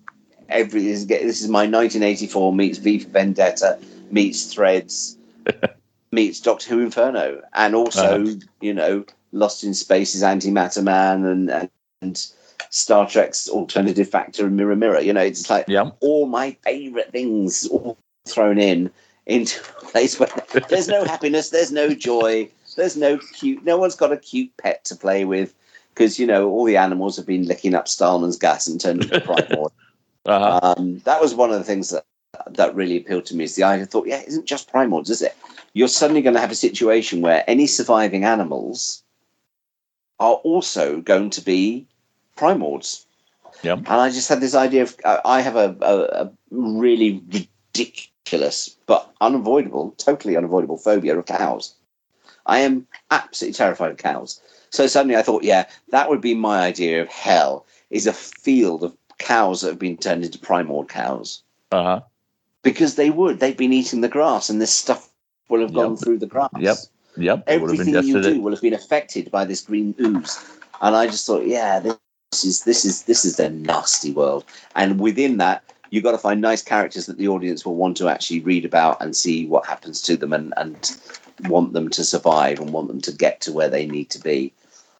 [0.50, 0.84] every.
[0.84, 3.80] This is, get, this is my 1984 meets V for Vendetta
[4.12, 5.18] meets Threads
[6.12, 8.36] meets Doctor Who Inferno, and also Uh-huh.
[8.62, 11.70] you know Lost in Space's Antimatter Man and, and
[12.02, 12.28] and
[12.70, 15.02] Star Trek's Alternative Factor and Mirror Mirror.
[15.02, 15.92] You know, it's like Yeah.
[16.00, 18.90] all my favorite things all thrown in
[19.30, 20.30] into a place where
[20.70, 23.64] there's no happiness, there's no joy, there's no cute.
[23.64, 25.54] No one's got a cute pet to play with
[25.94, 29.22] because you know all the animals have been licking up Stahlman's gas and turned into
[29.26, 29.72] primordial.
[30.26, 30.76] Uh-huh.
[30.78, 32.06] Um, that was one of the things that
[32.48, 33.44] that really appealed to me.
[33.44, 33.84] Is the idea?
[33.84, 35.36] I thought, yeah, it isn't just primords, is it?
[35.74, 39.04] You're suddenly going to have a situation where any surviving animals
[40.20, 41.88] are also going to be
[42.36, 43.06] primords.
[43.64, 43.80] Yep.
[43.80, 44.96] And I just had this idea of
[45.26, 48.10] I have a, a, a really ridiculous
[48.86, 51.74] but unavoidable, totally unavoidable phobia of cows.
[52.46, 54.42] I am absolutely terrified of cows.
[54.72, 58.84] So suddenly I thought, yeah, that would be my idea of hell is a field
[58.84, 61.44] of cows that have been turned into primord cows.
[61.72, 62.02] Uh huh.
[62.64, 63.40] Because they would.
[63.40, 65.10] They've been eating the grass and this stuff
[65.50, 66.00] will have gone Yep.
[66.00, 66.50] through the grass.
[66.60, 66.78] Yep.
[67.18, 67.44] Yep.
[67.48, 70.40] It would have Everything you do will have been affected by this green ooze.
[70.82, 71.98] And I just thought, yeah, this
[72.44, 74.46] is this is this is a nasty world.
[74.76, 78.08] And within that, you've got to find nice characters that the audience will want to
[78.10, 80.98] actually read about and see what happens to them and, and
[81.48, 84.54] want them to survive and want them to get to where they need to be.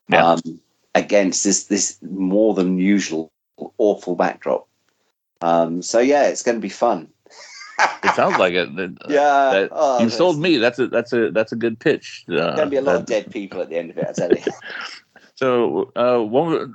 [0.08, 0.26] Yeah.
[0.26, 0.60] Um,
[0.96, 3.32] against this this more than usual
[3.78, 4.68] awful backdrop.
[5.42, 7.08] Um, so yeah, it's going to be fun.
[8.04, 8.76] It sounds like it.
[8.76, 10.58] That- Yeah, that- oh, you sold me.
[10.58, 12.26] That's a that's a that's a good pitch.
[12.28, 14.08] Uh, Going to be a lot of dead people at the end of it.
[14.10, 14.44] I tell you.
[15.36, 16.66] So, uh, what wa-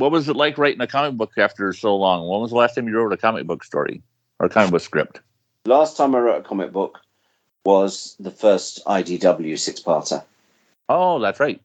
[0.00, 2.26] what was it like writing a comic book after so long?
[2.26, 4.02] When was the last time you wrote a comic book story
[4.38, 5.20] or a comic book script?
[5.66, 7.00] Last time I wrote a comic book
[7.64, 10.24] was the first IDW six-parter.
[10.88, 11.60] Oh, that's right.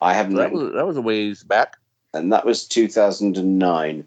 [0.00, 1.76] I haven't That was that was a ways back.
[2.14, 4.06] and that was 2009.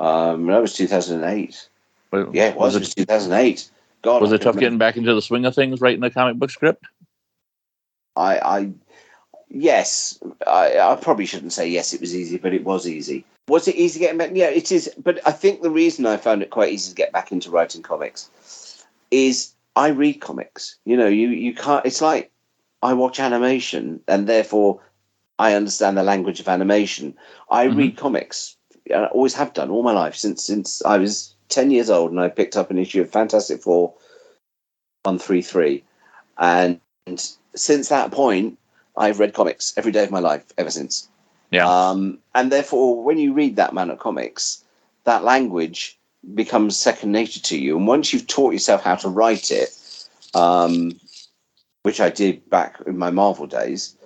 [0.00, 1.68] Um, that was 2008.
[2.10, 2.74] But Yeah, it was.
[2.74, 3.70] Was it was 2008.
[4.02, 6.10] God, Was I it tough remember- getting back into the swing of things, writing a
[6.10, 6.84] comic book script?
[8.14, 8.72] I, I,
[9.50, 11.92] yes, I, I probably shouldn't say yes.
[11.94, 13.24] It was easy, but it was easy.
[13.48, 14.30] Was it easy getting back?
[14.34, 14.90] Yeah, it is.
[15.02, 17.82] But I think the reason I found it quite easy to get back into writing
[17.82, 20.76] comics is I read comics.
[20.84, 21.86] You know, you you can't.
[21.86, 22.30] It's like
[22.82, 24.80] I watch animation, and therefore
[25.38, 27.16] I understand the language of animation.
[27.50, 27.76] I Mhm.
[27.76, 28.54] read comics.
[28.90, 32.10] and I always have done all my life since since I was ten years old,
[32.10, 33.94] and I picked up an issue of Fantastic Four
[35.04, 35.84] one three three,
[36.38, 36.80] and
[37.54, 38.58] since that point,
[38.98, 41.08] I've read comics every day of my life ever since.
[41.50, 41.66] Yeah.
[41.66, 44.62] Um, and therefore, when you read that amount of comics,
[45.04, 45.98] that language
[46.34, 47.76] becomes second nature to you.
[47.76, 49.70] And once you've taught yourself how to write it,
[50.34, 50.98] um,
[51.84, 53.96] which I did back in my Marvel days,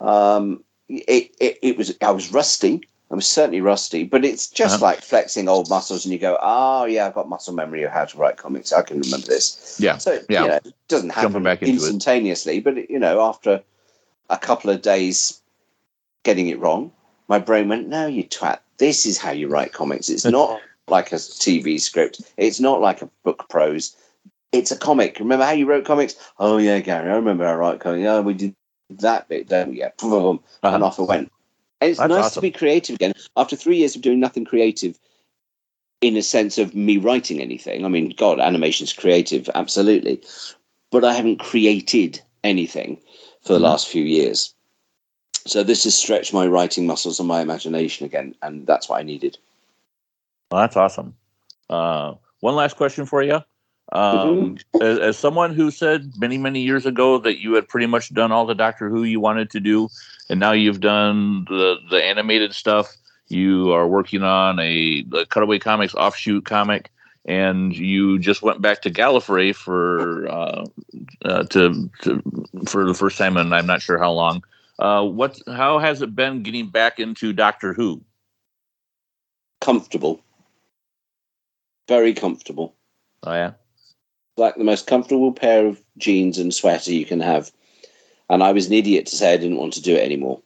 [0.00, 2.80] um, it, it, it was I was rusty.
[3.10, 4.86] I was certainly rusty, but it's just Uh-huh.
[4.86, 8.06] like flexing old muscles, and you go, "Oh yeah, I've got muscle memory of how
[8.06, 8.72] to write comics.
[8.72, 9.98] I can remember this." Yeah.
[9.98, 10.42] So Yeah.
[10.42, 11.68] you know, it doesn't happen into it.
[11.68, 13.62] instantaneously, but you know, after
[14.32, 15.40] a couple of days
[16.24, 16.90] getting it wrong,
[17.28, 18.58] my brain went, "No, you twat.
[18.78, 20.08] This is how you write comics.
[20.08, 22.22] It's not like a TV script.
[22.36, 23.94] It's not like a book prose.
[24.50, 25.18] It's a comic.
[25.20, 26.14] Remember how you wrote comics?
[26.38, 28.02] Oh yeah, Gary, I remember how I write comics.
[28.02, 28.56] Yeah, we did
[28.90, 29.78] that bit, don't we?
[29.80, 30.86] Yeah, boom, and Uh-huh.
[30.86, 31.30] off it went.
[31.80, 32.40] And it's That's nice awesome.
[32.40, 34.98] to be creative again after three years of doing nothing creative.
[36.00, 40.20] In a sense of me writing anything, I mean, God, animation's creative, absolutely,
[40.90, 43.00] but I haven't created anything
[43.42, 43.62] for the Mhm.
[43.62, 44.54] last few years.
[45.46, 49.02] So this has stretched my writing muscles and my imagination again, and that's what I
[49.02, 49.38] needed.
[50.50, 51.14] Well, that's awesome.
[51.68, 53.40] Uh, one last question for you.
[53.90, 58.14] Um, as, as someone who said many, many years ago that you had pretty much
[58.14, 59.88] done all the Doctor Who you wanted to do,
[60.30, 62.96] and now you've done the, the animated stuff,
[63.28, 66.90] you are working on a the Cutaway Comics offshoot comic,
[67.24, 70.64] and you just went back to Gallifrey for uh,
[71.24, 72.22] uh, to, to
[72.66, 74.42] for the first time, and I'm not sure how long.
[74.78, 75.40] Uh, what?
[75.46, 78.02] How has it been getting back into Doctor Who?
[79.60, 80.20] Comfortable,
[81.88, 82.74] very comfortable,
[83.22, 83.52] Oh yeah,
[84.36, 87.52] like the most comfortable pair of jeans and sweater you can have.
[88.28, 90.42] And I was an idiot to say I didn't want to do it anymore.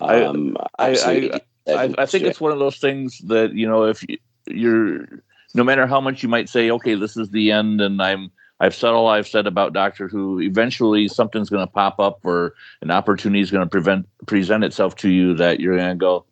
[0.00, 3.68] I- Um, I- I- idiot I, I think it's one of those things that you
[3.68, 5.22] know if you- you're
[5.56, 8.30] no matter how much you might say okay this is the end and i'm
[8.60, 12.54] i've said all i've said about doctor who eventually something's going to pop up or
[12.82, 16.24] an opportunity is going to prevent present itself to you that you're going to go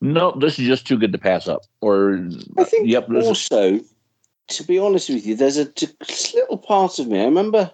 [0.00, 2.28] no this is just too good to pass up or
[2.58, 3.80] I think yep this is, also,
[4.48, 5.72] to be honest with you, there's a
[6.34, 7.20] little part of me.
[7.20, 7.70] I remember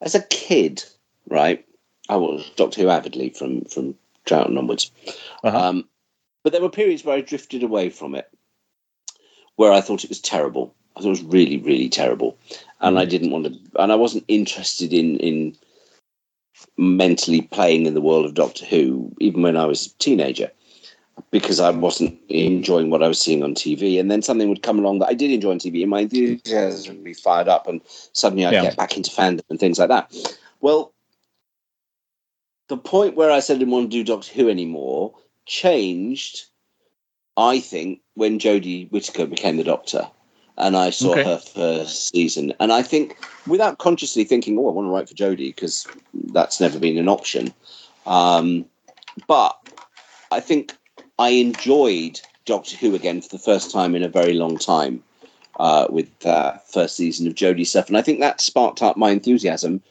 [0.00, 0.84] as a kid,
[1.28, 1.64] right?
[2.08, 3.94] I was Doctor Who avidly from from
[4.26, 4.90] Troughton onwards.
[5.42, 5.56] uh-huh.
[5.56, 5.88] Um,
[6.42, 8.28] but there were periods where I drifted away from it,
[9.56, 10.74] where I thought it was terrible.
[10.96, 12.36] I thought it was really, really terrible,
[12.80, 13.10] and I mm.
[13.10, 13.82] didn't want to.
[13.82, 15.56] And I wasn't interested in in
[16.76, 20.50] mentally playing in the world of Doctor Who, even when I was a teenager,
[21.30, 23.98] because I wasn't enjoying what I was seeing on TV.
[24.00, 26.96] And then something would come along that I did enjoy on TV, and my enthusiasm
[26.96, 27.80] would be fired up, and
[28.12, 28.62] suddenly I'd Yeah.
[28.62, 30.12] get back into fandom and things like that.
[30.60, 30.92] Well,
[32.68, 35.14] the point where I said I didn't want to do Doctor Who anymore
[35.46, 36.46] changed,
[37.36, 40.08] I think, when Jodie Whittaker became the Doctor.
[40.56, 41.24] and I saw Okay.
[41.24, 42.54] her first season.
[42.60, 43.16] And I think,
[43.48, 45.84] without consciously thinking, "Oh, I want to write for Jodie," because
[46.32, 47.52] that's never been an option.
[48.06, 48.64] Um,
[49.26, 49.56] but
[50.30, 50.76] I think
[51.18, 55.02] I enjoyed Doctor Who again for the first time in a very long time
[55.58, 59.10] uh, with that first season of Jodie stuff, and I think that sparked up my
[59.10, 59.82] enthusiasm,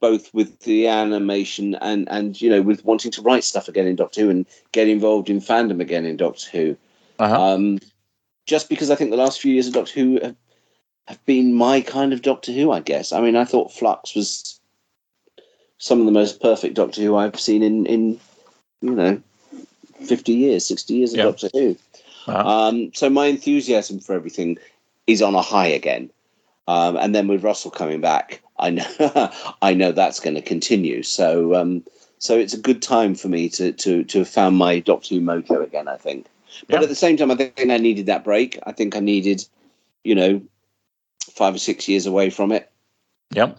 [0.00, 3.96] both with the animation and and you know with wanting to write stuff again in
[3.96, 6.76] Doctor Who and get involved in fandom again in Doctor Who.
[7.22, 7.54] Uh-huh.
[7.54, 7.78] Um,
[8.46, 10.36] just because I think the last few years of Doctor Who have,
[11.06, 13.12] have been my kind of Doctor Who, I guess.
[13.12, 14.58] I mean, I thought Flux was
[15.78, 18.20] some of the most perfect Doctor Who I've seen in, in
[18.80, 19.22] you know,
[20.04, 21.24] 50 years, 60 years of Yeah.
[21.24, 21.76] Doctor Who.
[22.26, 22.48] Uh-huh.
[22.48, 24.58] Um, so my enthusiasm for everything
[25.06, 26.10] is on a high again.
[26.68, 29.30] Um, and then with Russell coming back, I know
[29.62, 31.02] I know that's going to continue.
[31.02, 31.84] So um,
[32.18, 35.20] so it's a good time for me to to to have found my Doctor Who
[35.20, 35.88] mojo again.
[35.88, 36.26] I think,
[36.68, 36.82] but Yeah.
[36.82, 38.58] at the same time, I think I needed that break.
[38.66, 39.44] I think I needed,
[40.04, 40.42] you know,
[41.30, 42.70] five or six years away from it.
[43.34, 43.58] Yep.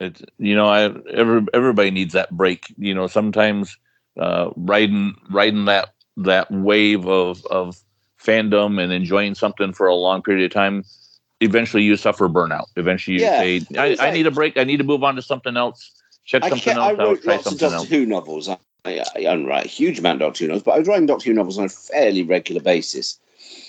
[0.00, 2.72] It's you know, I every, everybody needs that break.
[2.76, 3.76] You know, sometimes
[4.18, 7.76] uh, riding riding that that wave of of
[8.22, 10.84] fandom and enjoying something for a long period of time.
[11.40, 12.66] Eventually, you suffer burnout.
[12.76, 13.38] Eventually, you Yeah.
[13.38, 14.56] say, I, It's I need a break.
[14.56, 15.90] I need to move on to something else.
[16.24, 17.06] Check something I else out.
[17.06, 17.88] wrote Try lots of something Doctor else.
[17.88, 18.48] Who novels.
[18.48, 21.06] I, I, I write a huge amount of Doctor Who novels, but I was writing
[21.06, 23.18] Doctor Who novels on a fairly regular basis.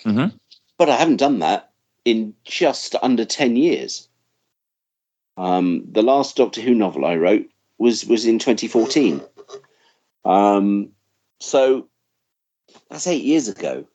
[0.03, 0.34] Mhm.
[0.77, 1.72] But I haven't done that
[2.06, 4.07] in just under ten years.
[5.38, 9.22] Um, the last Doctor Who novel I wrote was was in 2014.
[10.26, 10.90] Um,
[11.40, 11.88] so
[12.90, 13.85] that's eight years ago.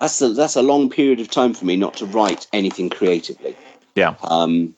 [0.00, 3.56] That's a, that's a long period of time for me not to write anything creatively.
[3.94, 4.16] Yeah.
[4.22, 4.74] Um,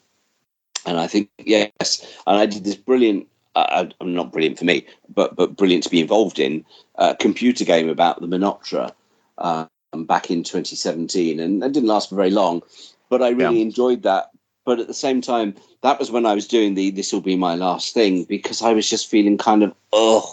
[0.85, 3.27] and I think yes, and I did this brilliant.
[3.55, 6.65] Uh, uh, not brilliant for me, but but brilliant to be involved in
[6.95, 8.91] a computer game about the Minotaur
[9.37, 9.69] um,
[10.05, 12.61] back in 2017, and that didn't last for very long,
[13.09, 14.31] but I really enjoyed that.
[14.65, 17.37] But at the same time, that was when I was doing the "This will be
[17.37, 20.27] my last thing" because I was just feeling kind of ugh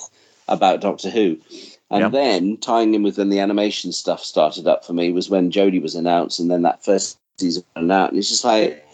[0.49, 1.39] about Doctor Who.
[1.90, 2.09] And Yeah.
[2.09, 5.82] then tying in with when the animation stuff started up for me was when Jodie
[5.82, 8.85] was announced, and then that first season went out, and it's just like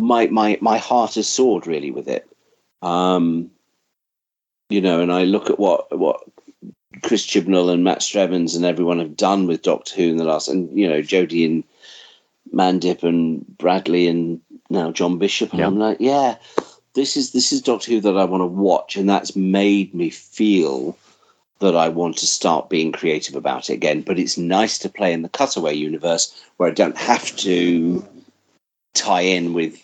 [0.00, 2.28] my my my heart is soared really with it.
[2.82, 3.50] Um,
[4.70, 6.22] you know, and I look at what what
[7.02, 10.48] Chris Chibnall and Matt Strevens and everyone have done with Doctor Who in the last,
[10.48, 11.64] and you know, Jodie and
[12.52, 14.40] Mandip and Bradley and
[14.70, 15.60] now John Bishop, and.
[15.66, 16.36] I'm like, yeah,
[16.94, 20.10] this is this is Doctor Who that I want to watch, and that's made me
[20.10, 20.96] feel
[21.60, 24.02] that I want to start being creative about it again.
[24.02, 28.06] But it's nice to play in the cutaway universe where I don't have to
[28.94, 29.82] tie in with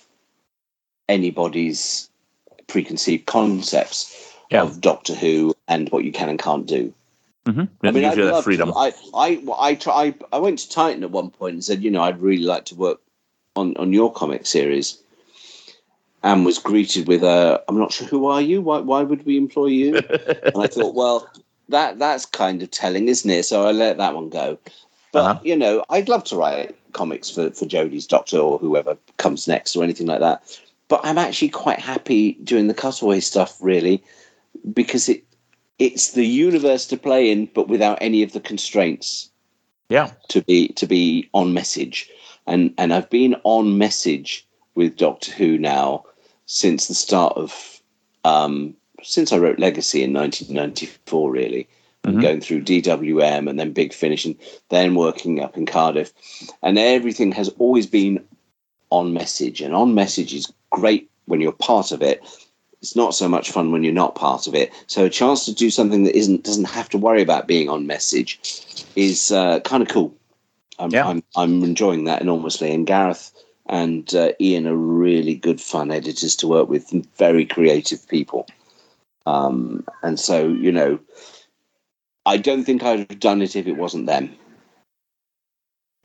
[1.08, 2.08] anybody's
[2.66, 4.62] preconceived concepts Yeah.
[4.62, 6.92] of Doctor Who and what you can and can't do.
[7.46, 7.86] Mm-hmm.
[7.86, 8.72] I mean, I'd love freedom.
[8.74, 12.02] I, I, I, try, I went to Titan at one point and said, you know,
[12.02, 13.00] I'd really like to work
[13.54, 14.98] on, on your comic series.
[16.22, 18.62] And was greeted with a, I'm not sure who are you?
[18.62, 19.96] Why, why would we employ you?
[20.08, 21.28] and I thought, well,
[21.68, 23.44] that that's kind of telling, isn't it?
[23.44, 24.58] So I let that one go.
[25.12, 25.40] But Uh-huh.
[25.44, 29.76] you know, I'd love to write comics for for Jodie's Doctor or whoever comes next
[29.76, 30.42] or anything like that.
[30.94, 34.04] But I'm actually quite happy doing the cutaway stuff, really,
[34.72, 35.24] because it
[35.80, 39.28] it's the universe to play in, but without any of the constraints
[39.88, 40.12] yeah.
[40.28, 42.08] to be to be on message.
[42.46, 44.46] And and I've been on message
[44.76, 46.04] with Doctor Who now
[46.46, 47.80] since the start of
[48.22, 51.66] um, since I wrote Legacy in 1994, really,
[52.04, 52.22] and Mhm.
[52.22, 54.36] going through DWM and then Big Finish and
[54.68, 56.12] then working up in Cardiff,
[56.62, 58.22] and everything has always been
[58.94, 59.60] on message.
[59.60, 62.22] And on message is great when you're part of it.
[62.80, 64.70] It's not so much fun when you're not part of it.
[64.86, 67.86] So a chance to do something that isn't doesn't have to worry about being on
[67.86, 68.38] message
[68.94, 70.14] is uh, kind of cool.
[70.78, 71.08] I'm, Yeah.
[71.08, 72.72] I'm I'm enjoying that enormously.
[72.72, 73.32] And Gareth
[73.66, 78.46] and uh, Ian are really good fun editors to work with, very creative people.
[79.26, 81.00] Um, and so you know,
[82.26, 84.36] I don't think I'd have done it if it wasn't them.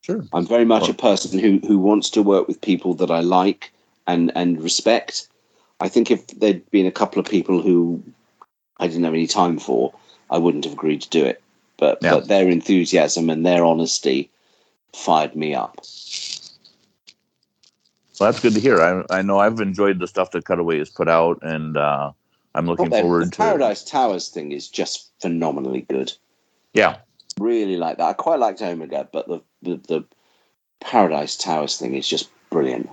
[0.10, 0.26] Sure.
[0.34, 3.20] I'm very much Well- a person who who wants to work with people that I
[3.22, 3.72] like
[4.08, 5.28] and and respect.
[5.80, 8.02] I think if there'd been a couple of people who
[8.80, 9.94] I didn't have any time for,
[10.32, 11.44] I wouldn't have agreed to do it.
[11.78, 12.16] But Yeah.
[12.16, 14.32] but their enthusiasm and their honesty
[14.94, 15.78] fired me up.
[18.20, 18.82] Well, that's good to hear.
[18.82, 22.12] I, I know I've enjoyed the stuff that Cutaway has put out, and uh,
[22.56, 23.38] I'm looking the- forward the to.
[23.38, 26.12] Paradise Towers thing is just phenomenally good.
[26.74, 26.98] Yeah,
[27.40, 28.04] Really like that.
[28.10, 30.06] I quite liked Omega, but the the, the
[30.82, 32.90] Paradise Towers thing is just brilliant.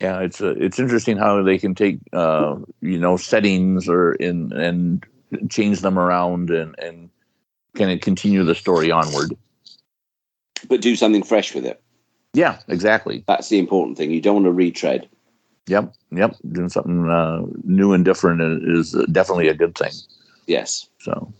[0.00, 0.20] yeah.
[0.20, 5.04] It's uh, it's interesting how they can take uh, you know settings or in and
[5.50, 7.10] change them around and and
[7.74, 9.36] kind of continue the story onward.
[10.68, 11.82] but do something fresh with it.
[12.32, 13.24] Yeah, exactly.
[13.26, 14.10] That's the important thing.
[14.10, 15.08] You don't want to retread.
[15.68, 16.36] Yep, yep.
[16.52, 19.92] Doing something uh, new and different is definitely a good thing.
[20.46, 20.88] Yes.
[21.00, 21.32] So,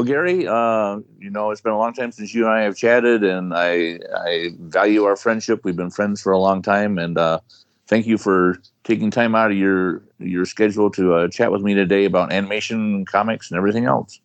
[0.00, 2.74] well, Gary, uh, you know, it's been a long time since you and I have
[2.74, 5.60] chatted, and I I value our friendship.
[5.62, 7.40] We've been friends for a long time, and uh,
[7.86, 11.74] thank you for taking time out of your your schedule to uh, chat with me
[11.74, 14.18] today about animation, comics, and everything else.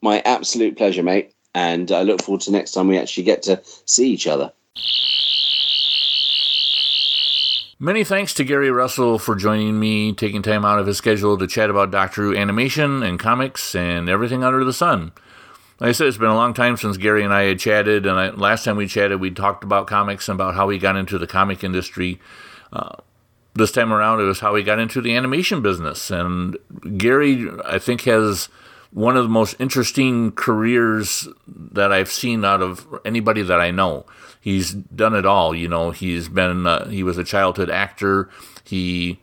[0.00, 1.34] My absolute pleasure, mate.
[1.56, 4.52] And I look forward to next time we actually get to see each other.
[7.78, 11.46] Many thanks to Gary Russell for joining me, taking time out of his schedule to
[11.46, 15.12] chat about Doctor Who animation and comics and everything under the sun.
[15.78, 18.18] Like I said, it's been a long time since Gary and I had chatted, and
[18.18, 21.18] I, last time we chatted, we talked about comics and about how he got into
[21.18, 22.18] the comic industry.
[22.72, 22.96] Uh,
[23.52, 26.10] this time around, it was how he got into the animation business.
[26.10, 26.56] And
[26.96, 28.48] Gary, I think, has
[28.90, 34.06] one of the most interesting careers that I've seen out of anybody that I know
[34.46, 35.56] he's done it all.
[35.56, 38.30] You know, he's been uh, he was a childhood actor.
[38.62, 39.20] He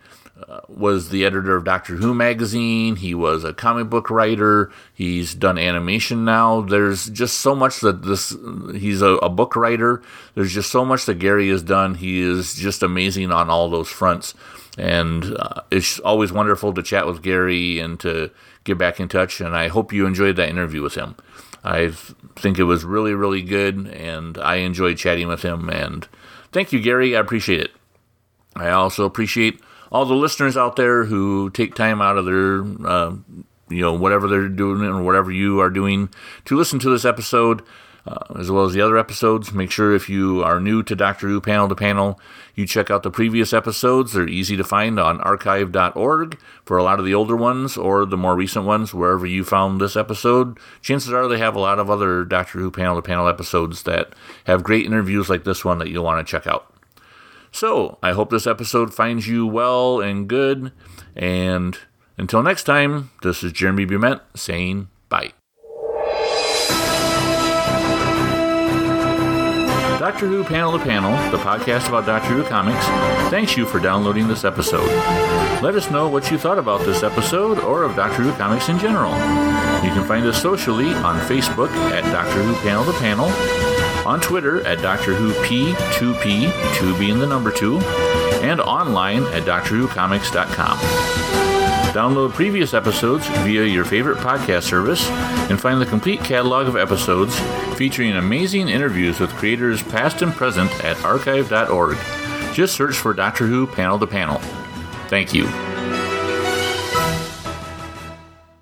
[0.50, 2.98] uh, was the editor of Doctor Who magazine.
[2.98, 4.70] He was a comic book writer.
[4.94, 6.60] He's done animation now.
[6.60, 8.36] There's just so much that this.
[8.74, 10.02] He's a, a book writer.
[10.36, 11.96] There's just so much that Gary has done.
[11.96, 14.34] He is just amazing on all those fronts.
[14.78, 18.30] And uh, it's always wonderful to chat with Gary and to
[18.66, 19.40] get back in touch.
[19.40, 21.16] And I hope you enjoyed that interview with him.
[21.64, 21.94] I
[22.36, 25.70] think it was really, really good, and I enjoyed chatting with him.
[25.70, 26.08] And
[26.52, 27.16] thank you, Gary.
[27.16, 27.72] I appreciate it.
[28.56, 29.60] I also appreciate
[29.92, 33.16] all the listeners out there who take time out of their, uh,
[33.70, 36.10] you know, whatever they're doing or whatever you are doing
[36.46, 37.64] to listen to this episode
[38.06, 39.54] uh, as well as the other episodes.
[39.54, 42.20] Make sure if you are new to Doctor Who Panel to Panel,
[42.56, 44.14] you check out the previous episodes.
[44.14, 48.18] They're easy to find on archive.org for a lot of the older ones or the
[48.18, 50.58] more recent ones, wherever you found this episode.
[50.82, 54.14] Chances are they have a lot of other Doctor Who Panel to Panel episodes that
[54.46, 56.70] have great interviews like this one that you'll want to check out.
[57.52, 60.72] So, I hope this episode finds you well and good.
[61.16, 61.78] And
[62.18, 65.34] until next time, this is Jeremy Bument saying bye.
[70.14, 72.86] Doctor Who Panel to Panel, the podcast about Doctor Who comics,
[73.32, 74.88] thanks you for downloading this episode.
[75.64, 78.78] Let us know what you thought about this episode or of Doctor Who comics in
[78.78, 79.10] general.
[79.84, 83.26] You can find us socially on Facebook at Doctor Who Panel to Panel,
[84.08, 87.80] on Twitter at Doctor Who P2P, 2 being the number 2,
[88.44, 91.43] and online at DoctorWhoComics.com.
[91.94, 95.08] Download previous episodes via your favorite podcast service
[95.50, 97.40] and find the complete catalog of episodes
[97.78, 101.98] featuring amazing interviews with creators past and present at archive.org.
[102.54, 104.40] Just search for Doctor Who Panel to Panel.
[105.08, 105.48] Thank you.